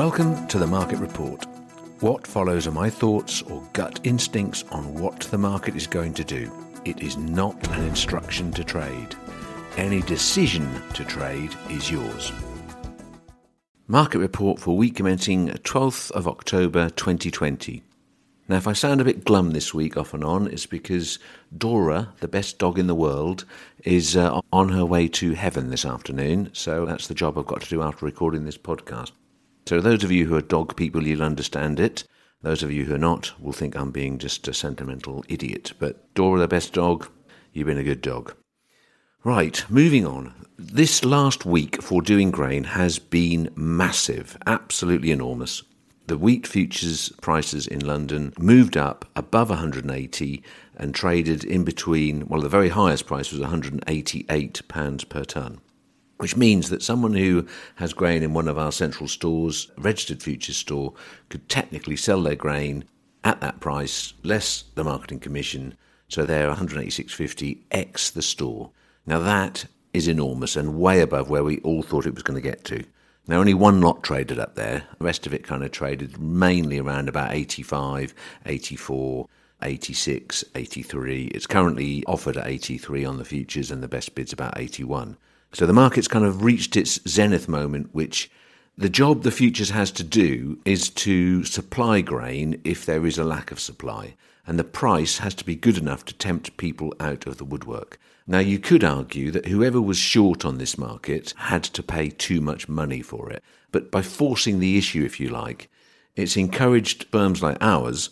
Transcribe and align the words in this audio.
Welcome 0.00 0.46
to 0.46 0.58
the 0.58 0.66
Market 0.66 0.98
Report. 0.98 1.44
What 2.00 2.26
follows 2.26 2.66
are 2.66 2.70
my 2.70 2.88
thoughts 2.88 3.42
or 3.42 3.62
gut 3.74 4.00
instincts 4.02 4.64
on 4.70 4.94
what 4.94 5.20
the 5.20 5.36
market 5.36 5.76
is 5.76 5.86
going 5.86 6.14
to 6.14 6.24
do. 6.24 6.50
It 6.86 7.02
is 7.02 7.18
not 7.18 7.68
an 7.68 7.84
instruction 7.84 8.50
to 8.52 8.64
trade. 8.64 9.14
Any 9.76 10.00
decision 10.00 10.66
to 10.94 11.04
trade 11.04 11.54
is 11.68 11.90
yours. 11.90 12.32
Market 13.88 14.20
Report 14.20 14.58
for 14.58 14.74
week 14.74 14.96
commencing 14.96 15.48
12th 15.48 16.10
of 16.12 16.26
October 16.26 16.88
2020. 16.88 17.82
Now, 18.48 18.56
if 18.56 18.66
I 18.66 18.72
sound 18.72 19.02
a 19.02 19.04
bit 19.04 19.26
glum 19.26 19.50
this 19.50 19.74
week 19.74 19.98
off 19.98 20.14
and 20.14 20.24
on, 20.24 20.46
it's 20.46 20.64
because 20.64 21.18
Dora, 21.54 22.14
the 22.20 22.26
best 22.26 22.58
dog 22.58 22.78
in 22.78 22.86
the 22.86 22.94
world, 22.94 23.44
is 23.84 24.16
uh, 24.16 24.40
on 24.50 24.70
her 24.70 24.86
way 24.86 25.08
to 25.08 25.34
heaven 25.34 25.68
this 25.68 25.84
afternoon. 25.84 26.48
So 26.54 26.86
that's 26.86 27.06
the 27.06 27.14
job 27.14 27.36
I've 27.36 27.44
got 27.44 27.60
to 27.60 27.68
do 27.68 27.82
after 27.82 28.06
recording 28.06 28.46
this 28.46 28.56
podcast. 28.56 29.10
So, 29.66 29.80
those 29.80 30.02
of 30.02 30.10
you 30.10 30.26
who 30.26 30.36
are 30.36 30.42
dog 30.42 30.76
people, 30.76 31.06
you'll 31.06 31.22
understand 31.22 31.78
it. 31.78 32.04
Those 32.42 32.62
of 32.62 32.72
you 32.72 32.86
who 32.86 32.94
are 32.94 32.98
not 32.98 33.38
will 33.40 33.52
think 33.52 33.76
I'm 33.76 33.90
being 33.90 34.18
just 34.18 34.48
a 34.48 34.54
sentimental 34.54 35.24
idiot. 35.28 35.74
But 35.78 36.12
Dora, 36.14 36.40
the 36.40 36.48
best 36.48 36.72
dog, 36.72 37.08
you've 37.52 37.66
been 37.66 37.78
a 37.78 37.84
good 37.84 38.00
dog. 38.00 38.34
Right, 39.22 39.62
moving 39.68 40.06
on. 40.06 40.46
This 40.58 41.04
last 41.04 41.44
week 41.44 41.82
for 41.82 42.00
Dewing 42.00 42.30
Grain 42.30 42.64
has 42.64 42.98
been 42.98 43.50
massive, 43.54 44.38
absolutely 44.46 45.10
enormous. 45.10 45.62
The 46.06 46.16
wheat 46.16 46.46
futures 46.46 47.10
prices 47.20 47.66
in 47.66 47.86
London 47.86 48.32
moved 48.38 48.76
up 48.76 49.04
above 49.14 49.50
180 49.50 50.42
and 50.76 50.94
traded 50.94 51.44
in 51.44 51.64
between, 51.64 52.26
well, 52.26 52.40
the 52.40 52.48
very 52.48 52.70
highest 52.70 53.06
price 53.06 53.30
was 53.30 53.40
£188 53.40 55.08
per 55.08 55.24
tonne 55.24 55.60
which 56.20 56.36
means 56.36 56.68
that 56.68 56.82
someone 56.82 57.14
who 57.14 57.46
has 57.76 57.94
grain 57.94 58.22
in 58.22 58.34
one 58.34 58.46
of 58.46 58.58
our 58.58 58.70
central 58.70 59.08
stores, 59.08 59.70
registered 59.78 60.22
futures 60.22 60.58
store, 60.58 60.92
could 61.30 61.48
technically 61.48 61.96
sell 61.96 62.22
their 62.22 62.36
grain 62.36 62.84
at 63.24 63.40
that 63.40 63.58
price, 63.58 64.12
less 64.22 64.64
the 64.74 64.84
marketing 64.84 65.18
commission, 65.18 65.74
so 66.08 66.26
they're 66.26 66.52
186.50 66.52 67.60
x 67.70 68.10
the 68.10 68.20
store. 68.20 68.70
Now 69.06 69.18
that 69.20 69.64
is 69.94 70.08
enormous 70.08 70.56
and 70.56 70.78
way 70.78 71.00
above 71.00 71.30
where 71.30 71.42
we 71.42 71.58
all 71.60 71.82
thought 71.82 72.04
it 72.04 72.14
was 72.14 72.22
going 72.22 72.40
to 72.40 72.46
get 72.46 72.64
to. 72.64 72.84
Now 73.26 73.40
only 73.40 73.54
one 73.54 73.80
lot 73.80 74.02
traded 74.02 74.38
up 74.38 74.56
there. 74.56 74.84
The 74.98 75.04
rest 75.04 75.26
of 75.26 75.32
it 75.32 75.44
kind 75.44 75.64
of 75.64 75.70
traded 75.70 76.20
mainly 76.20 76.78
around 76.78 77.08
about 77.08 77.32
85, 77.32 78.14
84, 78.44 79.26
86, 79.62 80.44
83. 80.54 81.24
It's 81.28 81.46
currently 81.46 82.04
offered 82.06 82.36
at 82.36 82.46
83 82.46 83.06
on 83.06 83.16
the 83.16 83.24
futures 83.24 83.70
and 83.70 83.82
the 83.82 83.88
best 83.88 84.14
bid's 84.14 84.34
about 84.34 84.58
81. 84.58 85.16
So 85.52 85.66
the 85.66 85.72
market's 85.72 86.08
kind 86.08 86.24
of 86.24 86.42
reached 86.42 86.76
its 86.76 87.00
zenith 87.08 87.48
moment, 87.48 87.90
which 87.92 88.30
the 88.78 88.88
job 88.88 89.22
the 89.22 89.30
futures 89.30 89.70
has 89.70 89.90
to 89.92 90.04
do 90.04 90.58
is 90.64 90.88
to 90.90 91.44
supply 91.44 92.00
grain 92.00 92.60
if 92.64 92.86
there 92.86 93.04
is 93.04 93.18
a 93.18 93.24
lack 93.24 93.50
of 93.50 93.60
supply. 93.60 94.14
And 94.46 94.58
the 94.58 94.64
price 94.64 95.18
has 95.18 95.34
to 95.34 95.44
be 95.44 95.54
good 95.54 95.76
enough 95.76 96.04
to 96.06 96.14
tempt 96.14 96.56
people 96.56 96.94
out 96.98 97.26
of 97.26 97.36
the 97.36 97.44
woodwork. 97.44 97.98
Now, 98.26 98.38
you 98.38 98.58
could 98.58 98.84
argue 98.84 99.30
that 99.32 99.46
whoever 99.46 99.80
was 99.80 99.96
short 99.96 100.44
on 100.44 100.58
this 100.58 100.78
market 100.78 101.34
had 101.36 101.64
to 101.64 101.82
pay 101.82 102.10
too 102.10 102.40
much 102.40 102.68
money 102.68 103.02
for 103.02 103.28
it. 103.30 103.42
But 103.72 103.90
by 103.90 104.02
forcing 104.02 104.60
the 104.60 104.78
issue, 104.78 105.04
if 105.04 105.20
you 105.20 105.28
like, 105.28 105.68
it's 106.16 106.36
encouraged 106.36 107.04
firms 107.10 107.42
like 107.42 107.58
ours 107.60 108.10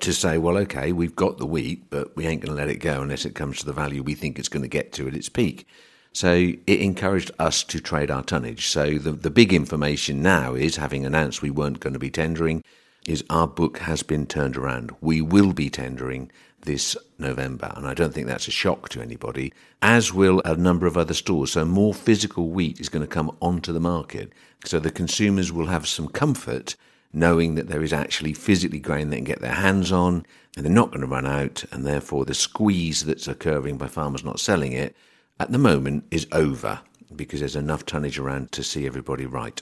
to 0.00 0.12
say, 0.12 0.38
well, 0.38 0.56
okay, 0.58 0.92
we've 0.92 1.16
got 1.16 1.38
the 1.38 1.46
wheat, 1.46 1.90
but 1.90 2.16
we 2.16 2.26
ain't 2.26 2.42
going 2.42 2.56
to 2.56 2.60
let 2.60 2.70
it 2.70 2.78
go 2.78 3.02
unless 3.02 3.24
it 3.24 3.34
comes 3.34 3.58
to 3.58 3.66
the 3.66 3.72
value 3.72 4.02
we 4.02 4.14
think 4.14 4.38
it's 4.38 4.48
going 4.48 4.62
to 4.62 4.68
get 4.68 4.92
to 4.92 5.08
at 5.08 5.14
its 5.14 5.28
peak. 5.28 5.66
So 6.16 6.32
it 6.32 6.80
encouraged 6.80 7.30
us 7.38 7.62
to 7.64 7.78
trade 7.78 8.10
our 8.10 8.22
tonnage. 8.22 8.68
So 8.68 8.96
the, 8.96 9.12
the 9.12 9.28
big 9.28 9.52
information 9.52 10.22
now 10.22 10.54
is, 10.54 10.76
having 10.76 11.04
announced 11.04 11.42
we 11.42 11.50
weren't 11.50 11.80
going 11.80 11.92
to 11.92 11.98
be 11.98 12.08
tendering, 12.08 12.64
is 13.06 13.22
our 13.28 13.46
book 13.46 13.80
has 13.80 14.02
been 14.02 14.24
turned 14.24 14.56
around. 14.56 14.92
We 15.02 15.20
will 15.20 15.52
be 15.52 15.68
tendering 15.68 16.32
this 16.62 16.96
November, 17.18 17.70
and 17.76 17.86
I 17.86 17.92
don't 17.92 18.14
think 18.14 18.28
that's 18.28 18.48
a 18.48 18.50
shock 18.50 18.88
to 18.90 19.02
anybody, 19.02 19.52
as 19.82 20.10
will 20.10 20.40
a 20.46 20.56
number 20.56 20.86
of 20.86 20.96
other 20.96 21.12
stores. 21.12 21.52
So 21.52 21.66
more 21.66 21.92
physical 21.92 22.48
wheat 22.48 22.80
is 22.80 22.88
going 22.88 23.06
to 23.06 23.14
come 23.14 23.36
onto 23.42 23.74
the 23.74 23.78
market. 23.78 24.32
So 24.64 24.78
the 24.78 24.90
consumers 24.90 25.52
will 25.52 25.66
have 25.66 25.86
some 25.86 26.08
comfort 26.08 26.76
knowing 27.12 27.56
that 27.56 27.68
there 27.68 27.82
is 27.82 27.92
actually 27.92 28.32
physically 28.32 28.80
grain 28.80 29.10
they 29.10 29.16
can 29.16 29.24
get 29.24 29.42
their 29.42 29.52
hands 29.52 29.92
on, 29.92 30.24
and 30.56 30.64
they're 30.64 30.72
not 30.72 30.92
going 30.92 31.02
to 31.02 31.06
run 31.06 31.26
out, 31.26 31.62
and 31.70 31.84
therefore 31.84 32.24
the 32.24 32.32
squeeze 32.32 33.04
that's 33.04 33.28
occurring 33.28 33.76
by 33.76 33.86
farmers 33.86 34.24
not 34.24 34.40
selling 34.40 34.72
it 34.72 34.96
at 35.38 35.52
the 35.52 35.58
moment 35.58 36.04
is 36.10 36.26
over 36.32 36.80
because 37.14 37.40
there's 37.40 37.56
enough 37.56 37.86
tonnage 37.86 38.18
around 38.18 38.52
to 38.52 38.62
see 38.62 38.86
everybody 38.86 39.26
right. 39.26 39.60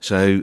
So, 0.00 0.42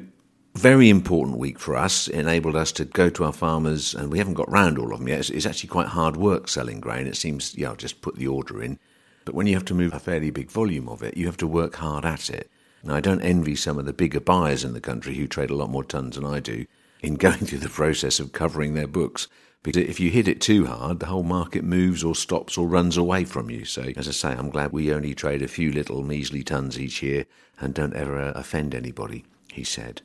very 0.53 0.89
important 0.89 1.37
week 1.37 1.59
for 1.59 1.77
us. 1.77 2.07
It 2.07 2.19
enabled 2.19 2.55
us 2.57 2.71
to 2.73 2.85
go 2.85 3.09
to 3.09 3.23
our 3.23 3.31
farmers, 3.31 3.95
and 3.95 4.11
we 4.11 4.17
haven't 4.17 4.33
got 4.33 4.51
round 4.51 4.77
all 4.77 4.91
of 4.91 4.99
them 4.99 5.07
yet. 5.07 5.19
It's, 5.19 5.29
it's 5.29 5.45
actually 5.45 5.69
quite 5.69 5.87
hard 5.87 6.17
work 6.17 6.49
selling 6.49 6.81
grain. 6.81 7.07
It 7.07 7.15
seems, 7.15 7.55
yeah, 7.57 7.69
I'll 7.69 7.75
just 7.75 8.01
put 8.01 8.17
the 8.17 8.27
order 8.27 8.61
in. 8.61 8.77
But 9.23 9.35
when 9.35 9.47
you 9.47 9.53
have 9.53 9.65
to 9.65 9.73
move 9.73 9.93
a 9.93 9.99
fairly 9.99 10.29
big 10.29 10.51
volume 10.51 10.89
of 10.89 11.03
it, 11.03 11.15
you 11.15 11.25
have 11.27 11.37
to 11.37 11.47
work 11.47 11.75
hard 11.75 12.05
at 12.05 12.29
it. 12.29 12.49
Now, 12.83 12.95
I 12.95 13.01
don't 13.01 13.21
envy 13.21 13.55
some 13.55 13.77
of 13.77 13.85
the 13.85 13.93
bigger 13.93 14.19
buyers 14.19 14.63
in 14.63 14.73
the 14.73 14.81
country 14.81 15.15
who 15.15 15.27
trade 15.27 15.51
a 15.51 15.55
lot 15.55 15.69
more 15.69 15.83
tons 15.83 16.15
than 16.15 16.25
I 16.25 16.39
do 16.39 16.65
in 17.01 17.15
going 17.17 17.37
through 17.37 17.59
the 17.59 17.69
process 17.69 18.19
of 18.19 18.33
covering 18.33 18.73
their 18.73 18.87
books. 18.87 19.27
Because 19.63 19.83
if 19.83 19.99
you 19.99 20.09
hit 20.09 20.27
it 20.27 20.41
too 20.41 20.65
hard, 20.65 20.99
the 20.99 21.05
whole 21.05 21.23
market 21.23 21.63
moves 21.63 22.03
or 22.03 22.15
stops 22.15 22.57
or 22.57 22.67
runs 22.67 22.97
away 22.97 23.25
from 23.25 23.51
you. 23.51 23.63
So, 23.63 23.83
as 23.95 24.07
I 24.07 24.11
say, 24.11 24.29
I'm 24.29 24.49
glad 24.49 24.71
we 24.71 24.91
only 24.91 25.13
trade 25.13 25.43
a 25.43 25.47
few 25.47 25.71
little 25.71 26.03
measly 26.03 26.43
tons 26.43 26.79
each 26.79 27.03
year 27.03 27.27
and 27.59 27.73
don't 27.73 27.93
ever 27.93 28.19
uh, 28.19 28.31
offend 28.31 28.73
anybody, 28.73 29.23
he 29.51 29.63
said. 29.63 30.01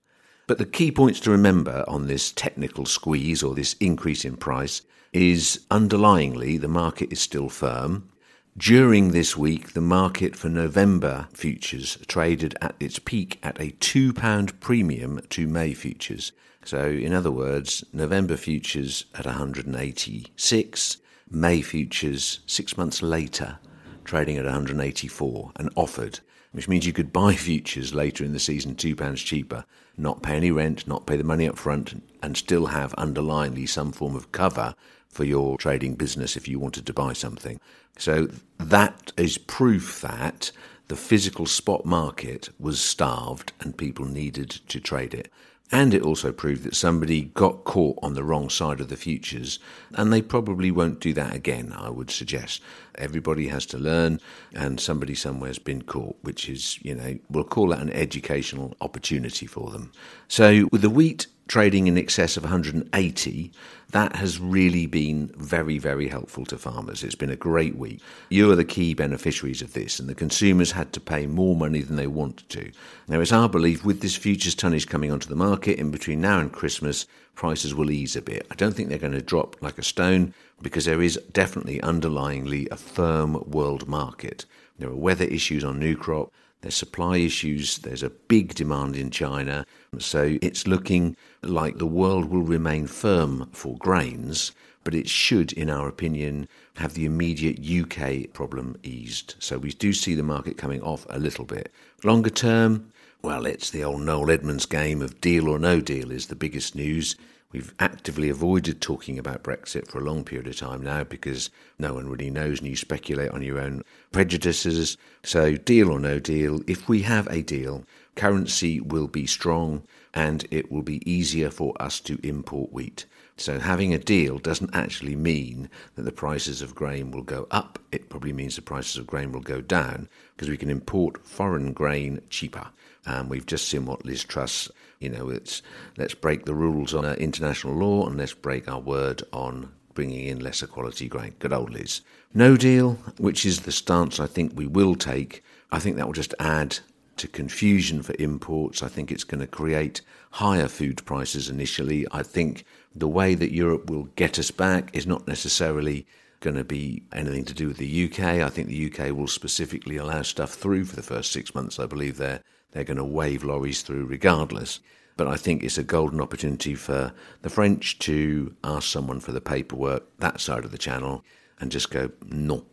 But 0.46 0.58
the 0.58 0.66
key 0.66 0.92
points 0.92 1.20
to 1.20 1.30
remember 1.30 1.84
on 1.88 2.06
this 2.06 2.32
technical 2.32 2.84
squeeze 2.84 3.42
or 3.42 3.54
this 3.54 3.74
increase 3.80 4.24
in 4.24 4.36
price 4.36 4.82
is 5.12 5.64
underlyingly 5.70 6.60
the 6.60 6.68
market 6.68 7.10
is 7.10 7.20
still 7.20 7.48
firm. 7.48 8.10
During 8.58 9.10
this 9.10 9.36
week, 9.36 9.74
the 9.74 9.82
market 9.82 10.34
for 10.34 10.48
November 10.48 11.28
futures 11.34 11.98
traded 12.06 12.56
at 12.62 12.74
its 12.80 12.98
peak 12.98 13.38
at 13.42 13.60
a 13.60 13.72
£2 13.72 14.60
premium 14.60 15.20
to 15.28 15.46
May 15.46 15.74
futures. 15.74 16.32
So, 16.64 16.86
in 16.86 17.12
other 17.12 17.30
words, 17.30 17.84
November 17.92 18.38
futures 18.38 19.04
at 19.14 19.26
186, 19.26 20.96
May 21.30 21.60
futures 21.60 22.40
six 22.46 22.78
months 22.78 23.02
later 23.02 23.58
trading 24.04 24.38
at 24.38 24.46
184 24.46 25.52
and 25.56 25.68
offered, 25.74 26.20
which 26.52 26.66
means 26.66 26.86
you 26.86 26.94
could 26.94 27.12
buy 27.12 27.34
futures 27.34 27.92
later 27.92 28.24
in 28.24 28.32
the 28.32 28.38
season 28.38 28.74
£2 28.74 29.16
cheaper, 29.16 29.66
not 29.98 30.22
pay 30.22 30.34
any 30.34 30.50
rent, 30.50 30.88
not 30.88 31.06
pay 31.06 31.18
the 31.18 31.24
money 31.24 31.46
up 31.46 31.58
front, 31.58 32.02
and 32.22 32.38
still 32.38 32.66
have 32.66 32.94
underlyingly 32.96 33.68
some 33.68 33.92
form 33.92 34.16
of 34.16 34.32
cover 34.32 34.74
for 35.16 35.24
your 35.24 35.56
trading 35.56 35.94
business 35.94 36.36
if 36.36 36.46
you 36.46 36.58
wanted 36.58 36.84
to 36.86 36.92
buy 36.92 37.14
something. 37.14 37.58
So 37.98 38.28
that 38.58 39.12
is 39.16 39.38
proof 39.38 40.02
that 40.02 40.52
the 40.88 40.96
physical 40.96 41.46
spot 41.46 41.86
market 41.86 42.50
was 42.60 42.80
starved 42.80 43.52
and 43.60 43.76
people 43.76 44.04
needed 44.04 44.50
to 44.50 44.78
trade 44.78 45.14
it. 45.14 45.32
And 45.72 45.92
it 45.94 46.02
also 46.02 46.30
proved 46.30 46.62
that 46.62 46.76
somebody 46.76 47.22
got 47.22 47.64
caught 47.64 47.98
on 48.00 48.14
the 48.14 48.22
wrong 48.22 48.50
side 48.50 48.80
of 48.80 48.88
the 48.88 48.96
futures, 48.96 49.58
and 49.94 50.12
they 50.12 50.22
probably 50.22 50.70
won't 50.70 51.00
do 51.00 51.12
that 51.14 51.34
again, 51.34 51.74
I 51.76 51.90
would 51.90 52.08
suggest. 52.08 52.62
Everybody 52.94 53.48
has 53.48 53.66
to 53.66 53.78
learn, 53.78 54.20
and 54.54 54.78
somebody 54.78 55.16
somewhere's 55.16 55.58
been 55.58 55.82
caught, 55.82 56.16
which 56.22 56.48
is, 56.48 56.78
you 56.82 56.94
know, 56.94 57.18
we'll 57.28 57.42
call 57.42 57.68
that 57.68 57.80
an 57.80 57.90
educational 57.90 58.76
opportunity 58.80 59.46
for 59.46 59.70
them. 59.70 59.90
So, 60.28 60.68
with 60.70 60.82
the 60.82 60.90
wheat 60.90 61.26
trading 61.48 61.86
in 61.86 61.96
excess 61.96 62.36
of 62.36 62.42
180, 62.42 63.52
that 63.90 64.16
has 64.16 64.40
really 64.40 64.86
been 64.86 65.30
very, 65.36 65.78
very 65.78 66.08
helpful 66.08 66.44
to 66.46 66.58
farmers. 66.58 67.04
It's 67.04 67.14
been 67.14 67.30
a 67.30 67.36
great 67.36 67.76
week. 67.76 68.00
You 68.30 68.50
are 68.50 68.56
the 68.56 68.64
key 68.64 68.94
beneficiaries 68.94 69.62
of 69.62 69.72
this, 69.72 70.00
and 70.00 70.08
the 70.08 70.14
consumers 70.14 70.72
had 70.72 70.92
to 70.94 71.00
pay 71.00 71.26
more 71.26 71.54
money 71.54 71.82
than 71.82 71.96
they 71.96 72.08
wanted 72.08 72.48
to. 72.50 72.72
Now, 73.06 73.20
it's 73.20 73.32
our 73.32 73.48
belief 73.48 73.84
with 73.84 74.00
this 74.00 74.16
futures 74.16 74.56
tonnage 74.56 74.88
coming 74.88 75.12
onto 75.12 75.28
the 75.28 75.36
market 75.36 75.78
in 75.78 75.90
between 75.90 76.20
now 76.20 76.40
and 76.40 76.52
Christmas, 76.52 77.06
prices 77.36 77.74
will 77.74 77.90
ease 77.90 78.16
a 78.16 78.22
bit. 78.22 78.46
I 78.50 78.54
don't 78.56 78.74
think 78.74 78.88
they're 78.88 78.98
going 78.98 79.12
to 79.12 79.22
drop 79.22 79.56
like 79.62 79.78
a 79.78 79.82
stone 79.82 80.34
because 80.62 80.86
there 80.86 81.02
is 81.02 81.20
definitely 81.32 81.78
underlyingly 81.80 82.66
a 82.70 82.76
firm 82.76 83.34
world 83.48 83.86
market. 83.86 84.46
There 84.78 84.88
are 84.88 84.96
weather 84.96 85.26
issues 85.26 85.62
on 85.62 85.78
new 85.78 85.96
crop. 85.96 86.32
There's 86.60 86.74
supply 86.74 87.18
issues, 87.18 87.78
there's 87.78 88.02
a 88.02 88.10
big 88.10 88.54
demand 88.54 88.96
in 88.96 89.10
China. 89.10 89.66
So 89.98 90.38
it's 90.42 90.66
looking 90.66 91.16
like 91.42 91.78
the 91.78 91.86
world 91.86 92.26
will 92.26 92.42
remain 92.42 92.86
firm 92.86 93.48
for 93.52 93.76
grains, 93.76 94.52
but 94.82 94.94
it 94.94 95.08
should, 95.08 95.52
in 95.52 95.70
our 95.70 95.88
opinion, 95.88 96.48
have 96.76 96.94
the 96.94 97.04
immediate 97.04 97.58
UK 97.60 98.32
problem 98.32 98.76
eased. 98.82 99.34
So 99.38 99.58
we 99.58 99.70
do 99.70 99.92
see 99.92 100.14
the 100.14 100.22
market 100.22 100.56
coming 100.56 100.82
off 100.82 101.06
a 101.10 101.18
little 101.18 101.44
bit. 101.44 101.72
Longer 102.04 102.30
term, 102.30 102.92
well, 103.22 103.46
it's 103.46 103.70
the 103.70 103.82
old 103.82 104.02
Noel 104.02 104.30
Edmonds 104.30 104.66
game 104.66 105.02
of 105.02 105.20
deal 105.20 105.48
or 105.48 105.58
no 105.58 105.80
deal 105.80 106.10
is 106.10 106.26
the 106.26 106.36
biggest 106.36 106.74
news. 106.74 107.16
We've 107.52 107.74
actively 107.78 108.28
avoided 108.28 108.80
talking 108.80 109.18
about 109.18 109.44
Brexit 109.44 109.86
for 109.86 109.98
a 109.98 110.04
long 110.04 110.24
period 110.24 110.48
of 110.48 110.56
time 110.56 110.82
now 110.82 111.04
because 111.04 111.48
no 111.78 111.94
one 111.94 112.08
really 112.08 112.28
knows 112.28 112.58
and 112.58 112.68
you 112.68 112.74
speculate 112.74 113.30
on 113.30 113.42
your 113.42 113.60
own 113.60 113.82
prejudices. 114.10 114.96
So, 115.22 115.54
deal 115.54 115.90
or 115.90 116.00
no 116.00 116.18
deal, 116.18 116.60
if 116.66 116.88
we 116.88 117.02
have 117.02 117.28
a 117.28 117.42
deal, 117.42 117.84
currency 118.16 118.80
will 118.80 119.06
be 119.06 119.26
strong 119.26 119.84
and 120.12 120.44
it 120.50 120.72
will 120.72 120.82
be 120.82 121.08
easier 121.08 121.50
for 121.50 121.80
us 121.80 122.00
to 122.00 122.18
import 122.24 122.72
wheat. 122.72 123.06
So, 123.36 123.60
having 123.60 123.94
a 123.94 123.98
deal 123.98 124.38
doesn't 124.38 124.74
actually 124.74 125.14
mean 125.14 125.70
that 125.94 126.02
the 126.02 126.12
prices 126.12 126.62
of 126.62 126.74
grain 126.74 127.12
will 127.12 127.22
go 127.22 127.46
up. 127.52 127.78
It 127.92 128.08
probably 128.08 128.32
means 128.32 128.56
the 128.56 128.62
prices 128.62 128.96
of 128.96 129.06
grain 129.06 129.30
will 129.30 129.40
go 129.40 129.60
down 129.60 130.08
because 130.34 130.48
we 130.48 130.56
can 130.56 130.70
import 130.70 131.24
foreign 131.24 131.72
grain 131.72 132.22
cheaper. 132.28 132.70
And 133.06 133.30
we've 133.30 133.46
just 133.46 133.68
seen 133.68 133.86
what 133.86 134.04
Liz 134.04 134.24
Truss, 134.24 134.70
you 134.98 135.08
know, 135.08 135.28
it's 135.28 135.62
let's 135.96 136.14
break 136.14 136.44
the 136.44 136.54
rules 136.54 136.92
on 136.92 137.04
uh, 137.04 137.14
international 137.14 137.74
law 137.74 138.06
and 138.06 138.18
let's 138.18 138.34
break 138.34 138.68
our 138.68 138.80
word 138.80 139.22
on 139.32 139.72
bringing 139.94 140.26
in 140.26 140.40
lesser 140.40 140.66
quality 140.66 141.08
grain. 141.08 141.34
Good 141.38 141.52
old 141.52 141.70
Liz. 141.70 142.02
No 142.34 142.56
deal, 142.56 142.94
which 143.18 143.46
is 143.46 143.60
the 143.60 143.72
stance 143.72 144.20
I 144.20 144.26
think 144.26 144.52
we 144.54 144.66
will 144.66 144.94
take. 144.94 145.42
I 145.72 145.78
think 145.78 145.96
that 145.96 146.06
will 146.06 146.12
just 146.12 146.34
add 146.38 146.78
to 147.16 147.28
confusion 147.28 148.02
for 148.02 148.14
imports. 148.18 148.82
I 148.82 148.88
think 148.88 149.10
it's 149.10 149.24
going 149.24 149.40
to 149.40 149.46
create 149.46 150.02
higher 150.32 150.68
food 150.68 151.04
prices 151.06 151.48
initially. 151.48 152.06
I 152.12 152.22
think 152.22 152.64
the 152.94 153.08
way 153.08 153.34
that 153.34 153.54
Europe 153.54 153.88
will 153.88 154.04
get 154.16 154.38
us 154.38 154.50
back 154.50 154.94
is 154.94 155.06
not 155.06 155.26
necessarily 155.26 156.06
going 156.40 156.56
to 156.56 156.64
be 156.64 157.02
anything 157.12 157.44
to 157.46 157.54
do 157.54 157.68
with 157.68 157.78
the 157.78 158.04
UK. 158.04 158.20
I 158.20 158.50
think 158.50 158.68
the 158.68 158.92
UK 158.92 159.16
will 159.16 159.26
specifically 159.26 159.96
allow 159.96 160.22
stuff 160.22 160.52
through 160.52 160.84
for 160.84 160.96
the 160.96 161.02
first 161.02 161.32
six 161.32 161.54
months. 161.54 161.78
I 161.78 161.86
believe 161.86 162.18
they're 162.18 162.42
they're 162.76 162.84
going 162.84 162.98
to 162.98 163.04
wave 163.04 163.42
lorries 163.42 163.80
through 163.80 164.04
regardless. 164.04 164.80
But 165.16 165.28
I 165.28 165.36
think 165.36 165.62
it's 165.62 165.78
a 165.78 165.82
golden 165.82 166.20
opportunity 166.20 166.74
for 166.74 167.12
the 167.40 167.48
French 167.48 167.98
to 168.00 168.54
ask 168.62 168.88
someone 168.88 169.20
for 169.20 169.32
the 169.32 169.40
paperwork 169.40 170.04
that 170.18 170.40
side 170.40 170.64
of 170.64 170.72
the 170.72 170.78
channel 170.78 171.24
and 171.58 171.72
just 171.72 171.90
go, 171.90 172.10
no. 172.26 172.66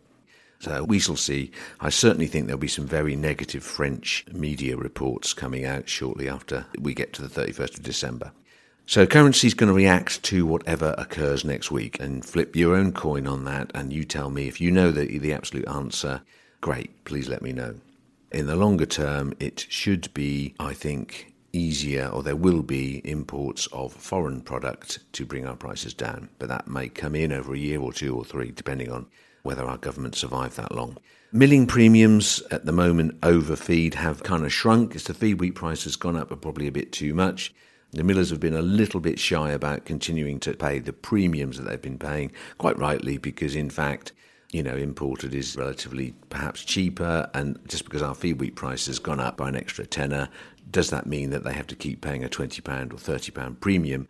So 0.58 0.84
we 0.84 0.98
shall 0.98 1.16
see. 1.16 1.50
I 1.80 1.88
certainly 1.88 2.26
think 2.26 2.46
there'll 2.46 2.58
be 2.58 2.68
some 2.68 2.86
very 2.86 3.16
negative 3.16 3.64
French 3.64 4.26
media 4.30 4.76
reports 4.76 5.32
coming 5.32 5.64
out 5.64 5.88
shortly 5.88 6.28
after 6.28 6.66
we 6.78 6.92
get 6.92 7.14
to 7.14 7.26
the 7.26 7.28
31st 7.28 7.78
of 7.78 7.82
December. 7.82 8.32
So 8.86 9.06
currency 9.06 9.46
is 9.46 9.54
going 9.54 9.68
to 9.68 9.74
react 9.74 10.22
to 10.24 10.44
whatever 10.44 10.94
occurs 10.98 11.46
next 11.46 11.70
week 11.70 11.98
and 11.98 12.22
flip 12.22 12.54
your 12.54 12.76
own 12.76 12.92
coin 12.92 13.26
on 13.26 13.44
that. 13.44 13.70
And 13.74 13.90
you 13.90 14.04
tell 14.04 14.28
me 14.28 14.48
if 14.48 14.60
you 14.60 14.70
know 14.70 14.90
the, 14.90 15.18
the 15.18 15.32
absolute 15.32 15.66
answer. 15.66 16.20
Great, 16.60 17.04
please 17.06 17.28
let 17.28 17.40
me 17.40 17.52
know 17.52 17.76
in 18.34 18.46
the 18.46 18.56
longer 18.56 18.84
term, 18.84 19.32
it 19.38 19.64
should 19.68 20.12
be, 20.12 20.54
I 20.58 20.74
think, 20.74 21.32
easier, 21.52 22.08
or 22.08 22.22
there 22.24 22.34
will 22.34 22.62
be 22.62 23.00
imports 23.04 23.68
of 23.72 23.92
foreign 23.92 24.40
product 24.40 24.98
to 25.12 25.24
bring 25.24 25.46
our 25.46 25.54
prices 25.54 25.94
down. 25.94 26.28
But 26.40 26.48
that 26.48 26.66
may 26.66 26.88
come 26.88 27.14
in 27.14 27.32
over 27.32 27.54
a 27.54 27.58
year 27.58 27.80
or 27.80 27.92
two 27.92 28.14
or 28.14 28.24
three, 28.24 28.50
depending 28.50 28.90
on 28.90 29.06
whether 29.44 29.64
our 29.64 29.76
government 29.76 30.16
survive 30.16 30.56
that 30.56 30.74
long. 30.74 30.98
Milling 31.30 31.66
premiums 31.66 32.42
at 32.50 32.66
the 32.66 32.72
moment 32.72 33.16
over 33.22 33.54
feed 33.54 33.94
have 33.94 34.24
kind 34.24 34.44
of 34.44 34.52
shrunk 34.52 34.96
as 34.96 35.04
the 35.04 35.14
feed 35.14 35.40
wheat 35.40 35.54
price 35.54 35.84
has 35.84 35.96
gone 35.96 36.16
up 36.16 36.28
probably 36.28 36.66
a 36.66 36.72
bit 36.72 36.92
too 36.92 37.14
much. 37.14 37.54
The 37.92 38.02
millers 38.02 38.30
have 38.30 38.40
been 38.40 38.56
a 38.56 38.62
little 38.62 39.00
bit 39.00 39.20
shy 39.20 39.52
about 39.52 39.84
continuing 39.84 40.40
to 40.40 40.54
pay 40.54 40.80
the 40.80 40.92
premiums 40.92 41.56
that 41.56 41.68
they've 41.68 41.80
been 41.80 41.98
paying, 41.98 42.32
quite 42.58 42.78
rightly, 42.78 43.16
because 43.16 43.54
in 43.54 43.70
fact, 43.70 44.12
you 44.54 44.62
know, 44.62 44.76
imported 44.76 45.34
is 45.34 45.56
relatively 45.56 46.14
perhaps 46.30 46.64
cheaper. 46.64 47.28
And 47.34 47.58
just 47.66 47.84
because 47.84 48.02
our 48.02 48.14
feed 48.14 48.40
wheat 48.40 48.54
price 48.54 48.86
has 48.86 49.00
gone 49.00 49.18
up 49.18 49.36
by 49.36 49.48
an 49.48 49.56
extra 49.56 49.84
tenner, 49.84 50.28
does 50.70 50.90
that 50.90 51.06
mean 51.06 51.30
that 51.30 51.42
they 51.42 51.52
have 51.52 51.66
to 51.66 51.74
keep 51.74 52.00
paying 52.00 52.22
a 52.22 52.28
£20 52.28 52.60
or 52.92 52.96
£30 52.96 53.60
premium? 53.60 54.06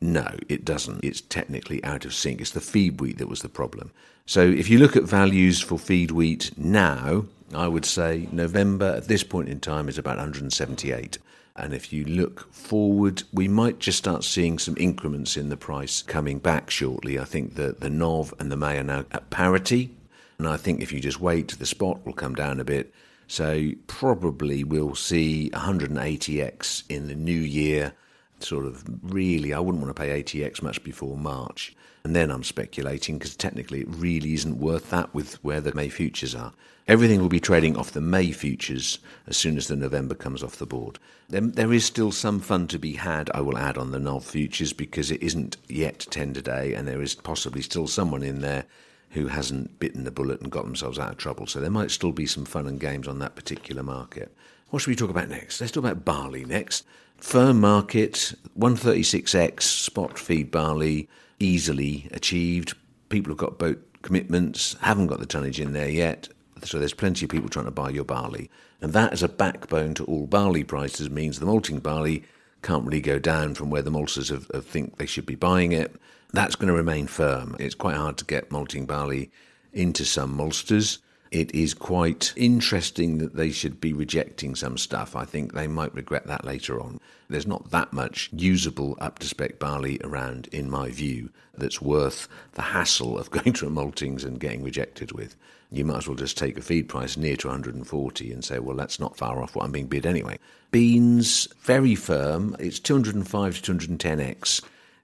No, 0.00 0.36
it 0.48 0.64
doesn't. 0.64 1.02
It's 1.02 1.20
technically 1.20 1.82
out 1.82 2.04
of 2.04 2.14
sync. 2.14 2.40
It's 2.40 2.52
the 2.52 2.60
feed 2.60 3.00
wheat 3.00 3.18
that 3.18 3.28
was 3.28 3.42
the 3.42 3.48
problem. 3.48 3.90
So 4.24 4.42
if 4.42 4.70
you 4.70 4.78
look 4.78 4.94
at 4.94 5.02
values 5.02 5.60
for 5.60 5.80
feed 5.80 6.12
wheat 6.12 6.52
now, 6.56 7.24
I 7.52 7.66
would 7.66 7.84
say 7.84 8.28
November 8.30 8.94
at 8.94 9.08
this 9.08 9.24
point 9.24 9.48
in 9.48 9.58
time 9.58 9.88
is 9.88 9.98
about 9.98 10.18
178. 10.18 11.18
And 11.58 11.74
if 11.74 11.92
you 11.92 12.04
look 12.04 12.52
forward, 12.54 13.24
we 13.32 13.48
might 13.48 13.80
just 13.80 13.98
start 13.98 14.22
seeing 14.22 14.60
some 14.60 14.76
increments 14.78 15.36
in 15.36 15.48
the 15.48 15.56
price 15.56 16.02
coming 16.02 16.38
back 16.38 16.70
shortly. 16.70 17.18
I 17.18 17.24
think 17.24 17.56
that 17.56 17.80
the 17.80 17.90
NOV 17.90 18.32
and 18.38 18.50
the 18.50 18.56
May 18.56 18.78
are 18.78 18.84
now 18.84 19.04
at 19.10 19.30
parity. 19.30 19.90
And 20.38 20.46
I 20.46 20.56
think 20.56 20.80
if 20.80 20.92
you 20.92 21.00
just 21.00 21.20
wait, 21.20 21.58
the 21.58 21.66
spot 21.66 22.06
will 22.06 22.12
come 22.12 22.36
down 22.36 22.60
a 22.60 22.64
bit. 22.64 22.94
So 23.26 23.72
probably 23.88 24.62
we'll 24.62 24.94
see 24.94 25.50
180x 25.52 26.84
in 26.88 27.08
the 27.08 27.16
new 27.16 27.32
year. 27.32 27.92
Sort 28.40 28.66
of 28.66 28.84
really, 29.02 29.52
I 29.52 29.58
wouldn't 29.58 29.82
want 29.82 29.94
to 29.94 30.00
pay 30.00 30.22
80x 30.22 30.62
much 30.62 30.82
before 30.84 31.16
March. 31.16 31.74
And 32.04 32.14
then 32.14 32.30
I'm 32.30 32.44
speculating 32.44 33.18
because 33.18 33.36
technically 33.36 33.80
it 33.80 33.88
really 33.88 34.34
isn't 34.34 34.58
worth 34.58 34.90
that 34.90 35.12
with 35.14 35.34
where 35.44 35.60
the 35.60 35.74
May 35.74 35.88
futures 35.88 36.34
are. 36.34 36.52
Everything 36.86 37.20
will 37.20 37.28
be 37.28 37.40
trading 37.40 37.76
off 37.76 37.90
the 37.90 38.00
May 38.00 38.32
futures 38.32 38.98
as 39.26 39.36
soon 39.36 39.58
as 39.58 39.66
the 39.66 39.76
November 39.76 40.14
comes 40.14 40.42
off 40.42 40.56
the 40.56 40.64
board. 40.64 40.98
There, 41.28 41.42
there 41.42 41.72
is 41.72 41.84
still 41.84 42.12
some 42.12 42.40
fun 42.40 42.66
to 42.68 42.78
be 42.78 42.94
had, 42.94 43.30
I 43.34 43.42
will 43.42 43.58
add, 43.58 43.76
on 43.76 43.90
the 43.90 43.98
NOV 43.98 44.24
futures 44.24 44.72
because 44.72 45.10
it 45.10 45.22
isn't 45.22 45.58
yet 45.68 46.06
10 46.10 46.32
today, 46.32 46.72
and 46.72 46.88
there 46.88 47.02
is 47.02 47.14
possibly 47.14 47.60
still 47.60 47.86
someone 47.86 48.22
in 48.22 48.40
there 48.40 48.64
who 49.10 49.26
hasn't 49.26 49.78
bitten 49.78 50.04
the 50.04 50.10
bullet 50.10 50.40
and 50.40 50.50
got 50.50 50.64
themselves 50.64 50.98
out 50.98 51.10
of 51.10 51.18
trouble. 51.18 51.46
So 51.46 51.60
there 51.60 51.70
might 51.70 51.90
still 51.90 52.12
be 52.12 52.26
some 52.26 52.46
fun 52.46 52.66
and 52.66 52.80
games 52.80 53.06
on 53.06 53.18
that 53.18 53.36
particular 53.36 53.82
market. 53.82 54.34
What 54.70 54.82
should 54.82 54.90
we 54.90 54.96
talk 54.96 55.08
about 55.08 55.30
next? 55.30 55.60
Let's 55.60 55.72
talk 55.72 55.84
about 55.84 56.04
barley 56.04 56.44
next. 56.44 56.84
Firm 57.16 57.58
market, 57.58 58.34
136x 58.58 59.62
spot 59.62 60.18
feed 60.18 60.50
barley, 60.50 61.08
easily 61.40 62.06
achieved. 62.12 62.74
People 63.08 63.30
have 63.30 63.38
got 63.38 63.58
boat 63.58 63.82
commitments, 64.02 64.76
haven't 64.82 65.06
got 65.06 65.20
the 65.20 65.26
tonnage 65.26 65.58
in 65.58 65.72
there 65.72 65.88
yet. 65.88 66.28
So 66.64 66.78
there's 66.78 66.92
plenty 66.92 67.24
of 67.24 67.30
people 67.30 67.48
trying 67.48 67.64
to 67.64 67.70
buy 67.70 67.88
your 67.88 68.04
barley. 68.04 68.50
And 68.82 68.92
that 68.92 69.14
as 69.14 69.22
a 69.22 69.28
backbone 69.28 69.94
to 69.94 70.04
all 70.04 70.26
barley 70.26 70.64
prices 70.64 71.08
means 71.08 71.40
the 71.40 71.46
malting 71.46 71.78
barley 71.78 72.24
can't 72.60 72.84
really 72.84 73.00
go 73.00 73.18
down 73.18 73.54
from 73.54 73.70
where 73.70 73.82
the 73.82 73.90
maltsters 73.90 74.28
have, 74.30 74.50
have 74.52 74.66
think 74.66 74.98
they 74.98 75.06
should 75.06 75.24
be 75.24 75.34
buying 75.34 75.72
it. 75.72 75.96
That's 76.34 76.56
going 76.56 76.68
to 76.68 76.74
remain 76.74 77.06
firm. 77.06 77.56
It's 77.58 77.74
quite 77.74 77.96
hard 77.96 78.18
to 78.18 78.24
get 78.26 78.52
malting 78.52 78.84
barley 78.84 79.30
into 79.72 80.04
some 80.04 80.36
maltsters. 80.36 80.98
It 81.30 81.54
is 81.54 81.74
quite 81.74 82.32
interesting 82.36 83.18
that 83.18 83.34
they 83.34 83.50
should 83.50 83.80
be 83.80 83.92
rejecting 83.92 84.54
some 84.54 84.78
stuff. 84.78 85.14
I 85.14 85.24
think 85.24 85.52
they 85.52 85.66
might 85.66 85.94
regret 85.94 86.26
that 86.26 86.44
later 86.44 86.80
on. 86.80 87.00
There's 87.28 87.46
not 87.46 87.70
that 87.70 87.92
much 87.92 88.30
usable 88.32 88.96
up 89.00 89.18
to 89.18 89.26
spec 89.26 89.58
barley 89.58 90.00
around, 90.02 90.48
in 90.52 90.70
my 90.70 90.90
view, 90.90 91.30
that's 91.56 91.82
worth 91.82 92.28
the 92.52 92.62
hassle 92.62 93.18
of 93.18 93.30
going 93.32 93.52
to 93.54 93.66
a 93.66 93.70
maltings 93.70 94.24
and 94.24 94.40
getting 94.40 94.62
rejected 94.62 95.12
with 95.12 95.36
you 95.70 95.84
might 95.84 95.98
as 95.98 96.08
well 96.08 96.16
just 96.16 96.38
take 96.38 96.56
a 96.56 96.62
feed 96.62 96.88
price 96.88 97.16
near 97.16 97.36
to 97.36 97.48
140 97.48 98.32
and 98.32 98.44
say, 98.44 98.58
well, 98.58 98.76
that's 98.76 98.98
not 98.98 99.16
far 99.16 99.42
off 99.42 99.54
what 99.54 99.64
I'm 99.64 99.72
being 99.72 99.86
bid 99.86 100.06
anyway. 100.06 100.38
Beans, 100.70 101.48
very 101.60 101.94
firm. 101.94 102.56
It's 102.58 102.78
205 102.78 103.62
to 103.62 103.72
210x, 103.74 104.62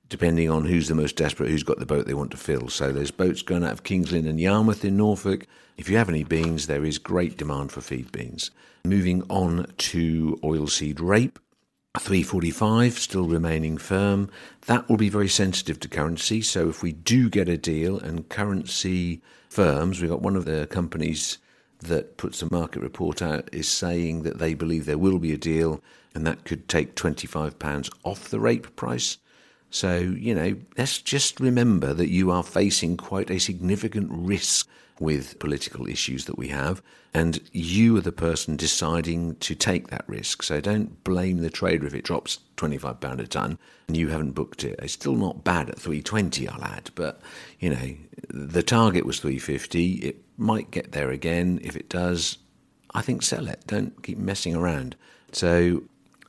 depending 0.08 0.50
on 0.50 0.64
who's 0.64 0.88
the 0.88 0.94
most 0.94 1.16
desperate, 1.16 1.50
who's 1.50 1.62
got 1.62 1.78
the 1.78 1.86
boat 1.86 2.06
they 2.06 2.14
want 2.14 2.30
to 2.32 2.36
fill. 2.36 2.68
So 2.68 2.92
there's 2.92 3.10
boats 3.10 3.42
going 3.42 3.64
out 3.64 3.72
of 3.72 3.82
Kings 3.82 4.12
Lynn 4.12 4.26
and 4.26 4.40
Yarmouth 4.40 4.84
in 4.84 4.96
Norfolk. 4.96 5.46
If 5.76 5.88
you 5.88 5.96
have 5.96 6.08
any 6.08 6.24
beans, 6.24 6.66
there 6.66 6.84
is 6.84 6.98
great 6.98 7.36
demand 7.36 7.72
for 7.72 7.80
feed 7.80 8.12
beans. 8.12 8.50
Moving 8.84 9.22
on 9.28 9.72
to 9.78 10.38
oilseed 10.42 11.00
rape. 11.00 11.38
345 11.98 12.98
still 12.98 13.26
remaining 13.26 13.78
firm. 13.78 14.28
That 14.66 14.88
will 14.88 14.96
be 14.96 15.08
very 15.08 15.28
sensitive 15.28 15.78
to 15.80 15.88
currency. 15.88 16.42
So 16.42 16.68
if 16.68 16.82
we 16.82 16.92
do 16.92 17.30
get 17.30 17.48
a 17.48 17.56
deal 17.56 17.98
and 17.98 18.28
currency 18.28 19.22
firms, 19.48 20.00
we've 20.00 20.10
got 20.10 20.20
one 20.20 20.34
of 20.34 20.44
the 20.44 20.66
companies 20.66 21.38
that 21.78 22.16
puts 22.16 22.42
a 22.42 22.52
market 22.52 22.82
report 22.82 23.22
out 23.22 23.48
is 23.52 23.68
saying 23.68 24.22
that 24.24 24.38
they 24.38 24.54
believe 24.54 24.86
there 24.86 24.98
will 24.98 25.18
be 25.18 25.32
a 25.32 25.38
deal 25.38 25.80
and 26.14 26.26
that 26.26 26.44
could 26.44 26.68
take 26.68 26.96
£25 26.96 27.90
off 28.02 28.28
the 28.28 28.40
rape 28.40 28.74
price. 28.76 29.18
So, 29.74 29.98
you 29.98 30.36
know, 30.36 30.54
let's 30.78 30.98
just 30.98 31.40
remember 31.40 31.92
that 31.94 32.08
you 32.08 32.30
are 32.30 32.44
facing 32.44 32.96
quite 32.96 33.28
a 33.28 33.40
significant 33.40 34.08
risk 34.08 34.68
with 35.00 35.36
political 35.40 35.88
issues 35.88 36.26
that 36.26 36.38
we 36.38 36.46
have, 36.46 36.80
and 37.12 37.40
you 37.50 37.96
are 37.96 38.00
the 38.00 38.12
person 38.12 38.54
deciding 38.54 39.34
to 39.36 39.56
take 39.56 39.88
that 39.88 40.04
risk. 40.06 40.44
So 40.44 40.60
don't 40.60 41.02
blame 41.02 41.38
the 41.38 41.50
trader 41.50 41.88
if 41.88 41.94
it 41.94 42.04
drops 42.04 42.38
£25 42.56 43.18
a 43.18 43.26
tonne 43.26 43.58
and 43.88 43.96
you 43.96 44.10
haven't 44.10 44.36
booked 44.36 44.62
it. 44.62 44.78
It's 44.80 44.92
still 44.92 45.16
not 45.16 45.42
bad 45.42 45.68
at 45.68 45.80
320, 45.80 46.46
I'll 46.46 46.62
add, 46.62 46.90
but 46.94 47.20
you 47.58 47.70
know, 47.70 47.96
the 48.30 48.62
target 48.62 49.04
was 49.04 49.18
350. 49.18 49.94
It 49.94 50.22
might 50.38 50.70
get 50.70 50.92
there 50.92 51.10
again. 51.10 51.58
If 51.64 51.74
it 51.74 51.88
does, 51.88 52.38
I 52.94 53.02
think 53.02 53.24
sell 53.24 53.48
it. 53.48 53.64
Don't 53.66 54.04
keep 54.04 54.18
messing 54.18 54.54
around. 54.54 54.94
So, 55.32 55.82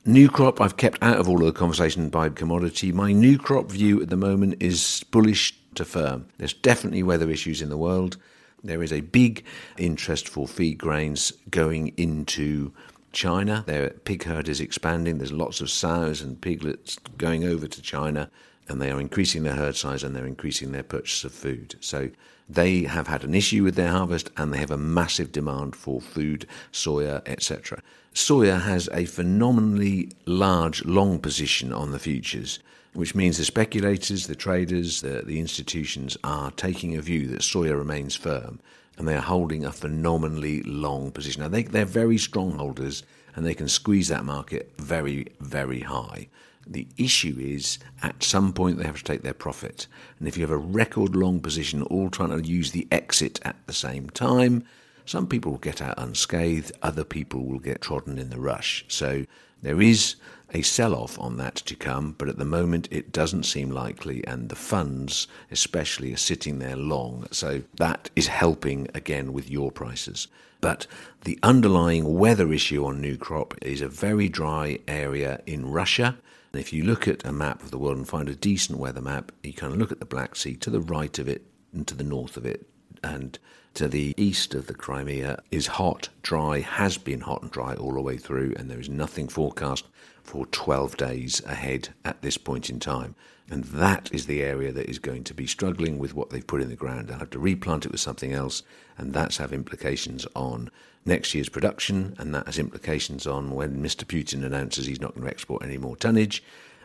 new 0.06 0.28
crop, 0.28 0.60
I've 0.60 0.76
kept 0.76 1.02
out 1.02 1.18
of 1.18 1.28
all 1.28 1.40
of 1.40 1.46
the 1.46 1.52
conversation 1.52 2.08
by 2.08 2.28
commodity. 2.28 2.92
My 2.92 3.12
new 3.12 3.38
crop 3.38 3.70
view 3.70 4.00
at 4.00 4.08
the 4.08 4.16
moment 4.16 4.56
is 4.60 5.04
bullish 5.10 5.54
to 5.74 5.84
firm. 5.84 6.26
There's 6.38 6.54
definitely 6.54 7.02
weather 7.02 7.30
issues 7.30 7.60
in 7.60 7.68
the 7.68 7.76
world. 7.76 8.16
There 8.62 8.82
is 8.82 8.92
a 8.92 9.00
big 9.00 9.44
interest 9.76 10.28
for 10.28 10.48
feed 10.48 10.78
grains 10.78 11.32
going 11.50 11.88
into 11.96 12.72
China. 13.12 13.64
Their 13.66 13.90
pig 13.90 14.24
herd 14.24 14.48
is 14.48 14.60
expanding. 14.60 15.18
There's 15.18 15.32
lots 15.32 15.60
of 15.60 15.70
sows 15.70 16.20
and 16.20 16.40
piglets 16.40 16.98
going 17.18 17.44
over 17.44 17.66
to 17.66 17.82
China, 17.82 18.30
and 18.68 18.80
they 18.80 18.90
are 18.90 19.00
increasing 19.00 19.42
their 19.42 19.54
herd 19.54 19.76
size 19.76 20.02
and 20.02 20.14
they're 20.14 20.26
increasing 20.26 20.72
their 20.72 20.82
purchase 20.82 21.24
of 21.24 21.32
food. 21.32 21.76
So 21.80 22.10
they 22.48 22.82
have 22.82 23.08
had 23.08 23.24
an 23.24 23.34
issue 23.34 23.62
with 23.64 23.74
their 23.74 23.90
harvest 23.90 24.30
and 24.36 24.52
they 24.52 24.58
have 24.58 24.70
a 24.70 24.76
massive 24.76 25.32
demand 25.32 25.74
for 25.76 26.00
food, 26.00 26.46
soya, 26.72 27.22
etc. 27.26 27.82
Soya 28.14 28.62
has 28.62 28.88
a 28.92 29.04
phenomenally 29.04 30.10
large 30.24 30.84
long 30.84 31.18
position 31.18 31.72
on 31.72 31.92
the 31.92 31.98
futures, 31.98 32.60
which 32.94 33.14
means 33.14 33.38
the 33.38 33.44
speculators, 33.44 34.26
the 34.26 34.34
traders, 34.34 35.00
the, 35.00 35.22
the 35.24 35.38
institutions 35.38 36.16
are 36.24 36.50
taking 36.52 36.96
a 36.96 37.02
view 37.02 37.26
that 37.28 37.40
soya 37.40 37.76
remains 37.76 38.14
firm 38.14 38.60
and 38.96 39.06
they 39.06 39.14
are 39.14 39.20
holding 39.20 39.64
a 39.64 39.72
phenomenally 39.72 40.62
long 40.62 41.10
position. 41.10 41.42
Now, 41.42 41.48
they, 41.48 41.64
they're 41.64 41.84
very 41.84 42.18
strong 42.18 42.52
holders 42.52 43.02
and 43.34 43.44
they 43.44 43.54
can 43.54 43.68
squeeze 43.68 44.08
that 44.08 44.24
market 44.24 44.72
very, 44.78 45.26
very 45.40 45.80
high. 45.80 46.28
The 46.66 46.88
issue 46.96 47.36
is 47.38 47.78
at 48.02 48.22
some 48.22 48.52
point 48.52 48.78
they 48.78 48.84
have 48.84 48.98
to 48.98 49.04
take 49.04 49.22
their 49.22 49.34
profit. 49.34 49.86
And 50.18 50.26
if 50.26 50.36
you 50.36 50.42
have 50.42 50.50
a 50.50 50.56
record 50.56 51.14
long 51.14 51.40
position, 51.40 51.82
all 51.82 52.10
trying 52.10 52.30
to 52.30 52.48
use 52.48 52.72
the 52.72 52.88
exit 52.90 53.38
at 53.44 53.56
the 53.66 53.72
same 53.72 54.10
time, 54.10 54.64
some 55.04 55.28
people 55.28 55.52
will 55.52 55.58
get 55.58 55.80
out 55.80 55.94
unscathed, 55.98 56.72
other 56.82 57.04
people 57.04 57.44
will 57.46 57.60
get 57.60 57.80
trodden 57.80 58.18
in 58.18 58.30
the 58.30 58.40
rush. 58.40 58.84
So 58.88 59.24
there 59.62 59.80
is 59.80 60.16
a 60.52 60.62
sell 60.62 60.94
off 60.94 61.18
on 61.18 61.36
that 61.36 61.54
to 61.56 61.76
come, 61.76 62.14
but 62.18 62.28
at 62.28 62.38
the 62.38 62.44
moment 62.44 62.88
it 62.90 63.12
doesn't 63.12 63.44
seem 63.44 63.70
likely, 63.70 64.26
and 64.26 64.48
the 64.48 64.56
funds, 64.56 65.28
especially, 65.50 66.12
are 66.12 66.18
sitting 66.18 66.58
there 66.58 66.76
long. 66.76 67.26
So 67.30 67.62
that 67.76 68.10
is 68.16 68.26
helping 68.26 68.88
again 68.94 69.32
with 69.32 69.50
your 69.50 69.70
prices. 69.70 70.28
But 70.60 70.86
the 71.22 71.38
underlying 71.42 72.18
weather 72.18 72.52
issue 72.52 72.84
on 72.84 73.00
new 73.00 73.16
crop 73.16 73.54
is 73.62 73.80
a 73.80 73.88
very 73.88 74.28
dry 74.28 74.78
area 74.88 75.40
in 75.46 75.70
Russia. 75.70 76.16
And 76.56 76.64
if 76.64 76.72
you 76.72 76.84
look 76.84 77.06
at 77.06 77.22
a 77.26 77.32
map 77.32 77.62
of 77.62 77.70
the 77.70 77.76
world 77.76 77.98
and 77.98 78.08
find 78.08 78.30
a 78.30 78.34
decent 78.34 78.78
weather 78.78 79.02
map, 79.02 79.30
you 79.42 79.52
can 79.52 79.74
look 79.74 79.92
at 79.92 80.00
the 80.00 80.06
Black 80.06 80.34
Sea 80.34 80.56
to 80.56 80.70
the 80.70 80.80
right 80.80 81.18
of 81.18 81.28
it 81.28 81.44
and 81.74 81.86
to 81.86 81.94
the 81.94 82.02
north 82.02 82.38
of 82.38 82.46
it. 82.46 82.66
And 83.04 83.38
to 83.74 83.88
the 83.88 84.14
east 84.16 84.54
of 84.54 84.66
the 84.66 84.72
Crimea 84.72 85.42
is 85.50 85.66
hot, 85.66 86.08
dry, 86.22 86.60
has 86.60 86.96
been 86.96 87.20
hot 87.20 87.42
and 87.42 87.50
dry 87.50 87.74
all 87.74 87.92
the 87.92 88.00
way 88.00 88.16
through, 88.16 88.54
and 88.56 88.70
there 88.70 88.80
is 88.80 88.88
nothing 88.88 89.28
forecast 89.28 89.84
for 90.26 90.46
12 90.46 90.96
days 90.96 91.42
ahead 91.44 91.90
at 92.04 92.20
this 92.20 92.36
point 92.36 92.68
in 92.68 92.80
time. 92.80 93.14
And 93.48 93.62
that 93.64 94.12
is 94.12 94.26
the 94.26 94.42
area 94.42 94.72
that 94.72 94.90
is 94.90 94.98
going 94.98 95.22
to 95.24 95.34
be 95.34 95.46
struggling 95.46 95.98
with 95.98 96.14
what 96.14 96.30
they've 96.30 96.46
put 96.46 96.60
in 96.60 96.68
the 96.68 96.74
ground. 96.74 97.06
They'll 97.06 97.20
have 97.20 97.30
to 97.30 97.38
replant 97.38 97.86
it 97.86 97.92
with 97.92 98.00
something 98.00 98.32
else, 98.32 98.64
and 98.98 99.12
that's 99.12 99.36
have 99.36 99.52
implications 99.52 100.26
on 100.34 100.68
next 101.04 101.32
year's 101.32 101.48
production, 101.48 102.16
and 102.18 102.34
that 102.34 102.46
has 102.46 102.58
implications 102.58 103.24
on 103.24 103.52
when 103.52 103.80
Mr. 103.80 104.04
Putin 104.04 104.44
announces 104.44 104.86
he's 104.86 105.00
not 105.00 105.14
going 105.14 105.24
to 105.24 105.30
export 105.30 105.62
any 105.62 105.78
more 105.78 105.96
tonnage. 105.96 106.42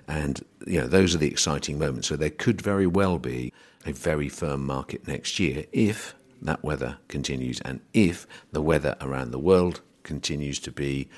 And 0.08 0.46
you 0.68 0.80
know, 0.80 0.88
those 0.88 1.16
are 1.16 1.18
the 1.18 1.28
exciting 1.28 1.80
moments. 1.80 2.08
So 2.08 2.16
there 2.16 2.30
could 2.30 2.62
very 2.62 2.88
well 2.88 3.18
be 3.18 3.52
a 3.86 3.92
very 3.92 4.30
firm 4.30 4.64
market 4.64 5.08
next 5.08 5.40
year 5.40 5.66
if 5.72 6.14
that 6.44 6.64
weather 6.64 6.98
continues 7.08 7.60
and 7.62 7.80
if 7.94 8.28
the 8.52 8.62
weather 8.62 8.96
around 9.02 9.32
the 9.32 9.40
world 9.40 9.82
continues 10.04 10.60
to 10.60 10.72
be 10.72 11.10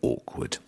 awkward. 0.00 0.58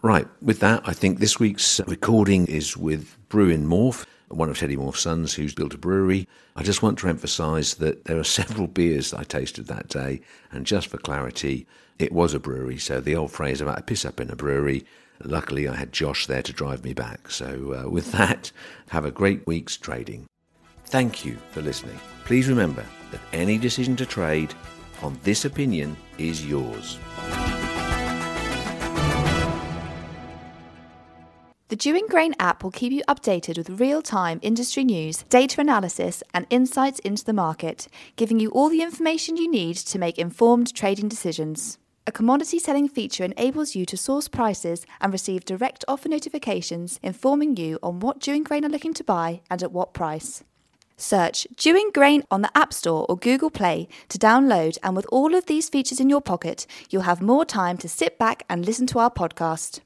Right, 0.00 0.28
with 0.40 0.60
that, 0.60 0.82
I 0.84 0.92
think 0.92 1.18
this 1.18 1.40
week's 1.40 1.80
recording 1.88 2.46
is 2.46 2.76
with 2.76 3.16
Brewin 3.28 3.66
Maufe, 3.66 4.06
one 4.28 4.48
of 4.48 4.56
Teddy 4.56 4.76
Maufe's 4.76 5.00
sons 5.00 5.34
who's 5.34 5.54
built 5.54 5.74
a 5.74 5.78
brewery. 5.78 6.28
I 6.54 6.62
just 6.62 6.84
want 6.84 7.00
to 7.00 7.08
emphasise 7.08 7.74
that 7.74 8.04
there 8.04 8.18
are 8.18 8.24
several 8.40 8.68
beers 8.68 9.12
I 9.12 9.24
tasted 9.24 9.66
that 9.66 9.88
day, 9.88 10.20
and 10.52 10.64
just 10.64 10.86
for 10.86 10.98
clarity, 10.98 11.66
it 11.98 12.12
was 12.12 12.32
a 12.32 12.38
brewery. 12.38 12.78
So 12.78 13.00
the 13.00 13.16
old 13.16 13.32
phrase 13.32 13.60
about 13.60 13.80
a 13.80 13.82
piss 13.82 14.04
up 14.04 14.20
in 14.20 14.30
a 14.30 14.36
brewery, 14.36 14.84
luckily 15.24 15.66
I 15.66 15.74
had 15.74 15.92
Josh 15.92 16.26
there 16.26 16.42
to 16.42 16.52
drive 16.52 16.84
me 16.84 16.94
back. 16.94 17.28
So 17.32 17.74
uh, 17.74 17.90
with 17.90 18.12
that, 18.12 18.52
have 18.90 19.04
a 19.04 19.10
great 19.10 19.44
week's 19.48 19.76
trading. 19.76 20.26
Thank 20.84 21.24
you 21.24 21.36
for 21.50 21.60
listening. 21.60 21.98
Please 22.24 22.48
remember 22.48 22.84
that 23.10 23.20
any 23.32 23.58
decision 23.58 23.96
to 23.96 24.06
trade 24.06 24.54
on 25.02 25.18
this 25.24 25.44
opinion 25.44 25.96
is 26.18 26.46
yours. 26.46 26.98
The 31.68 31.76
Dewing 31.76 32.06
Grain 32.06 32.34
app 32.38 32.64
will 32.64 32.70
keep 32.70 32.94
you 32.94 33.02
updated 33.08 33.58
with 33.58 33.78
real 33.78 34.00
time 34.00 34.40
industry 34.40 34.84
news, 34.84 35.24
data 35.24 35.60
analysis, 35.60 36.22
and 36.32 36.46
insights 36.48 36.98
into 37.00 37.22
the 37.22 37.34
market, 37.34 37.88
giving 38.16 38.40
you 38.40 38.48
all 38.52 38.70
the 38.70 38.80
information 38.80 39.36
you 39.36 39.50
need 39.50 39.76
to 39.76 39.98
make 39.98 40.18
informed 40.18 40.74
trading 40.74 41.08
decisions. 41.08 41.76
A 42.06 42.10
commodity 42.10 42.58
selling 42.58 42.88
feature 42.88 43.22
enables 43.22 43.74
you 43.74 43.84
to 43.84 43.98
source 43.98 44.28
prices 44.28 44.86
and 45.02 45.12
receive 45.12 45.44
direct 45.44 45.84
offer 45.86 46.08
notifications 46.08 46.98
informing 47.02 47.58
you 47.58 47.78
on 47.82 48.00
what 48.00 48.18
Dewing 48.18 48.44
Grain 48.44 48.64
are 48.64 48.70
looking 48.70 48.94
to 48.94 49.04
buy 49.04 49.42
and 49.50 49.62
at 49.62 49.70
what 49.70 49.92
price. 49.92 50.42
Search 50.96 51.46
Dewing 51.54 51.90
Grain 51.92 52.24
on 52.30 52.40
the 52.40 52.56
App 52.56 52.72
Store 52.72 53.04
or 53.10 53.18
Google 53.18 53.50
Play 53.50 53.88
to 54.08 54.16
download, 54.16 54.78
and 54.82 54.96
with 54.96 55.06
all 55.12 55.34
of 55.34 55.44
these 55.44 55.68
features 55.68 56.00
in 56.00 56.08
your 56.08 56.22
pocket, 56.22 56.66
you'll 56.88 57.02
have 57.02 57.20
more 57.20 57.44
time 57.44 57.76
to 57.76 57.90
sit 57.90 58.18
back 58.18 58.46
and 58.48 58.64
listen 58.64 58.86
to 58.86 58.98
our 59.00 59.10
podcast. 59.10 59.80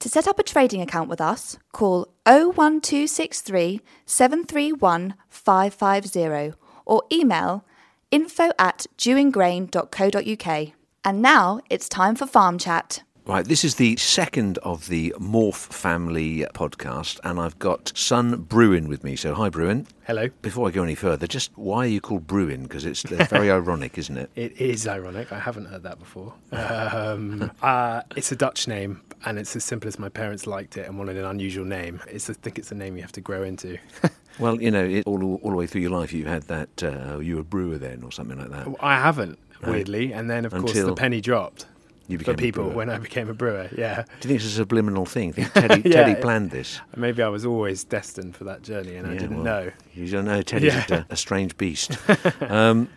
To 0.00 0.08
set 0.08 0.28
up 0.28 0.38
a 0.38 0.44
trading 0.44 0.80
account 0.80 1.08
with 1.08 1.20
us, 1.20 1.58
call 1.72 2.06
01263 2.24 3.80
731 4.06 5.14
550 5.28 6.56
or 6.86 7.02
email 7.10 7.64
info 8.12 8.50
at 8.60 8.86
dewinggrain.co.uk. 8.96 10.68
And 11.04 11.22
now 11.22 11.60
it's 11.68 11.88
time 11.88 12.14
for 12.14 12.26
Farm 12.26 12.58
Chat. 12.58 13.02
Right, 13.28 13.44
this 13.44 13.62
is 13.62 13.74
the 13.74 13.94
second 13.96 14.56
of 14.62 14.88
the 14.88 15.14
Maufe 15.18 15.70
family 15.70 16.46
podcast, 16.54 17.20
and 17.24 17.38
I've 17.38 17.58
got 17.58 17.92
son 17.94 18.46
Brewin 18.48 18.88
with 18.88 19.04
me. 19.04 19.16
So, 19.16 19.34
hi, 19.34 19.50
Brewin. 19.50 19.86
Hello. 20.06 20.30
Before 20.40 20.66
I 20.66 20.70
go 20.70 20.82
any 20.82 20.94
further, 20.94 21.26
just 21.26 21.50
why 21.54 21.80
are 21.80 21.88
you 21.88 22.00
called 22.00 22.26
Brewin? 22.26 22.62
Because 22.62 22.86
it's 22.86 23.04
uh, 23.04 23.26
very 23.28 23.50
ironic, 23.50 23.98
isn't 23.98 24.16
it? 24.16 24.30
It 24.34 24.58
is 24.58 24.88
ironic. 24.88 25.30
I 25.30 25.40
haven't 25.40 25.66
heard 25.66 25.82
that 25.82 25.98
before. 25.98 26.32
Um, 26.52 27.50
uh, 27.62 28.00
it's 28.16 28.32
a 28.32 28.36
Dutch 28.36 28.66
name, 28.66 29.02
and 29.26 29.38
it's 29.38 29.54
as 29.54 29.62
simple 29.62 29.88
as 29.88 29.98
my 29.98 30.08
parents 30.08 30.46
liked 30.46 30.78
it 30.78 30.86
and 30.86 30.96
wanted 30.96 31.18
an 31.18 31.26
unusual 31.26 31.66
name. 31.66 32.00
It's, 32.08 32.30
I 32.30 32.32
think 32.32 32.58
it's 32.58 32.72
a 32.72 32.74
name 32.74 32.96
you 32.96 33.02
have 33.02 33.12
to 33.12 33.20
grow 33.20 33.42
into. 33.42 33.76
well, 34.38 34.58
you 34.58 34.70
know, 34.70 34.86
it, 34.86 35.06
all, 35.06 35.22
all 35.42 35.50
the 35.50 35.56
way 35.56 35.66
through 35.66 35.82
your 35.82 35.90
life, 35.90 36.14
you 36.14 36.24
had 36.24 36.44
that, 36.44 36.82
uh, 36.82 37.18
you 37.18 37.34
were 37.34 37.42
a 37.42 37.44
brewer 37.44 37.76
then, 37.76 38.02
or 38.04 38.10
something 38.10 38.38
like 38.38 38.48
that. 38.52 38.74
I 38.80 38.94
haven't, 38.94 39.38
weirdly. 39.62 40.14
And 40.14 40.30
then, 40.30 40.46
of 40.46 40.52
course, 40.52 40.72
the 40.72 40.94
penny 40.94 41.20
dropped. 41.20 41.66
You 42.08 42.18
for 42.18 42.32
people 42.32 42.70
when 42.70 42.88
I 42.88 42.96
became 42.96 43.28
a 43.28 43.34
brewer. 43.34 43.68
Yeah. 43.76 44.04
Do 44.20 44.28
you 44.28 44.28
think 44.28 44.40
it's 44.40 44.46
a 44.46 44.56
subliminal 44.56 45.04
thing? 45.04 45.34
Think 45.34 45.52
Teddy, 45.52 45.82
yeah, 45.84 46.04
Teddy 46.04 46.20
planned 46.20 46.50
this? 46.50 46.80
Maybe 46.96 47.22
I 47.22 47.28
was 47.28 47.44
always 47.44 47.84
destined 47.84 48.34
for 48.34 48.44
that 48.44 48.62
journey, 48.62 48.96
and 48.96 49.06
yeah, 49.06 49.12
I 49.12 49.16
didn't 49.18 49.36
well, 49.36 49.44
know. 49.44 49.70
You 49.92 50.08
don't 50.08 50.24
know. 50.24 50.40
Teddy's 50.40 50.72
yeah. 50.72 51.04
a, 51.10 51.12
a, 51.12 51.16
strange 51.16 51.58
beast. 51.58 51.98
um, 52.40 52.88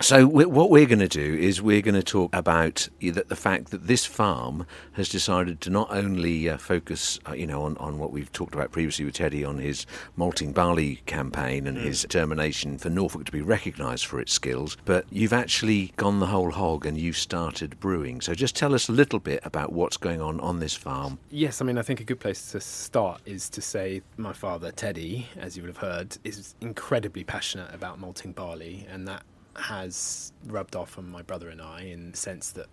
so 0.00 0.26
what 0.26 0.70
we're 0.70 0.86
going 0.86 0.98
to 0.98 1.08
do 1.08 1.34
is 1.34 1.62
we're 1.62 1.80
going 1.80 1.94
to 1.94 2.02
talk 2.02 2.34
about 2.34 2.88
the 3.00 3.36
fact 3.36 3.70
that 3.70 3.86
this 3.86 4.04
farm 4.04 4.66
has 4.92 5.08
decided 5.08 5.60
to 5.62 5.70
not 5.70 5.88
only 5.90 6.50
uh, 6.50 6.58
focus, 6.58 7.18
uh, 7.26 7.32
you 7.32 7.46
know, 7.46 7.62
on, 7.62 7.78
on 7.78 7.98
what 7.98 8.12
we've 8.12 8.30
talked 8.32 8.54
about 8.54 8.72
previously 8.72 9.06
with 9.06 9.14
Teddy 9.14 9.42
on 9.42 9.58
his 9.58 9.86
malting 10.14 10.52
barley 10.52 10.96
campaign 11.06 11.66
and 11.66 11.78
mm. 11.78 11.82
his 11.82 12.02
determination 12.02 12.76
for 12.76 12.90
Norfolk 12.90 13.24
to 13.24 13.32
be 13.32 13.40
recognised 13.40 14.04
for 14.04 14.20
its 14.20 14.32
skills, 14.32 14.76
but 14.84 15.06
you've 15.10 15.32
actually 15.32 15.92
gone 15.96 16.20
the 16.20 16.26
whole 16.26 16.50
hog 16.50 16.84
and 16.84 16.98
you've 16.98 17.16
started 17.16 17.80
brewing. 17.80 18.20
So 18.20 18.34
just 18.34 18.54
tell 18.54 18.74
us 18.74 18.88
a 18.88 18.92
little 18.92 19.18
bit 19.18 19.40
about 19.44 19.72
what's 19.72 19.96
going 19.96 20.20
on 20.20 20.40
on 20.40 20.60
this 20.60 20.74
farm. 20.74 21.18
Yes, 21.30 21.62
I 21.62 21.64
mean 21.64 21.78
I 21.78 21.82
think 21.82 22.00
a 22.00 22.04
good 22.04 22.20
place 22.20 22.52
to 22.52 22.60
start 22.60 23.22
is 23.24 23.48
to 23.50 23.62
say 23.62 24.02
my 24.18 24.34
father 24.34 24.70
Teddy, 24.72 25.26
as 25.38 25.56
you 25.56 25.62
would 25.62 25.74
have 25.74 25.78
heard, 25.78 26.18
is 26.22 26.54
incredibly 26.60 27.24
passionate 27.24 27.72
about 27.74 27.98
malting 27.98 28.32
barley, 28.32 28.86
and 28.90 29.08
that 29.08 29.22
has 29.58 30.32
rubbed 30.46 30.76
off 30.76 30.98
on 30.98 31.10
my 31.10 31.22
brother 31.22 31.48
and 31.48 31.60
I 31.60 31.82
in 31.82 32.12
the 32.12 32.16
sense 32.16 32.50
that 32.52 32.66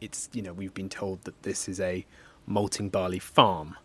it's, 0.00 0.28
you 0.32 0.42
know, 0.42 0.52
we've 0.52 0.74
been 0.74 0.88
told 0.88 1.24
that 1.24 1.42
this 1.42 1.68
is 1.68 1.80
a 1.80 2.06
malting 2.46 2.88
barley 2.88 3.18
farm. 3.18 3.76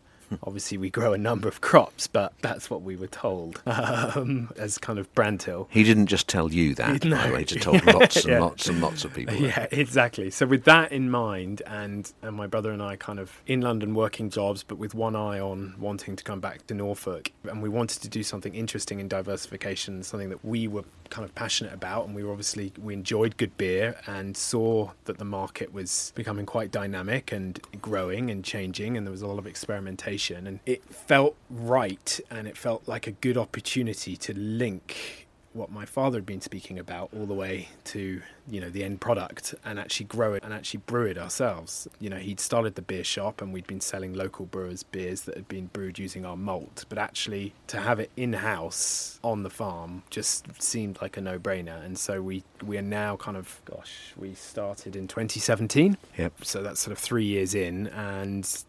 Obviously, 0.44 0.78
we 0.78 0.90
grow 0.90 1.14
a 1.14 1.18
number 1.18 1.48
of 1.48 1.62
crops, 1.62 2.08
but 2.08 2.34
that's 2.42 2.70
what 2.70 2.82
we 2.82 2.96
were 2.96 3.08
told 3.08 3.62
um, 3.66 4.50
as 4.58 4.78
kind 4.78 5.00
of 5.00 5.14
Branthill. 5.14 5.68
He 5.70 5.84
didn't 5.84 6.08
just 6.08 6.28
tell 6.28 6.52
you 6.52 6.76
that, 6.76 7.04
no. 7.04 7.16
by 7.16 7.28
the 7.28 7.34
way, 7.34 7.46
he 7.46 7.60
told 7.60 7.86
lots 7.86 8.18
and 8.18 8.26
yeah. 8.26 8.40
lots 8.40 8.68
and 8.68 8.82
lots 8.82 9.06
of 9.06 9.14
people. 9.14 9.36
Yeah, 9.36 9.68
exactly. 9.72 10.30
So, 10.32 10.46
with 10.46 10.64
that 10.66 10.92
in 10.92 11.10
mind, 11.10 11.62
and, 11.68 12.12
and 12.22 12.36
my 12.36 12.48
brother 12.48 12.72
and 12.72 12.82
I 12.82 12.96
kind 12.96 13.20
of 13.20 13.42
in 13.48 13.62
London 13.62 13.94
working 13.94 14.30
jobs, 14.30 14.64
but 14.64 14.78
with 14.78 14.94
one 14.94 15.16
eye 15.16 15.40
on 15.40 15.76
wanting 15.80 16.16
to 16.16 16.24
come 16.24 16.40
back 16.40 16.66
to 16.68 16.74
Norfolk, 16.74 17.32
and 17.44 17.62
we 17.62 17.70
wanted 17.70 18.02
to 18.02 18.10
do 18.10 18.24
something 18.24 18.54
interesting 18.56 19.00
in 19.00 19.08
diversification, 19.08 20.04
something 20.04 20.30
that 20.30 20.44
we 20.44 20.68
were 20.68 20.84
kind 21.10 21.26
of 21.26 21.36
passionate 21.36 21.74
about, 21.74 22.06
and 22.06 22.16
we 22.16 22.24
were 22.24 22.32
obviously 22.32 22.74
we 22.82 22.94
enjoyed 22.94 23.38
good 23.38 23.56
beer 23.58 23.96
and 24.08 24.36
saw 24.36 24.90
that 25.06 25.20
the 25.20 25.26
market 25.26 25.72
was 25.72 26.12
becoming 26.16 26.46
quite 26.46 26.72
dynamic 26.72 27.32
and 27.32 27.60
growing 27.82 28.32
and 28.32 28.44
changing, 28.44 28.98
and 28.98 29.06
there 29.06 29.12
was 29.12 29.22
a 29.22 29.28
lot 29.28 29.38
of 29.38 29.46
experimentation, 29.46 30.23
and 30.32 30.60
it 30.66 30.84
felt 30.86 31.36
right, 31.50 32.20
and 32.30 32.48
it 32.48 32.58
felt 32.58 32.88
like 32.88 33.08
a 33.08 33.12
good 33.12 33.38
opportunity 33.38 34.16
to 34.18 34.34
link 34.38 35.28
what 35.54 35.72
my 35.72 35.86
father 35.86 36.18
had 36.18 36.26
been 36.26 36.42
speaking 36.42 36.80
about 36.80 37.10
all 37.16 37.28
the 37.28 37.34
way 37.34 37.70
to 37.84 38.20
you 38.50 38.60
know 38.60 38.72
the 38.72 38.84
end 38.84 39.00
product 39.00 39.54
and 39.64 39.80
actually 39.80 40.08
grow 40.08 40.34
it 40.34 40.44
and 40.44 40.52
actually 40.52 40.82
brew 40.88 41.06
it 41.06 41.16
ourselves. 41.16 41.88
You 42.00 42.10
know 42.10 42.18
he'd 42.18 42.40
started 42.40 42.74
the 42.74 42.82
beer 42.82 43.04
shop 43.04 43.40
and 43.40 43.54
we'd 43.54 43.68
been 43.68 43.80
selling 43.80 44.14
local 44.14 44.48
brewers 44.48 44.82
beers 44.82 45.22
that 45.22 45.36
had 45.36 45.48
been 45.48 45.68
brewed 45.68 46.00
using 46.00 46.26
our 46.26 46.36
malt 46.36 46.86
but 46.90 46.98
actually 46.98 47.54
to 47.68 47.78
have 47.78 48.00
it 48.00 48.10
in 48.18 48.34
house 48.34 49.20
on 49.24 49.44
the 49.44 49.50
farm 49.52 50.02
just 50.10 50.62
seemed 50.62 51.00
like 51.04 51.18
a 51.18 51.22
no-brainer. 51.22 51.86
And 51.86 52.00
so 52.00 52.20
we 52.22 52.44
we 52.66 52.76
are 52.80 52.82
now 52.82 53.16
kind 53.18 53.38
of 53.38 53.62
gosh 53.66 54.14
we 54.18 54.34
started 54.34 54.96
in 54.96 55.08
2017 55.08 55.98
Yep. 56.18 56.34
so 56.44 56.64
that's 56.64 56.80
sort 56.80 56.94
of 56.94 56.98
3 56.98 57.26
years 57.26 57.54
in 57.54 57.88
and 57.88 58.64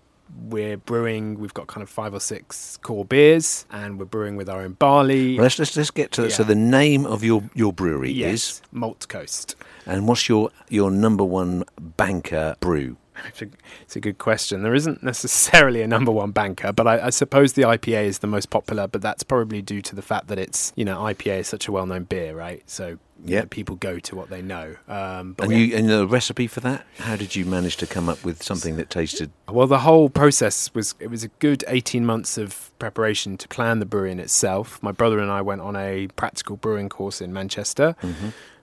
we're 0.49 0.77
brewing 0.77 1.39
we've 1.39 1.55
got 1.55 1.67
kind 1.67 1.83
of 1.83 1.89
five 1.89 2.13
or 2.15 2.21
six 2.21 2.77
core 2.79 3.05
beers 3.05 3.67
and 3.71 3.99
we're 3.99 4.05
brewing 4.05 4.37
with 4.37 4.49
our 4.49 4.63
own 4.63 4.73
barley 4.73 5.35
Well, 5.37 5.45
let's, 5.45 5.59
let's 5.59 5.77
let's 5.77 5.91
get 5.91 6.13
to 6.13 6.23
that. 6.23 6.33
So 6.33 6.45
the 6.45 6.55
name 6.55 7.07
of 7.07 7.23
your 7.23 7.43
your 7.55 7.73
brewery 7.73 8.23
is, 8.23 8.61
malt 8.73 9.07
coast 9.09 9.55
and 9.87 10.09
what's 10.09 10.29
your 10.29 10.51
your 10.69 10.91
number 10.91 11.25
one 11.25 11.65
banker 11.79 12.57
brew? 12.61 12.97
It's 13.27 13.43
a, 13.43 13.47
it's 13.83 13.97
a 13.97 14.01
good 14.01 14.19
question. 14.19 14.63
There 14.63 14.75
isn't 14.75 15.03
necessarily 15.03 15.83
a 15.83 15.87
number 15.87 16.11
one 16.11 16.31
banker, 16.31 16.73
but 16.73 16.87
I, 16.87 17.07
I 17.07 17.11
suppose 17.11 17.55
the 17.55 17.63
IPA 17.63 18.05
is 18.05 18.19
the 18.19 18.27
most 18.27 18.51
popular. 18.51 18.87
But 18.87 19.03
that's 19.03 19.23
probably 19.23 19.63
due 19.63 19.83
to 19.83 19.95
the 19.95 20.03
fact 20.03 20.29
that 20.29 20.39
it's 20.39 20.73
you 20.77 20.85
know 20.85 20.99
IPA 20.99 21.41
is 21.41 21.49
such 21.49 21.69
a 21.69 21.73
well-known 21.73 22.05
beer, 22.05 22.35
right? 22.35 22.63
So 22.67 22.99
you 23.25 23.37
know, 23.37 23.47
people 23.47 23.77
go 23.77 23.99
to 23.99 24.17
what 24.17 24.29
they 24.29 24.43
know. 24.43 24.77
Um, 24.89 25.33
but 25.33 25.45
And 25.45 25.53
you 25.53 25.77
and 25.77 25.89
the 25.89 26.07
recipe 26.07 26.47
for 26.47 26.61
that? 26.61 26.87
How 26.99 27.17
did 27.17 27.35
you 27.35 27.45
manage 27.45 27.77
to 27.79 27.87
come 27.87 28.09
up 28.09 28.25
with 28.25 28.43
something 28.43 28.77
that 28.77 28.91
tasted? 28.91 29.31
Well, 29.49 29.67
the 29.67 29.81
whole 29.81 30.09
process 30.11 30.73
was 30.75 30.95
it 30.99 31.09
was 31.09 31.25
a 31.25 31.29
good 31.29 31.65
18 31.69 32.05
months 32.05 32.37
of 32.37 32.71
preparation 32.79 33.37
to 33.39 33.49
plan 33.49 33.79
the 33.79 33.87
brewing 33.87 34.19
itself. 34.19 34.83
My 34.83 34.93
brother 34.93 35.21
and 35.21 35.31
I 35.31 35.41
went 35.41 35.61
on 35.61 35.77
a 35.77 36.09
practical 36.17 36.57
brewing 36.57 36.89
course 36.89 37.21
in 37.21 37.33
Manchester. 37.33 37.97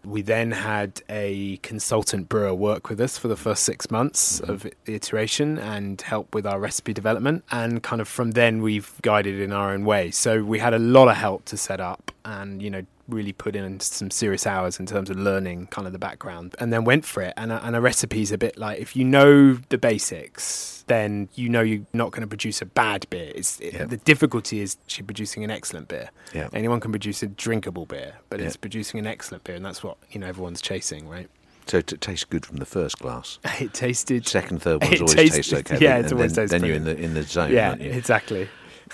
We 0.04 0.22
then 0.22 0.52
had 0.52 1.02
a 1.10 1.58
consultant 1.58 2.30
brewer 2.30 2.54
work 2.54 2.90
with 2.90 3.00
us 3.00 3.18
for 3.18 3.28
the 3.28 3.36
first 3.36 3.64
six 3.64 3.92
months 3.92 4.42
mm-hmm. 4.42 4.52
of 4.52 4.64
the 4.64 4.96
iteration 4.96 5.58
and 5.58 6.02
help 6.02 6.34
with 6.34 6.46
our 6.46 6.60
recipe 6.60 6.94
development. 6.94 7.44
And 7.52 7.84
kind 7.84 8.02
of 8.02 8.08
from 8.08 8.32
then, 8.32 8.62
we've 8.62 8.92
guided 9.02 9.40
in 9.40 9.52
our 9.52 9.72
own 9.72 9.86
way. 9.86 10.12
So 10.12 10.44
we 10.44 10.60
had 10.60 10.74
a 10.74 10.80
lot 10.80 11.08
of 11.08 11.18
help 11.18 11.46
to 11.46 11.58
set 11.58 11.80
up 11.80 12.12
and, 12.26 12.62
you 12.62 12.70
know, 12.70 12.86
really 13.14 13.34
put 13.34 13.56
in 13.56 13.80
some 13.80 14.10
serious 14.12 14.48
hours 14.48 14.80
in 14.80 14.86
terms 14.86 15.10
of 15.10 15.18
learning 15.18 15.68
kind 15.68 15.86
of 15.88 15.94
the 15.94 16.00
background 16.00 16.56
and 16.60 16.72
then 16.74 16.84
went 16.84 17.06
for 17.06 17.22
it. 17.24 17.34
And 17.38 17.52
a, 17.52 17.64
and 17.66 17.76
a 17.76 17.82
recipe's 17.82 18.32
a 18.32 18.38
bit 18.38 18.58
like 18.58 18.80
if 18.80 18.96
you 18.96 19.04
know 19.04 19.54
the 19.70 19.78
basics, 19.78 20.84
then 20.88 21.30
you 21.36 21.48
know 21.50 21.62
you're 21.62 21.86
not 21.94 22.12
going 22.12 22.22
to 22.22 22.28
produce 22.28 22.62
a 22.62 22.66
bad 22.66 23.06
beer. 23.10 23.32
It's, 23.36 23.60
it, 23.60 23.74
Yeah. 23.74 23.86
The 23.86 23.98
difficulty 23.98 24.60
is 24.62 24.78
actually 24.86 25.06
producing 25.06 25.44
an 25.44 25.52
excellent 25.52 25.88
beer. 25.88 26.10
Yeah. 26.34 26.50
Anyone 26.54 26.80
can 26.80 26.92
produce 26.92 27.22
a 27.24 27.28
drinkable 27.28 27.86
beer, 27.86 28.16
but 28.30 28.40
Yeah. 28.40 28.48
it's 28.48 28.58
producing 28.58 29.00
an 29.00 29.08
excellent 29.08 29.44
beer, 29.44 29.56
and 29.56 29.66
that's 29.66 29.84
what 29.84 29.98
you 30.10 30.20
know 30.20 30.28
everyone's 30.28 30.62
chasing, 30.62 31.08
right? 31.08 31.30
So 31.68 31.78
it 31.78 31.88
tastes 32.02 32.26
good 32.26 32.46
from 32.46 32.58
the 32.58 32.66
first 32.66 32.98
glass. 33.00 33.38
It 33.62 33.74
tasted. 33.74 34.28
Second, 34.28 34.62
third 34.64 34.82
ones 34.84 34.96
always 35.02 35.14
tastes- 35.14 35.36
taste 35.50 35.54
okay. 35.72 35.78
yeah, 35.80 35.98
it's 36.00 36.12
always 36.12 36.34
then, 36.34 36.44
tastes 36.48 36.52
then 36.52 36.66
you're 36.68 36.76
in 36.76 36.84
the 36.86 36.98
in 36.98 37.14
the 37.14 37.24
zone. 37.24 37.52
yeah, 37.52 37.70
aren't 37.70 37.82
you? 37.82 37.92
exactly. 37.92 38.50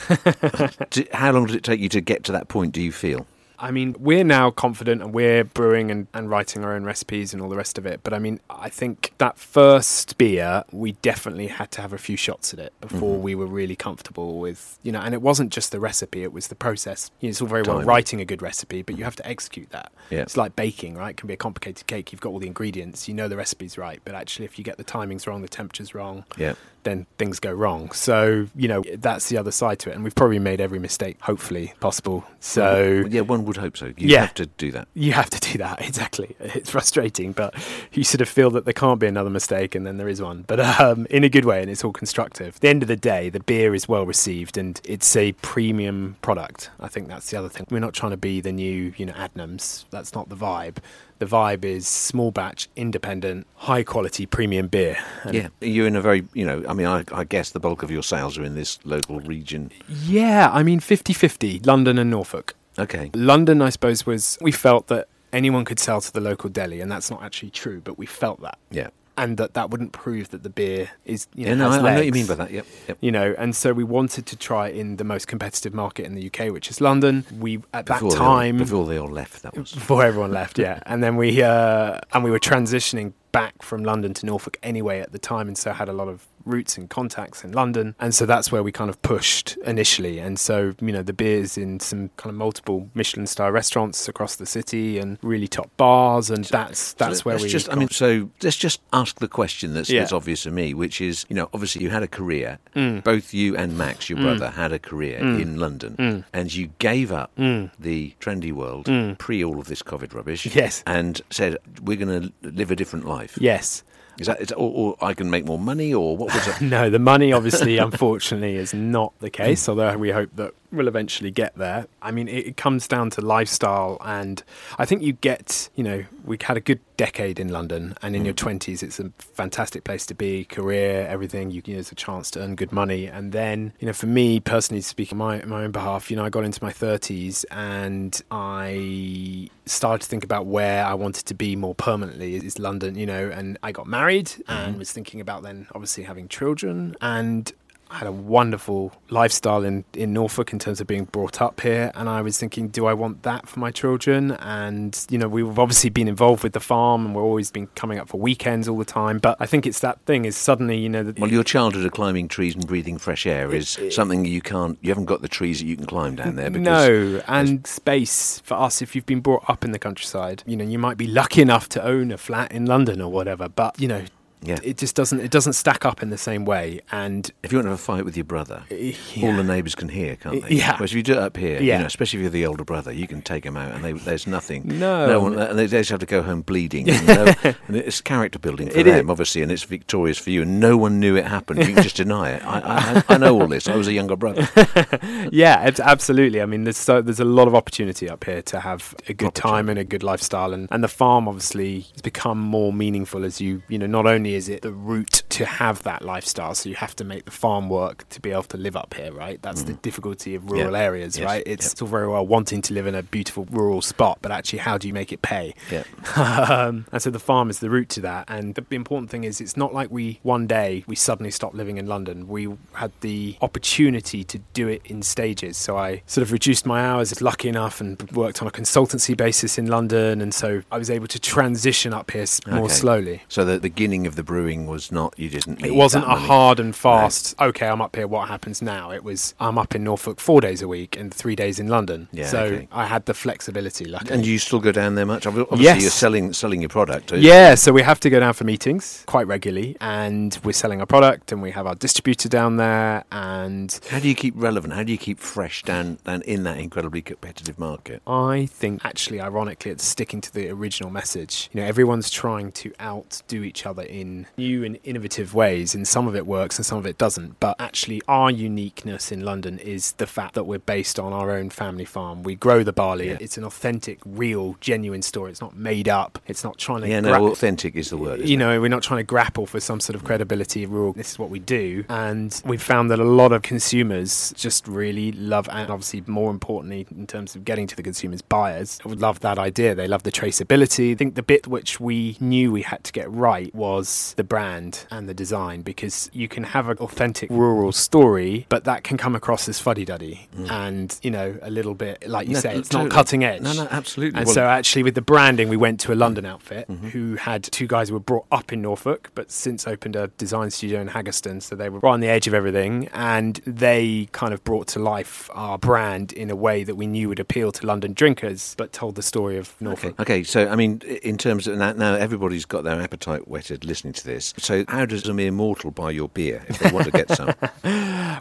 How 1.13 1.31
long 1.31 1.45
does 1.47 1.55
it 1.55 1.63
take 1.63 1.79
you 1.79 1.89
to 1.89 2.01
get 2.01 2.23
to 2.25 2.31
that 2.33 2.47
point? 2.49 2.73
Do 2.73 2.81
you 2.81 2.91
feel? 2.91 3.25
I 3.59 3.71
mean, 3.71 3.95
we're 3.99 4.23
now 4.23 4.51
confident 4.51 5.01
and 5.01 5.13
we're 5.13 5.43
brewing 5.43 5.89
and, 5.89 6.07
and 6.13 6.29
writing 6.29 6.63
our 6.63 6.73
own 6.73 6.83
recipes 6.83 7.33
and 7.33 7.41
all 7.41 7.49
the 7.49 7.55
rest 7.57 7.77
of 7.77 7.85
it. 7.87 8.01
But 8.03 8.13
I 8.13 8.19
mean, 8.19 8.39
I 8.49 8.69
think 8.69 9.13
that 9.17 9.37
first 9.39 10.17
beer, 10.17 10.63
we 10.71 10.91
definitely 11.01 11.47
had 11.47 11.71
to 11.71 11.81
have 11.81 11.91
a 11.91 11.97
few 11.97 12.17
shots 12.17 12.53
at 12.53 12.59
it 12.59 12.71
before 12.81 13.17
Mhm. 13.17 13.21
we 13.21 13.35
were 13.35 13.47
really 13.47 13.75
comfortable 13.75 14.39
with, 14.39 14.77
you 14.83 14.91
know, 14.91 14.99
and 14.99 15.13
it 15.15 15.21
wasn't 15.21 15.51
just 15.51 15.71
the 15.71 15.79
recipe, 15.79 16.21
it 16.23 16.31
was 16.31 16.47
the 16.49 16.55
process. 16.55 17.09
You 17.19 17.27
know, 17.27 17.31
it's 17.31 17.41
all 17.41 17.47
very 17.47 17.63
well 17.63 17.81
writing 17.81 18.21
a 18.21 18.25
good 18.25 18.41
recipe, 18.43 18.83
but 18.83 18.97
you 18.97 19.03
have 19.03 19.15
to 19.15 19.27
execute 19.27 19.71
that. 19.71 19.91
Yeah. 20.11 20.21
It's 20.21 20.37
like 20.37 20.55
baking, 20.55 20.95
right? 20.95 21.09
It 21.11 21.17
can 21.17 21.27
be 21.27 21.33
a 21.33 21.37
complicated 21.37 21.87
cake. 21.87 22.11
You've 22.11 22.21
got 22.21 22.29
all 22.29 22.39
the 22.39 22.47
ingredients, 22.47 23.07
you 23.07 23.13
know 23.15 23.27
the 23.27 23.37
recipe's 23.37 23.77
right. 23.77 23.99
But 24.05 24.13
actually, 24.13 24.45
if 24.45 24.57
you 24.59 24.63
get 24.63 24.77
the 24.77 24.83
timings 24.83 25.25
wrong, 25.25 25.41
the 25.41 25.47
temperature's 25.49 25.95
wrong, 25.95 26.25
Yeah. 26.37 26.53
Then 26.87 27.05
things 27.17 27.39
go 27.39 27.51
wrong. 27.51 27.91
So, 27.91 28.47
you 28.55 28.67
know, 28.67 28.83
that's 28.97 29.29
the 29.29 29.37
other 29.37 29.51
side 29.51 29.79
to 29.79 29.89
it. 29.89 29.95
And 29.95 30.03
we've 30.03 30.15
probably 30.15 30.39
made 30.39 30.61
every 30.61 30.79
mistake, 30.79 31.17
hopefully, 31.21 31.73
possible. 31.79 32.23
So, 32.39 33.05
yeah, 33.09 33.21
one 33.21 33.45
would 33.45 33.57
hope 33.57 33.75
so. 33.77 33.87
You 33.87 33.93
Yeah. 34.09 34.21
have 34.21 34.33
to 34.35 34.45
do 34.45 34.71
that. 34.71 34.87
you 34.93 35.11
have 35.13 35.29
to 35.29 35.39
do 35.51 35.57
that 35.59 35.81
exactly 35.87 36.35
it's 36.39 36.69
frustrating 36.71 37.31
but 37.33 37.53
you 37.91 38.03
sort 38.03 38.21
of 38.21 38.29
feel 38.29 38.49
that 38.51 38.65
there 38.65 38.73
can't 38.73 38.99
be 38.99 39.07
another 39.07 39.29
mistake 39.29 39.75
and 39.75 39.85
then 39.85 39.97
there 39.97 40.07
is 40.07 40.21
one 40.21 40.43
but 40.47 40.59
um, 40.79 41.05
in 41.09 41.23
a 41.23 41.29
good 41.29 41.45
way 41.45 41.61
and 41.61 41.69
it's 41.69 41.83
all 41.83 41.91
constructive 41.91 42.55
at 42.55 42.61
the 42.61 42.69
end 42.69 42.81
of 42.81 42.87
the 42.87 42.95
day 42.95 43.29
the 43.29 43.39
beer 43.41 43.75
is 43.75 43.87
well 43.87 44.05
received 44.05 44.57
and 44.57 44.79
it's 44.83 45.15
a 45.15 45.31
premium 45.33 46.15
product 46.21 46.69
i 46.79 46.87
think 46.87 47.07
that's 47.07 47.29
the 47.31 47.37
other 47.37 47.49
thing 47.49 47.65
we're 47.69 47.79
not 47.79 47.93
trying 47.93 48.11
to 48.11 48.17
be 48.17 48.39
the 48.41 48.51
new 48.51 48.93
you 48.97 49.05
know 49.05 49.13
adnams 49.13 49.85
that's 49.91 50.13
not 50.13 50.29
the 50.29 50.35
vibe 50.35 50.77
the 51.19 51.25
vibe 51.25 51.63
is 51.65 51.87
small 51.87 52.31
batch 52.31 52.67
independent 52.75 53.45
high 53.55 53.83
quality 53.83 54.25
premium 54.25 54.67
beer 54.67 54.97
And 55.23 55.35
Yeah, 55.35 55.47
you're 55.61 55.87
in 55.87 55.95
a 55.95 56.01
very, 56.01 56.23
you 56.33 56.45
know, 56.45 56.63
I 56.67 56.73
mean, 56.73 56.87
I, 56.87 57.03
I 57.11 57.23
guess 57.23 57.49
the 57.51 57.59
bulk 57.59 57.83
of 57.83 57.89
your 57.91 58.03
sales 58.03 58.37
are 58.37 58.43
in 58.43 58.55
this 58.55 58.79
local 58.85 59.19
region. 59.21 59.71
yeah 59.87 60.49
i 60.53 60.63
mean 60.63 60.79
50-50 60.79 61.65
london 61.65 61.97
and 61.97 62.09
norfolk 62.09 62.53
Okay. 62.79 63.09
London, 63.15 63.59
I 63.63 63.71
suppose, 63.71 64.05
was 64.05 64.37
we 64.39 64.51
felt 64.51 64.85
that 64.87 65.07
anyone 65.33 65.65
could 65.65 65.79
sell 65.79 65.99
to 65.99 66.13
the 66.13 66.21
local 66.21 66.47
deli, 66.47 66.79
and 66.79 66.91
that's 66.91 67.09
not 67.09 67.23
actually 67.23 67.49
true, 67.49 67.81
but 67.83 67.97
we 67.97 68.05
felt 68.05 68.39
that, 68.43 68.59
Yeah. 68.69 68.89
And 69.17 69.37
that 69.37 69.53
that 69.55 69.69
wouldn't 69.71 69.91
prove 69.91 70.29
that 70.29 70.43
the 70.43 70.49
beer 70.49 70.91
is. 71.05 71.27
You 71.35 71.45
know, 71.45 71.51
yeah, 71.51 71.55
no, 71.57 71.69
I, 71.69 71.75
I 71.75 71.77
know 71.91 71.95
what 71.95 72.05
you 72.05 72.11
mean 72.11 72.27
by 72.27 72.35
that. 72.35 72.51
Yep. 72.51 72.65
Yep. 72.87 72.97
You 73.01 73.11
know, 73.11 73.35
and 73.37 73.55
so 73.55 73.73
we 73.73 73.83
wanted 73.83 74.25
to 74.27 74.35
try 74.37 74.67
in 74.69 74.97
the 74.97 75.03
most 75.03 75.27
competitive 75.27 75.73
market 75.73 76.05
in 76.05 76.15
the 76.15 76.27
UK, 76.27 76.51
which 76.53 76.69
is 76.69 76.79
London. 76.79 77.25
We 77.37 77.61
at 77.73 77.85
Before 77.85 78.09
that 78.11 78.15
they 78.17 78.23
all- 78.23 78.35
time 78.37 78.57
before 78.57 78.85
they 78.85 78.97
all 78.99 79.09
left, 79.09 79.41
that 79.43 79.57
was. 79.57 79.73
before 79.73 80.03
everyone 80.03 80.31
left, 80.31 80.57
yeah. 80.59 80.79
And 80.85 81.03
then 81.03 81.15
we 81.17 81.41
uh, 81.41 81.99
and 82.13 82.23
we 82.23 82.31
were 82.31 82.39
transitioning 82.39 83.13
back 83.31 83.61
from 83.61 83.83
London 83.83 84.13
to 84.15 84.25
Norfolk 84.25 84.57
anyway 84.63 84.99
at 85.01 85.11
the 85.11 85.19
time, 85.19 85.47
and 85.47 85.57
so 85.57 85.71
had 85.73 85.89
a 85.89 85.93
lot 85.93 86.07
of 86.07 86.25
roots 86.47 86.77
and 86.77 86.89
contacts 86.89 87.43
in 87.43 87.51
London, 87.51 87.95
and 87.99 88.13
so 88.15 88.25
that's 88.25 88.51
where 88.51 88.63
we 88.63 88.71
kind 88.71 88.89
of 88.89 89.01
pushed 89.01 89.57
initially. 89.65 90.19
And 90.19 90.39
so 90.39 90.73
you 90.81 90.91
know 90.91 91.03
the 91.03 91.13
beers 91.13 91.57
in 91.57 91.79
some 91.79 92.09
kind 92.17 92.31
of 92.31 92.35
multiple 92.37 92.89
Michelin 92.93 93.27
star 93.27 93.51
restaurants 93.51 94.07
across 94.07 94.35
the 94.37 94.45
city 94.45 94.97
and 94.97 95.17
really 95.21 95.47
top 95.47 95.69
bars, 95.77 96.29
and 96.29 96.45
that's 96.45 96.93
that's 96.93 97.19
So 97.19 97.23
where 97.23 97.37
we. 97.37 97.47
just. 97.47 97.71
I 97.71 97.75
mean, 97.75 97.89
so 97.89 98.29
let's 98.41 98.57
just 98.57 98.81
ask 98.93 99.19
the 99.19 99.27
question 99.27 99.73
that's, 99.73 99.89
Yeah. 99.89 100.01
that's 100.01 100.13
obvious 100.13 100.43
to 100.43 100.51
me, 100.51 100.73
which 100.73 101.01
is, 101.01 101.25
you 101.29 101.35
know, 101.35 101.49
obviously 101.53 101.83
you 101.83 101.89
had 101.89 102.03
a 102.03 102.07
career. 102.07 102.59
Mm. 102.75 103.03
Both 103.03 103.33
you 103.33 103.55
and 103.57 103.77
Max, 103.77 104.09
your 104.09 104.19
brother, 104.19 104.49
had 104.51 104.71
a 104.71 104.79
career 104.79 105.19
Mm. 105.19 105.41
in 105.41 105.59
London, 105.59 105.95
Mm. 105.97 106.23
and 106.33 106.53
you 106.53 106.69
gave 106.79 107.11
up 107.11 107.31
Mm. 107.37 107.71
the 107.79 108.13
trendy 108.21 108.51
world 108.53 108.85
Mm. 108.87 109.17
pre 109.17 109.43
all 109.43 109.59
of 109.59 109.67
this 109.67 109.81
COVID 109.81 110.13
rubbish. 110.13 110.45
Yes. 110.55 110.83
and 110.87 111.21
said 111.29 111.57
we're 111.83 111.97
going 111.97 112.21
to 112.21 112.33
live 112.41 112.71
a 112.71 112.75
different 112.75 113.05
life. 113.05 113.37
Yes. 113.39 113.83
Is 114.19 114.27
that, 114.27 114.41
is, 114.41 114.51
or, 114.51 114.95
or 114.99 115.05
I 115.05 115.13
can 115.13 115.29
make 115.29 115.45
more 115.45 115.59
money, 115.59 115.93
or 115.93 116.17
what 116.17 116.33
was 116.33 116.47
it? 116.47 116.61
No, 116.67 116.89
the 116.89 116.99
money 116.99 117.31
obviously, 117.33 117.77
unfortunately, 117.77 118.55
is 118.55 118.73
not 118.73 119.13
the 119.19 119.29
case. 119.29 119.69
Although 119.69 119.97
we 119.97 120.09
hope 120.09 120.35
that 120.35 120.53
we'll 120.71 120.87
eventually 120.87 121.31
get 121.31 121.55
there. 121.55 121.87
I 122.01 122.11
mean, 122.11 122.27
it, 122.27 122.47
it 122.47 122.57
comes 122.57 122.87
down 122.87 123.09
to 123.11 123.21
lifestyle, 123.21 123.97
and 124.03 124.43
I 124.77 124.85
think 124.85 125.01
you 125.01 125.13
get, 125.13 125.69
you 125.75 125.83
know, 125.83 126.05
we 126.25 126.37
had 126.41 126.57
a 126.57 126.61
good 126.61 126.79
decade 126.97 127.39
in 127.39 127.49
London, 127.49 127.95
and 128.01 128.15
in 128.15 128.25
your 128.25 128.33
mm. 128.33 128.37
twenties, 128.37 128.83
it's 128.83 128.99
a 128.99 129.11
fantastic 129.19 129.83
place 129.83 130.05
to 130.07 130.13
be, 130.15 130.45
career, 130.45 131.05
everything. 131.07 131.51
You, 131.51 131.61
you 131.65 131.73
know, 131.73 131.77
there's 131.77 131.91
a 131.91 131.95
chance 131.95 132.31
to 132.31 132.41
earn 132.41 132.55
good 132.55 132.71
money, 132.71 133.05
and 133.07 133.31
then, 133.31 133.73
you 133.79 133.87
know, 133.87 133.93
for 133.93 134.07
me 134.07 134.39
personally, 134.39 134.81
speaking 134.81 135.21
on 135.21 135.27
my 135.27 135.45
my 135.45 135.63
own 135.63 135.71
behalf, 135.71 136.11
you 136.11 136.17
know, 136.17 136.25
I 136.25 136.29
got 136.29 136.43
into 136.43 136.63
my 136.63 136.71
thirties, 136.71 137.45
and 137.51 138.21
I 138.31 139.49
started 139.65 140.03
to 140.03 140.09
think 140.09 140.23
about 140.23 140.45
where 140.47 140.85
I 140.85 140.93
wanted 140.93 141.25
to 141.27 141.33
be 141.33 141.55
more 141.55 141.75
permanently. 141.75 142.35
Is 142.35 142.59
London, 142.59 142.95
you 142.95 143.05
know, 143.05 143.29
and 143.29 143.57
I 143.63 143.71
got 143.71 143.87
married, 143.87 144.31
and 144.47 144.71
mm-hmm. 144.71 144.79
was 144.79 144.91
thinking 144.91 145.21
about 145.21 145.43
then 145.43 145.67
obviously 145.73 146.03
having 146.03 146.27
children, 146.27 146.95
and 147.01 147.51
had 147.89 148.07
a 148.07 148.11
wonderful 148.11 148.91
lifestyle 149.09 149.63
in, 149.63 149.85
in 149.93 150.13
Norfolk 150.13 150.53
in 150.53 150.59
terms 150.59 150.81
of 150.81 150.87
being 150.87 151.05
brought 151.05 151.41
up 151.41 151.61
here. 151.61 151.91
And 151.95 152.09
I 152.09 152.21
was 152.21 152.37
thinking, 152.37 152.67
do 152.69 152.85
I 152.85 152.93
want 152.93 153.23
that 153.23 153.47
for 153.47 153.59
my 153.59 153.71
children? 153.71 154.31
And, 154.31 155.05
you 155.09 155.17
know, 155.17 155.27
we've 155.27 155.57
obviously 155.57 155.89
been 155.89 156.07
involved 156.07 156.43
with 156.43 156.53
the 156.53 156.59
farm 156.59 157.05
and 157.05 157.15
we're 157.15 157.23
always 157.23 157.51
been 157.51 157.67
coming 157.67 157.99
up 157.99 158.09
for 158.09 158.19
weekends 158.19 158.67
all 158.67 158.77
the 158.77 158.85
time. 158.85 159.19
But 159.19 159.37
I 159.39 159.45
think 159.45 159.65
it's 159.65 159.79
that 159.79 159.99
thing 160.01 160.25
is 160.25 160.35
suddenly, 160.35 160.77
you 160.77 160.89
know, 160.89 161.03
that 161.03 161.19
Well, 161.19 161.31
your 161.31 161.43
childhood 161.43 161.85
of 161.85 161.91
climbing 161.91 162.27
trees 162.27 162.55
and 162.55 162.65
breathing 162.67 162.97
fresh 162.97 163.25
air 163.25 163.53
is 163.53 163.77
something 163.91 164.25
you 164.25 164.41
can't. 164.41 164.77
You 164.81 164.89
haven't 164.89 165.05
got 165.05 165.21
the 165.21 165.27
trees 165.27 165.59
that 165.59 165.65
you 165.65 165.75
can 165.75 165.85
climb 165.85 166.15
down 166.15 166.35
there. 166.35 166.49
Because 166.49 166.65
no, 166.65 167.21
and 167.27 167.65
space 167.65 168.39
for 168.39 168.55
us. 168.55 168.81
If 168.81 168.95
you've 168.95 169.05
been 169.05 169.21
brought 169.21 169.49
up 169.49 169.63
in 169.63 169.71
the 169.71 169.79
countryside, 169.79 170.43
you 170.45 170.55
know, 170.55 170.65
you 170.65 170.79
might 170.79 170.97
be 170.97 171.07
lucky 171.07 171.41
enough 171.41 171.69
to 171.69 171.83
own 171.83 172.11
a 172.11 172.17
flat 172.17 172.51
in 172.51 172.65
London 172.65 173.01
or 173.01 173.11
whatever. 173.11 173.49
But 173.49 173.79
you 173.79 173.87
know, 173.87 174.05
Yeah. 174.41 174.59
It 174.63 174.77
just 174.77 174.95
doesn't 174.95 175.19
it 175.19 175.31
doesn't 175.31 175.53
stack 175.53 175.85
up 175.85 176.03
in 176.03 176.09
the 176.09 176.17
same 176.17 176.45
way. 176.45 176.81
And 176.91 177.29
If 177.43 177.51
you 177.51 177.57
want 177.57 177.65
to 177.65 177.71
have 177.71 177.79
a 177.79 177.81
fight 177.81 178.05
with 178.05 178.15
your 178.15 178.23
brother, 178.23 178.63
uh, 178.71 179.25
all 179.25 179.35
the 179.35 179.43
neighbours 179.43 179.75
can 179.75 179.89
hear, 179.89 180.15
can't 180.15 180.43
they? 180.43 180.55
Yeah. 180.55 180.73
Whereas 180.77 180.91
if 180.91 180.97
you 180.97 181.03
do 181.03 181.13
it 181.13 181.17
up 181.19 181.37
here, 181.37 181.59
you 181.61 181.77
know, 181.77 181.85
especially 181.85 182.19
if 182.19 182.21
you're 182.21 182.29
the 182.31 182.45
older 182.45 182.63
brother, 182.63 182.91
you 182.91 183.07
can 183.07 183.21
take 183.21 183.43
them 183.43 183.57
out, 183.57 183.71
and 183.73 183.83
they, 183.83 183.93
there's 183.93 184.27
nothing. 184.27 184.63
No. 184.67 185.07
no 185.07 185.19
one, 185.19 185.37
and 185.39 185.57
they 185.57 185.67
just 185.67 185.89
have 185.89 185.99
to 185.99 186.05
go 186.05 186.21
home 186.21 186.41
bleeding. 186.41 186.89
And, 186.89 187.07
no, 187.07 187.33
and 187.67 187.75
it's 187.77 188.01
character 188.01 188.39
building 188.39 188.69
for 188.69 188.77
It 188.79 188.83
them, 188.83 189.05
is. 189.07 189.09
obviously, 189.11 189.41
and 189.41 189.51
it's 189.51 189.63
victorious 189.63 190.17
for 190.17 190.29
you. 190.29 190.43
And 190.43 190.59
no 190.59 190.77
one 190.77 190.99
knew 190.99 191.15
it 191.15 191.25
happened. 191.25 191.59
You 191.65 191.73
can 191.73 191.83
just 191.83 191.95
deny 191.97 192.31
it. 192.31 192.45
I, 192.45 193.03
I, 193.09 193.15
I 193.15 193.17
know 193.17 193.39
all 193.41 193.47
this. 193.47 193.67
I 193.67 193.75
was 193.75 193.87
a 193.87 193.93
younger 193.93 194.15
brother. 194.15 194.47
yeah, 195.31 195.65
it's 195.65 195.79
absolutely. 195.79 196.41
I 196.41 196.45
mean, 196.45 196.63
there's 196.63 196.77
so, 196.77 197.01
there's 197.01 197.19
a 197.19 197.25
lot 197.25 197.47
of 197.47 197.55
opportunity 197.55 198.09
up 198.09 198.23
here 198.23 198.41
to 198.43 198.59
have 198.59 198.95
a 199.07 199.13
good 199.13 199.33
Proper 199.33 199.41
time 199.41 199.69
and 199.69 199.79
a 199.79 199.83
good 199.83 200.03
lifestyle, 200.03 200.53
and, 200.53 200.67
and 200.71 200.83
the 200.83 200.87
farm 200.87 201.27
obviously 201.27 201.81
has 201.93 202.01
become 202.01 202.39
more 202.39 202.71
meaningful 202.71 203.25
as 203.25 203.41
you 203.41 203.63
you 203.67 203.77
know. 203.79 203.87
Not 203.87 204.05
only 204.05 204.26
is 204.35 204.49
it 204.49 204.61
the 204.61 204.71
route 204.71 205.23
to 205.29 205.45
have 205.45 205.83
that 205.83 206.01
lifestyle, 206.01 206.55
so 206.55 206.69
you 206.69 206.75
have 206.75 206.95
to 206.95 207.03
make 207.03 207.25
the 207.25 207.31
farm 207.31 207.69
work 207.69 208.07
to 208.09 208.19
be 208.21 208.31
able 208.31 208.43
to 208.43 208.57
live 208.57 208.75
up 208.75 208.93
here, 208.93 209.11
right? 209.11 209.41
That's 209.41 209.63
the 209.63 209.73
difficulty 209.73 210.35
of 210.35 210.49
rural. 210.49 210.71
Yeah. 210.73 210.79
areas, 210.79 211.17
Yes. 211.17 211.25
right? 211.25 211.43
It's 211.45 211.65
still 211.69 211.87
very 211.87 212.07
well 212.07 212.25
wanting 212.25 212.61
to 212.63 212.73
live 212.73 212.87
in 212.87 212.95
a 212.95 213.03
beautiful 213.03 213.45
rural 213.51 213.81
spot, 213.81 214.19
but 214.21 214.31
actually, 214.31 214.59
how 214.59 214.77
do 214.77 214.87
you 214.87 214.93
make 214.93 215.11
it 215.11 215.21
pay? 215.21 215.53
Yeah. 215.71 215.83
um, 216.15 216.85
and 216.91 217.01
so 217.01 217.09
the 217.09 217.19
farm 217.19 217.49
is 217.49 217.59
the 217.59 217.69
route 217.69 217.89
to 217.89 218.01
that. 218.01 218.25
And 218.27 218.55
the, 218.55 218.61
the 218.61 218.75
important 218.75 219.09
thing 219.09 219.23
is, 219.23 219.39
it's 219.41 219.57
not 219.57 219.73
like 219.73 219.89
we 219.91 220.19
one 220.23 220.47
day 220.47 220.83
we 220.87 220.95
suddenly 220.95 221.31
stopped 221.31 221.55
living 221.55 221.77
in 221.77 221.87
London. 221.87 222.27
We 222.27 222.49
had 222.73 222.91
the 223.01 223.37
opportunity 223.41 224.23
to 224.23 224.39
do 224.53 224.67
it 224.67 224.81
in 224.85 225.01
stages. 225.01 225.57
So 225.57 225.77
I 225.77 226.01
sort 226.05 226.23
of 226.23 226.31
reduced 226.31 226.65
my 226.65 226.85
hours, 226.85 227.11
if 227.11 227.21
lucky 227.21 227.49
enough, 227.49 227.79
and 227.81 228.01
worked 228.11 228.41
on 228.41 228.47
a 228.47 228.51
consultancy 228.51 229.15
basis 229.15 229.57
in 229.57 229.67
London. 229.67 230.21
And 230.21 230.33
so 230.33 230.61
I 230.71 230.77
was 230.77 230.89
able 230.89 231.07
to 231.07 231.19
transition 231.19 231.93
up 231.93 232.11
here 232.11 232.25
more 232.47 232.65
Okay. 232.65 232.73
slowly. 232.73 233.21
So 233.29 233.45
the 233.45 233.59
beginning 233.59 234.05
of 234.07 234.15
the 234.17 234.23
brewing 234.23 234.65
was 234.67 234.91
not. 234.91 235.13
You 235.17 235.29
didn't. 235.29 235.63
It 235.65 235.73
wasn't 235.73 236.03
a 236.03 236.07
money. 236.09 236.25
hard 236.27 236.59
and 236.59 236.75
fast. 236.75 237.35
Okay, 237.39 237.67
I'm 237.67 237.81
up 237.81 237.95
here. 237.95 238.07
What 238.07 238.27
happens 238.27 238.61
now? 238.61 238.91
It 238.91 239.03
was 239.03 239.33
I'm 239.39 239.57
up 239.57 239.73
in 239.75 239.83
Norfolk 239.85 240.19
four 240.19 240.41
days 240.41 240.61
a 240.61 240.67
week 240.67 240.97
and 240.97 241.13
three 241.13 241.35
days 241.35 241.59
in 241.59 241.67
London. 241.69 242.09
Yeah, 242.11 242.27
so 242.27 242.39
okay. 242.43 242.67
I 242.71 242.85
had 242.87 243.05
the 243.05 243.13
flexibility. 243.13 243.85
Luckily. 243.85 244.13
And 244.13 244.25
you 244.25 244.37
still 244.39 244.59
go 244.59 244.71
down 244.71 244.95
there 244.95 245.05
much? 245.05 245.23
Obvi- 245.25 245.41
Obviously, 245.43 245.63
Yes. 245.65 245.81
you're 245.81 245.91
selling 245.91 246.33
selling 246.33 246.61
your 246.61 246.69
product. 246.69 247.11
Yeah, 247.13 247.55
so 247.55 247.71
we 247.71 247.83
have 247.83 247.99
to 248.01 248.09
go 248.09 248.19
down 248.19 248.33
for 248.33 248.43
meetings 248.43 249.03
quite 249.05 249.27
regularly, 249.27 249.77
and 249.79 250.37
we're 250.43 250.51
selling 250.51 250.79
our 250.79 250.85
product, 250.87 251.31
and 251.31 251.41
we 251.41 251.51
have 251.51 251.67
our 251.67 251.75
distributor 251.75 252.27
down 252.27 252.57
there, 252.57 253.03
and 253.11 253.79
How 253.89 253.99
do 253.99 254.07
you 254.09 254.15
keep 254.15 254.33
relevant? 254.35 254.73
How 254.73 254.83
do 254.83 254.91
you 254.91 254.97
keep 254.97 255.19
fresh 255.19 255.61
down, 255.63 255.99
down 256.03 256.23
in 256.23 256.43
that 256.43 256.57
incredibly 256.57 257.01
competitive 257.01 257.59
market? 257.59 258.01
I 258.07 258.47
think 258.51 258.83
actually, 258.83 259.21
ironically, 259.21 259.71
it's 259.71 259.85
sticking 259.85 260.21
to 260.21 260.33
the 260.33 260.49
original 260.49 260.89
message. 260.89 261.49
You 261.53 261.61
know, 261.61 261.67
everyone's 261.67 262.09
trying 262.09 262.51
to 262.53 262.73
outdo 262.81 263.43
each 263.43 263.65
other 263.65 263.83
in 263.83 264.06
new 264.37 264.63
and 264.63 264.79
innovative 264.83 265.33
ways, 265.33 265.75
and 265.75 265.87
some 265.87 266.07
of 266.07 266.15
it 266.15 266.25
works 266.25 266.57
and 266.57 266.65
some 266.65 266.77
of 266.77 266.85
it 266.85 266.97
doesn't. 266.97 267.39
But 267.39 267.55
actually, 267.59 268.01
our 268.07 268.31
uniqueness 268.31 269.11
in 269.11 269.21
London 269.23 269.59
is 269.59 269.93
the 269.93 270.07
fact 270.07 270.35
that 270.35 270.45
we're 270.45 270.59
based 270.59 270.99
on 270.99 271.13
our 271.13 271.31
own 271.31 271.49
family 271.49 271.85
farm. 271.85 272.23
We 272.23 272.35
grow 272.35 272.63
the 272.63 272.73
barley. 272.73 273.09
Yeah. 273.09 273.17
It's 273.19 273.37
an 273.37 273.43
authentic, 273.43 273.99
real, 274.05 274.55
genuine 274.61 275.01
story. 275.01 275.31
It's 275.31 275.41
not 275.41 275.55
made 275.55 275.89
up. 275.89 276.19
It's 276.27 276.43
not 276.43 276.57
trying 276.57 276.81
to 276.81 276.89
Yeah, 276.89 277.01
gra- 277.01 277.19
no, 277.19 277.27
authentic 277.27 277.75
is 277.75 277.89
the 277.89 277.97
word. 277.97 278.19
you 278.21 278.35
it? 278.35 278.39
know, 278.39 278.61
we're 278.61 278.69
not 278.69 278.83
trying 278.83 278.99
to 278.99 279.03
grapple 279.03 279.45
for 279.45 279.59
some 279.59 279.79
sort 279.79 279.95
of 279.95 280.03
mm. 280.03 280.07
credibility. 280.07 280.65
We're 280.65 280.93
this 280.93 281.11
is 281.11 281.19
what 281.19 281.29
we 281.29 281.39
do. 281.39 281.83
And 281.89 282.39
we've 282.45 282.61
found 282.61 282.91
that 282.91 282.99
a 282.99 283.03
lot 283.03 283.31
of 283.31 283.41
consumers 283.41 284.33
just 284.35 284.67
really 284.67 285.11
love, 285.11 285.49
and 285.49 285.69
obviously, 285.69 286.03
more 286.07 286.31
importantly, 286.31 286.87
in 286.91 287.07
terms 287.07 287.35
of 287.35 287.45
getting 287.45 287.67
to 287.67 287.75
the 287.75 287.83
consumers, 287.83 288.21
buyers 288.21 288.79
would 288.85 289.01
love 289.01 289.19
that 289.21 289.37
idea. 289.37 289.75
They 289.75 289.87
love 289.87 290.03
the 290.03 290.11
traceability. 290.11 290.91
I 290.91 290.95
think 290.95 291.15
the 291.15 291.23
bit 291.23 291.47
which 291.47 291.79
we 291.79 292.17
knew 292.19 292.51
we 292.51 292.61
had 292.61 292.83
to 292.85 292.91
get 292.91 293.11
right 293.11 293.53
was 293.53 293.87
the 294.13 294.23
brand 294.23 294.85
and 294.91 295.07
the 295.09 295.13
design 295.13 295.61
because 295.61 296.09
you 296.13 296.27
can 296.27 296.43
have 296.43 296.69
an 296.69 296.77
authentic 296.79 297.29
rural 297.29 297.71
story, 297.71 298.45
but 298.49 298.63
that 298.65 298.83
can 298.83 298.97
come 298.97 299.15
across 299.15 299.47
as 299.49 299.59
fuddy 299.59 299.85
duddy 299.85 300.27
and, 300.49 300.97
you 301.01 301.11
know, 301.11 301.37
a 301.41 301.49
little 301.49 301.73
bit, 301.73 302.07
like 302.07 302.27
you 302.27 302.33
No, 302.35 302.39
say, 302.39 302.55
it's 302.55 302.69
totally. 302.69 302.89
not 302.89 302.93
cutting 302.95 303.23
edge. 303.23 303.41
No, 303.41 303.53
no, 303.53 303.67
absolutely. 303.71 304.17
And 304.19 304.25
Well- 304.27 304.33
so 304.35 304.43
actually 304.45 304.83
with 304.83 304.95
the 304.95 305.01
branding, 305.01 305.49
we 305.49 305.57
went 305.57 305.79
to 305.81 305.93
a 305.93 305.95
London 306.05 306.25
outfit 306.25 306.67
Mm-hmm. 306.69 306.87
who 306.89 307.15
had 307.15 307.43
two 307.43 307.67
guys 307.67 307.89
who 307.89 307.93
were 307.95 307.99
brought 307.99 308.25
up 308.31 308.51
in 308.53 308.61
Norfolk, 308.61 309.09
but 309.15 309.31
since 309.31 309.67
opened 309.67 309.95
a 309.95 310.07
design 310.17 310.49
studio 310.51 310.79
in 310.81 310.89
Haggerston. 310.89 311.41
So 311.41 311.55
they 311.55 311.69
were 311.69 311.79
right 311.79 311.91
on 311.93 311.99
the 311.99 312.07
edge 312.07 312.27
of 312.27 312.33
everything. 312.33 312.89
And 312.93 313.39
they 313.45 314.09
kind 314.11 314.33
of 314.33 314.43
brought 314.43 314.67
to 314.69 314.79
life 314.79 315.29
our 315.33 315.57
brand 315.57 316.11
in 316.13 316.29
a 316.29 316.35
way 316.35 316.63
that 316.63 316.75
we 316.75 316.87
knew 316.87 317.09
would 317.09 317.19
appeal 317.19 317.51
to 317.53 317.65
London 317.65 317.93
drinkers, 317.93 318.55
but 318.57 318.73
told 318.73 318.95
the 318.95 319.01
story 319.03 319.37
of 319.37 319.53
Norfolk. 319.59 319.99
okay, 319.99 320.23
so 320.23 320.47
I 320.47 320.55
mean, 320.55 320.81
in 321.03 321.17
terms 321.17 321.47
of 321.47 321.57
now, 321.57 321.93
everybody's 321.95 322.45
got 322.45 322.63
their 322.63 322.81
appetite 322.81 323.27
whetted 323.27 323.65
listening 323.65 323.86
to 323.93 324.05
this. 324.05 324.33
So, 324.37 324.65
how 324.67 324.85
does 324.85 325.07
a 325.07 325.13
mere 325.13 325.31
mortal 325.31 325.71
buy 325.71 325.91
your 325.91 326.09
beer 326.09 326.43
if 326.47 326.59
they 326.59 326.71
want 326.71 326.85
to 326.85 326.91
get 326.91 327.09
some? 327.09 327.33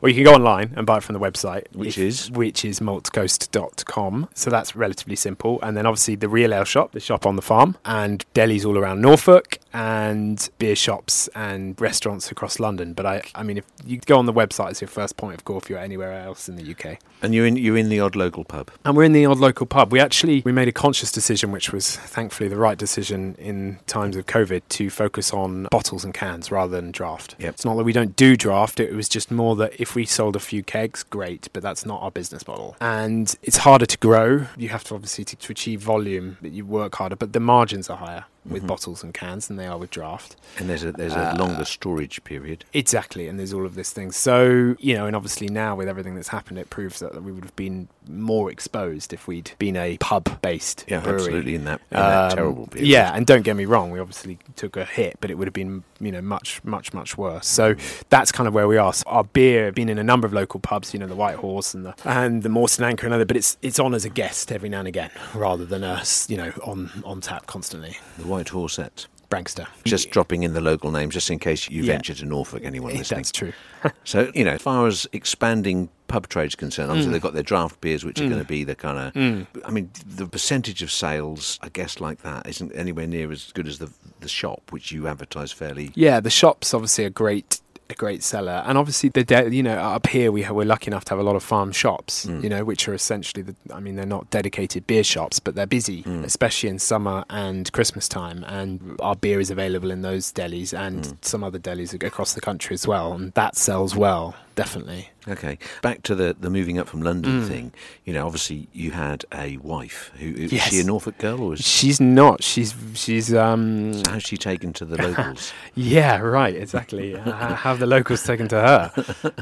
Well, 0.06 0.14
you 0.14 0.22
can 0.22 0.32
go 0.32 0.36
online 0.36 0.72
and 0.76 0.86
buy 0.86 0.98
it 0.98 1.02
from 1.02 1.14
the 1.14 1.18
website, 1.18 1.64
Which 1.74 1.98
if- 1.98 2.04
is? 2.04 2.30
which 2.30 2.64
is 2.64 2.78
maltcoast.com. 2.78 4.28
So 4.34 4.50
that's 4.50 4.76
relatively 4.76 5.16
simple. 5.16 5.58
And 5.62 5.76
then 5.76 5.84
obviously 5.84 6.14
the 6.14 6.28
real 6.28 6.54
ale 6.54 6.62
shop, 6.62 6.92
the 6.92 7.00
shop 7.00 7.26
on 7.26 7.34
the 7.34 7.42
farm, 7.42 7.76
and 7.84 8.24
delis 8.32 8.64
all 8.64 8.78
around 8.78 9.00
Norfolk, 9.00 9.58
and 9.72 10.48
beer 10.58 10.76
shops 10.76 11.28
and 11.34 11.78
restaurants 11.80 12.30
across 12.30 12.60
London. 12.60 12.92
But 12.94 13.04
I, 13.06 13.22
I 13.34 13.42
mean, 13.42 13.58
if 13.58 13.64
you 13.84 13.98
go 13.98 14.16
on 14.18 14.26
the 14.26 14.32
website, 14.32 14.70
it's 14.70 14.80
your 14.80 14.86
first 14.88 15.16
point 15.16 15.34
of 15.34 15.44
call 15.44 15.58
if 15.58 15.68
you're 15.68 15.78
anywhere 15.80 16.12
else 16.12 16.48
in 16.48 16.54
the 16.54 16.70
UK. 16.70 16.98
and 17.22 17.34
you're 17.34 17.46
in 17.46 17.56
you're 17.56 17.76
in 17.76 17.88
the 17.88 17.98
odd 17.98 18.14
local 18.14 18.44
pub. 18.44 18.70
And 18.84 18.96
we're 18.96 19.02
in 19.04 19.12
the 19.12 19.26
odd 19.26 19.38
local 19.38 19.66
pub. 19.66 19.90
We 19.92 19.98
actually 19.98 20.40
we 20.44 20.52
made 20.52 20.68
a 20.68 20.72
conscious 20.72 21.10
decision, 21.10 21.50
which 21.50 21.72
was 21.72 21.96
thankfully 21.96 22.48
the 22.48 22.56
right 22.56 22.78
decision 22.78 23.34
in 23.38 23.80
times 23.88 24.16
of 24.16 24.26
COVID, 24.26 24.62
to 24.68 24.88
focus 24.88 25.32
on 25.32 25.66
bottles 25.72 26.04
and 26.04 26.14
cans 26.14 26.52
rather 26.52 26.76
than 26.76 26.92
draft. 26.92 27.34
Yep. 27.40 27.54
It's 27.54 27.64
not 27.64 27.74
that 27.74 27.84
we 27.84 27.92
don't 27.92 28.14
do 28.14 28.36
draft. 28.36 28.78
It 28.78 28.94
was 28.94 29.08
just 29.08 29.30
more 29.32 29.56
that 29.56 29.72
if 29.80 29.95
we 29.96 30.04
sold 30.04 30.36
a 30.36 30.38
few 30.38 30.62
kegs, 30.62 31.02
great, 31.02 31.48
but 31.52 31.62
that's 31.62 31.86
not 31.86 32.02
our 32.02 32.10
business 32.10 32.46
model. 32.46 32.76
And 32.80 33.34
it's 33.42 33.56
harder 33.56 33.86
to 33.86 33.98
grow. 33.98 34.46
You 34.56 34.68
have 34.68 34.84
to 34.84 34.94
obviously 34.94 35.24
to, 35.24 35.36
to 35.36 35.52
achieve 35.52 35.80
volume, 35.80 36.36
you 36.42 36.64
work 36.66 36.94
harder, 36.94 37.16
but 37.16 37.32
the 37.32 37.40
margins 37.40 37.90
are 37.90 37.96
higher 37.96 38.26
with 38.48 38.62
Mhm. 38.62 38.66
bottles 38.68 39.02
and 39.02 39.12
cans 39.14 39.46
than 39.48 39.56
they 39.56 39.66
are 39.66 39.78
with 39.78 39.90
draft. 39.90 40.36
And 40.58 40.68
there's 40.68 40.84
a 40.84 40.92
there's 40.92 41.14
a 41.14 41.30
Uh, 41.32 41.36
longer 41.36 41.64
storage 41.64 42.22
period. 42.24 42.64
Exactly, 42.72 43.26
and 43.28 43.38
there's 43.38 43.52
all 43.52 43.66
of 43.66 43.74
this 43.74 43.90
thing. 43.90 44.12
So, 44.12 44.76
you 44.78 44.94
know, 44.94 45.06
and 45.06 45.14
obviously 45.16 45.48
now 45.48 45.74
with 45.76 45.88
everything 45.88 46.14
that's 46.14 46.28
happened, 46.28 46.58
it 46.58 46.70
proves 46.70 46.98
that 47.00 47.22
we 47.22 47.32
would 47.32 47.44
have 47.44 47.56
been 47.56 47.88
more 48.08 48.50
exposed 48.50 49.12
if 49.12 49.26
we'd 49.26 49.50
been 49.58 49.76
a 49.76 49.96
pub 49.98 50.40
based 50.42 50.84
Yeah, 50.88 51.00
brewery. 51.00 51.22
absolutely. 51.22 51.54
In 51.56 51.64
that, 51.64 51.80
in 51.90 51.96
that 51.98 52.30
Um, 52.32 52.36
terrible 52.36 52.66
period. 52.68 52.88
Yeah, 52.88 53.12
and 53.14 53.26
don't 53.26 53.42
get 53.42 53.56
me 53.56 53.64
wrong, 53.64 53.90
we 53.90 53.98
obviously 53.98 54.38
took 54.54 54.76
a 54.76 54.84
hit, 54.84 55.16
but 55.20 55.30
it 55.30 55.34
would 55.38 55.46
have 55.48 55.54
been, 55.54 55.82
you 56.00 56.12
know, 56.12 56.22
much, 56.22 56.60
much, 56.64 56.92
much 56.94 57.18
worse. 57.18 57.46
So 57.48 57.74
that's 58.10 58.30
kind 58.30 58.46
of 58.46 58.54
where 58.54 58.68
we 58.68 58.76
are. 58.76 58.92
So 58.92 59.02
our 59.06 59.24
beer 59.24 59.72
been 59.72 59.88
in 59.88 59.98
a 59.98 60.04
number 60.04 60.26
of 60.26 60.32
local 60.32 60.60
pubs, 60.60 60.94
you 60.94 61.00
know, 61.00 61.06
the 61.06 61.16
White 61.16 61.36
Horse 61.36 61.74
and 61.74 61.84
the 61.84 61.94
and 62.04 62.42
the 62.42 62.48
Morston 62.48 62.84
Anchor 62.84 63.06
and 63.06 63.14
other, 63.14 63.24
but 63.24 63.36
it's 63.36 63.56
it's 63.62 63.78
on 63.80 63.94
as 63.94 64.04
a 64.04 64.08
guest 64.08 64.52
every 64.52 64.68
now 64.68 64.78
and 64.80 64.88
again, 64.88 65.10
rather 65.34 65.64
than 65.66 65.82
us, 65.82 66.28
you 66.30 66.36
know, 66.36 66.52
on 66.62 66.90
on 67.04 67.20
tap 67.20 67.46
constantly. 67.46 67.96
the 68.18 68.26
White 68.36 68.48
Horset. 68.48 69.06
Brancaster. 69.30 69.66
Just 69.84 70.10
dropping 70.10 70.44
in 70.44 70.52
the 70.52 70.60
local 70.60 70.92
names, 70.92 71.12
just 71.14 71.30
in 71.30 71.40
case 71.40 71.68
you 71.68 71.82
Yeah. 71.82 71.94
venture 71.94 72.14
to 72.14 72.24
Norfolk. 72.24 72.62
Anyone 72.64 72.92
listening? 72.94 73.18
That's 73.18 73.32
true. 73.32 73.52
So, 74.04 74.30
you 74.34 74.44
know, 74.44 74.52
as 74.52 74.62
far 74.62 74.86
as 74.88 75.06
expanding 75.12 75.88
pub 76.08 76.28
trade's 76.28 76.54
concerned, 76.56 76.90
obviously 76.90 77.10
Mm. 77.10 77.12
they've 77.14 77.22
got 77.22 77.34
their 77.34 77.42
draft 77.42 77.80
beers, 77.80 78.04
which 78.04 78.20
are 78.20 78.24
Mm. 78.24 78.30
going 78.30 78.40
to 78.42 78.46
be 78.46 78.62
the 78.64 78.74
kind 78.74 78.98
of. 78.98 79.12
Mm. 79.14 79.46
I 79.64 79.70
mean, 79.70 79.90
the 80.04 80.26
percentage 80.26 80.82
of 80.82 80.90
sales, 80.92 81.58
I 81.62 81.68
guess, 81.68 82.00
like 82.00 82.22
that 82.22 82.46
isn't 82.48 82.72
anywhere 82.72 83.06
near 83.06 83.30
as 83.32 83.50
good 83.52 83.66
as 83.68 83.78
the 83.78 83.90
the 84.20 84.28
shop, 84.28 84.62
which 84.70 84.90
you 84.92 85.06
advertise 85.08 85.52
fairly. 85.52 85.90
Yeah, 85.94 86.20
the 86.20 86.30
shop's 86.30 86.72
obviously 86.74 87.04
a 87.04 87.10
great 87.10 87.60
a 87.88 87.94
great 87.94 88.22
seller, 88.22 88.62
and 88.66 88.76
obviously 88.76 89.08
the 89.08 89.22
de- 89.24 89.54
you 89.54 89.62
know 89.62 89.76
up 89.78 90.06
here 90.08 90.32
we 90.32 90.42
ha- 90.42 90.52
we're 90.52 90.64
lucky 90.66 90.88
enough 90.88 91.04
to 91.06 91.10
have 91.10 91.18
a 91.18 91.22
lot 91.22 91.36
of 91.36 91.42
farm 91.42 91.72
shops, 91.72 92.26
Mm. 92.26 92.42
you 92.42 92.48
know, 92.48 92.64
which 92.64 92.88
are 92.88 92.94
essentially 92.94 93.42
the 93.42 93.54
I 93.72 93.80
mean 93.80 93.96
they're 93.96 94.06
not 94.06 94.30
dedicated 94.30 94.86
beer 94.86 95.04
shops, 95.04 95.38
but 95.40 95.54
they're 95.54 95.66
busy, 95.66 96.02
Mm. 96.02 96.24
especially 96.24 96.68
in 96.68 96.78
summer 96.78 97.24
and 97.30 97.70
Christmas 97.72 98.08
time, 98.08 98.44
and 98.48 98.96
our 99.00 99.14
beer 99.14 99.40
is 99.40 99.50
available 99.50 99.90
in 99.90 100.02
those 100.02 100.32
delis 100.32 100.76
and 100.76 101.02
Mm. 101.04 101.16
some 101.24 101.44
other 101.44 101.58
delis 101.58 101.94
across 102.02 102.32
the 102.34 102.40
country 102.40 102.74
as 102.74 102.86
well, 102.86 103.12
and 103.12 103.32
that 103.34 103.56
sells 103.56 103.94
well, 103.94 104.34
definitely. 104.56 105.10
Okay, 105.28 105.58
back 105.82 106.02
to 106.04 106.14
the 106.14 106.36
the 106.38 106.50
moving 106.50 106.78
up 106.78 106.88
from 106.88 107.02
London 107.02 107.42
Mm. 107.42 107.48
thing. 107.48 107.72
You 108.04 108.14
know, 108.14 108.26
obviously 108.26 108.68
you 108.72 108.90
had 108.92 109.24
a 109.34 109.56
wife 109.58 110.10
who 110.18 110.28
is 110.34 110.52
Yes. 110.52 110.70
she 110.70 110.80
a 110.80 110.84
Norfolk 110.84 111.18
girl 111.18 111.40
or 111.42 111.54
is 111.54 111.60
She's 111.60 112.00
not. 112.00 112.42
She's 112.44 112.74
she's 112.94 113.32
um 113.34 113.94
so 113.94 114.02
how's 114.10 114.22
she 114.22 114.36
taken 114.36 114.72
to 114.74 114.84
the 114.84 114.96
locals? 115.02 115.52
Yeah, 115.74 116.18
right, 116.20 116.54
exactly. 116.54 117.14
Have 117.64 117.78
the 117.80 117.86
locals 117.86 118.22
taken 118.24 118.46
to 118.48 118.56
her? 118.68 118.92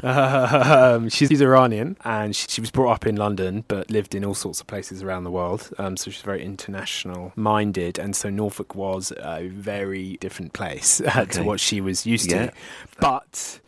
um, 0.03 1.09
she's, 1.09 1.29
she's 1.29 1.41
Iranian 1.41 1.97
and 2.03 2.35
she, 2.35 2.47
she 2.49 2.61
was 2.61 2.71
brought 2.71 2.91
up 2.91 3.05
in 3.07 3.15
London 3.15 3.63
but 3.67 3.89
lived 3.91 4.15
in 4.15 4.25
all 4.25 4.33
sorts 4.35 4.59
of 4.61 4.67
places 4.67 5.03
around 5.03 5.23
the 5.23 5.31
world. 5.31 5.69
Um, 5.77 5.97
so 5.97 6.11
she's 6.11 6.21
very 6.23 6.43
international 6.43 7.31
minded. 7.35 7.97
And 7.99 8.15
so 8.15 8.29
Norfolk 8.29 8.75
was 8.75 9.11
a 9.17 9.47
very 9.49 10.17
different 10.17 10.53
place 10.53 11.01
uh, 11.01 11.11
Okay. 11.25 11.31
to 11.39 11.43
what 11.43 11.59
she 11.59 11.79
was 11.81 12.05
used 12.05 12.31
Yeah. 12.31 12.47
to. 12.47 12.53
But 12.99 13.59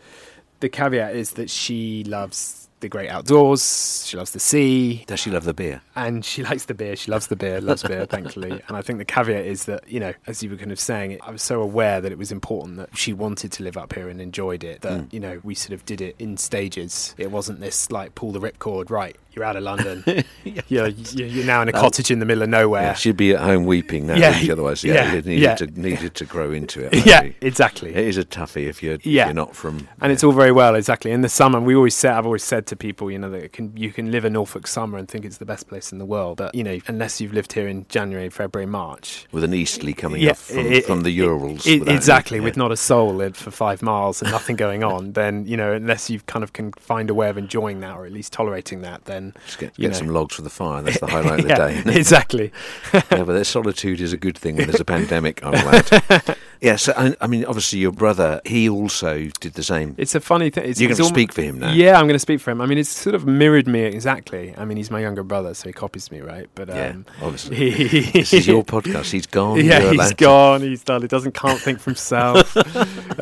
the 0.59 0.69
caveat 0.69 1.15
is 1.15 1.31
that 1.31 1.49
she 1.49 2.03
loves 2.05 2.63
the 2.79 2.87
great 2.89 3.09
outdoors. 3.09 4.05
She 4.05 4.17
loves 4.17 4.31
the 4.31 4.39
sea. 4.39 5.03
Does 5.07 5.19
she 5.19 5.31
love 5.31 5.45
the 5.45 5.53
beer? 5.53 5.81
And 5.95 6.23
she 6.23 6.43
likes 6.43 6.65
the 6.65 6.75
beer. 6.75 6.95
She 6.95 7.09
loves 7.09 7.25
the 7.25 7.35
beer, 7.35 7.59
loves 7.59 7.81
beer, 7.81 8.05
thankfully. 8.09 8.51
And 8.67 8.77
I 8.77 8.83
think 8.83 8.99
the 8.99 9.05
caveat 9.05 9.45
is 9.47 9.65
that, 9.65 9.89
you 9.89 9.99
know, 9.99 10.13
as 10.27 10.43
you 10.43 10.51
were 10.51 10.57
kind 10.57 10.71
of 10.71 10.79
saying, 10.79 11.17
I 11.23 11.31
was 11.31 11.41
so 11.41 11.59
aware 11.61 12.01
that 12.01 12.11
it 12.11 12.19
was 12.19 12.31
important 12.31 12.77
that 12.77 12.95
she 12.95 13.13
wanted 13.13 13.51
to 13.53 13.63
live 13.63 13.77
up 13.77 13.93
here 13.93 14.09
and 14.09 14.21
enjoyed 14.21 14.63
it 14.63 14.81
that, 14.81 15.01
Mm. 15.01 15.13
you 15.13 15.19
know, 15.19 15.41
we 15.43 15.55
sort 15.55 15.73
of 15.73 15.85
did 15.85 16.01
it 16.01 16.15
in 16.19 16.37
stages. 16.37 17.15
It 17.17 17.31
wasn't 17.31 17.61
this 17.61 17.89
like 17.91 18.13
pull 18.13 18.31
the 18.31 18.39
ripcord, 18.39 18.91
right, 18.91 19.15
you're 19.38 19.45
out 19.45 19.56
of 19.56 19.63
London. 19.63 20.04
you're, 20.67 20.88
you're 20.88 21.28
you're 21.28 21.45
now 21.45 21.62
in 21.62 21.69
a 21.69 21.71
cottage 21.71 22.10
in 22.10 22.17
the 22.19 22.26
middle 22.26 22.41
of 22.43 22.50
nowhere. 22.50 22.82
Yeah, 22.82 22.93
she'd 22.95 23.17
be 23.17 23.34
at 23.34 23.39
home 23.41 23.65
weeping 23.65 24.08
now. 24.08 24.15
Yeah, 24.15 24.52
otherwise, 24.52 24.84
yeah, 24.84 24.93
yeah, 24.95 25.13
needed, 25.13 25.39
yeah. 25.39 25.56
To, 25.56 25.65
needed 25.80 26.15
to 26.15 26.26
grow 26.26 26.52
into 26.52 26.84
it. 26.86 27.06
Yeah, 27.08 27.30
exactly. 27.41 27.91
It 27.93 28.06
is 28.06 28.17
a 28.17 28.26
toughie 28.26 28.67
if 28.67 28.82
you're, 28.84 28.97
Yeah. 29.04 29.26
you're 29.28 29.34
not 29.36 29.56
from. 29.56 29.88
And 30.02 30.12
it's 30.12 30.23
all 30.23 30.32
very 30.34 30.52
well, 30.52 30.76
exactly. 30.76 31.12
In 31.12 31.21
the 31.21 31.30
summer, 31.30 31.60
we 31.62 31.76
always 31.76 31.95
said, 31.95 32.13
I've 32.13 32.26
always 32.26 32.43
said 32.43 32.65
to 32.67 32.76
people, 32.76 33.10
you 33.12 33.19
know, 33.19 33.30
that 33.30 33.43
it 33.43 33.54
can, 33.54 33.78
you 33.78 33.91
can 33.93 34.12
live 34.12 34.26
a 34.26 34.30
Norfolk 34.30 34.67
summer 34.67 34.97
and 34.97 35.08
think 35.08 35.23
it's 35.23 35.38
the 35.38 35.45
best 35.45 35.67
place 35.69 35.91
in 35.93 36.00
the 36.00 36.06
world. 36.06 36.38
But, 36.38 36.54
you 36.56 36.63
know, 36.63 36.80
unless 36.88 37.21
you've 37.21 37.34
lived 37.34 37.54
here 37.54 37.67
in 37.67 37.86
January, 37.88 38.30
February, 38.30 38.65
March. 38.65 39.26
with 39.32 39.43
an 39.43 39.54
easterly 39.54 39.93
coming 39.93 40.21
Yeah, 40.21 40.32
up 40.32 40.38
from, 40.38 40.58
it- 40.65 40.86
from 40.86 41.04
the 41.04 41.12
Urals. 41.12 41.65
it- 41.67 41.88
exactly, 41.88 42.39
yeah. 42.39 42.43
with 42.43 42.58
not 42.58 42.71
a 42.71 42.78
soul 42.78 43.17
for 43.34 43.52
five 43.52 43.82
miles 43.82 44.21
and 44.21 44.32
nothing 44.32 44.56
going 44.58 44.84
on, 44.84 45.13
then, 45.13 45.45
you 45.45 45.56
know, 45.56 45.71
unless 45.73 46.10
you 46.10 46.19
kind 46.21 46.43
of 46.43 46.52
can 46.54 46.71
find 46.73 47.10
a 47.10 47.13
way 47.13 47.30
of 47.30 47.38
enjoying 47.38 47.80
that 47.82 47.95
or 47.95 48.06
at 48.06 48.12
least 48.12 48.34
tolerating 48.34 48.82
that, 48.82 49.06
then. 49.06 49.26
Just 49.45 49.59
get, 49.59 49.73
get 49.75 49.95
some 49.95 50.07
logs 50.07 50.35
for 50.35 50.41
the 50.41 50.49
fire. 50.49 50.81
That's 50.81 50.99
the 50.99 51.07
highlight 51.11 51.39
of 51.39 51.47
the 51.47 51.49
yeah, 51.49 51.83
day. 51.83 51.95
exactly. 51.97 52.51
yeah, 52.93 53.23
but 53.23 53.45
solitude 53.45 54.01
is 54.01 54.13
a 54.13 54.17
good 54.17 54.37
thing 54.37 54.55
when 54.55 54.67
there's 54.67 54.79
a 54.79 54.85
pandemic. 54.97 55.43
I'm 55.43 55.51
glad. 55.51 56.37
Yeah, 56.61 56.75
so 56.75 56.93
I, 56.97 57.15
I 57.21 57.27
mean, 57.27 57.45
obviously, 57.45 57.79
your 57.79 57.91
brother, 57.91 58.41
he 58.45 58.67
also 58.69 59.27
did 59.39 59.53
the 59.53 59.63
same. 59.63 59.95
It's 59.97 60.15
a 60.15 60.19
funny 60.19 60.49
thing. 60.49 60.65
It's, 60.69 60.79
You're 60.79 60.89
going 60.89 60.97
to 60.97 61.03
speak 61.05 61.31
for 61.33 61.41
him 61.41 61.59
now. 61.59 61.71
Yeah, 61.71 61.97
I'm 61.99 62.05
going 62.07 62.13
to 62.13 62.19
speak 62.19 62.39
for 62.41 62.51
him. 62.51 62.61
I 62.61 62.65
mean, 62.65 62.77
it's 62.77 62.89
sort 62.89 63.15
of 63.15 63.25
mirrored 63.27 63.67
me 63.67 63.81
exactly. 63.81 64.53
I 64.57 64.65
mean, 64.65 64.77
he's 64.77 64.89
my 64.91 64.99
younger 64.99 65.23
brother, 65.23 65.53
so 65.53 65.69
he 65.69 65.73
copies 65.73 66.11
me, 66.11 66.21
right? 66.21 66.47
But 66.55 66.69
Yeah, 66.69 66.89
um, 66.89 67.05
obviously. 67.21 67.69
he, 67.71 67.99
This 68.11 68.33
is 68.33 68.47
your 68.47 68.63
podcast. 68.75 69.11
He's 69.11 69.27
gone. 69.27 69.63
Yeah, 69.63 69.91
he's 69.91 70.13
gone. 70.13 70.61
He's 70.61 70.83
done. 70.83 71.01
He 71.01 71.07
doesn't 71.07 71.33
can't 71.33 71.59
think 71.59 71.79
for 71.79 71.91
himself. 71.91 72.55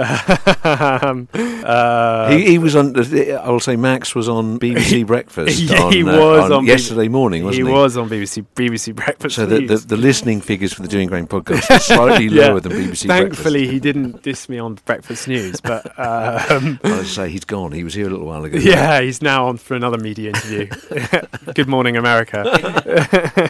um, 0.66 1.28
uh, 1.34 2.30
He, 2.30 2.46
he 2.52 2.58
was 2.58 2.76
on. 2.76 2.96
I 2.98 3.50
will 3.50 3.60
say, 3.60 3.76
Max 3.76 4.16
was 4.16 4.30
on 4.30 4.60
BBC 4.66 5.06
Breakfast. 5.06 5.60
Yeah, 5.60 5.84
on, 5.84 5.92
he 5.94 6.04
uh, 6.04 6.06
was 6.06 6.46
on 6.46 6.52
on 6.54 6.66
yesterday 6.66 7.08
morning, 7.08 7.42
he 7.42 7.46
wasn't 7.46 7.68
he? 7.68 7.74
was 7.74 7.98
on 7.98 8.10
BBC 8.10 8.46
BBC 8.56 8.96
Breakfast. 8.96 9.36
So 9.36 9.46
the, 9.46 9.66
the, 9.66 9.78
the 9.78 9.98
listening 9.98 10.42
figures 10.42 10.74
for 10.74 10.82
the 10.82 10.88
Dewing 10.88 11.08
Grain 11.08 11.28
podcast 11.28 11.70
are 11.70 11.80
slightly 11.80 12.28
Yeah. 12.28 12.48
lower 12.50 12.60
than 12.60 12.72
BBC 12.74 13.08
Thankfully, 13.34 13.68
he 13.68 13.80
didn't 13.80 14.24
diss 14.24 14.50
me 14.50 14.58
on 14.60 14.76
Breakfast 14.86 15.28
News, 15.28 15.62
but 15.62 15.88
um, 16.00 16.80
I 16.84 17.04
say 17.04 17.30
he's 17.30 17.46
gone. 17.46 17.72
He 17.72 17.84
was 17.84 17.94
here 17.94 18.08
a 18.08 18.10
little 18.10 18.26
while 18.26 18.44
ago. 18.44 18.58
yeah, 18.58 19.02
he's 19.02 19.22
now 19.22 19.48
on 19.48 19.58
for 19.58 19.76
another 19.76 19.98
media 19.98 20.30
interview. 20.30 20.68
Good 21.54 21.68
morning, 21.68 21.98
America. 21.98 23.50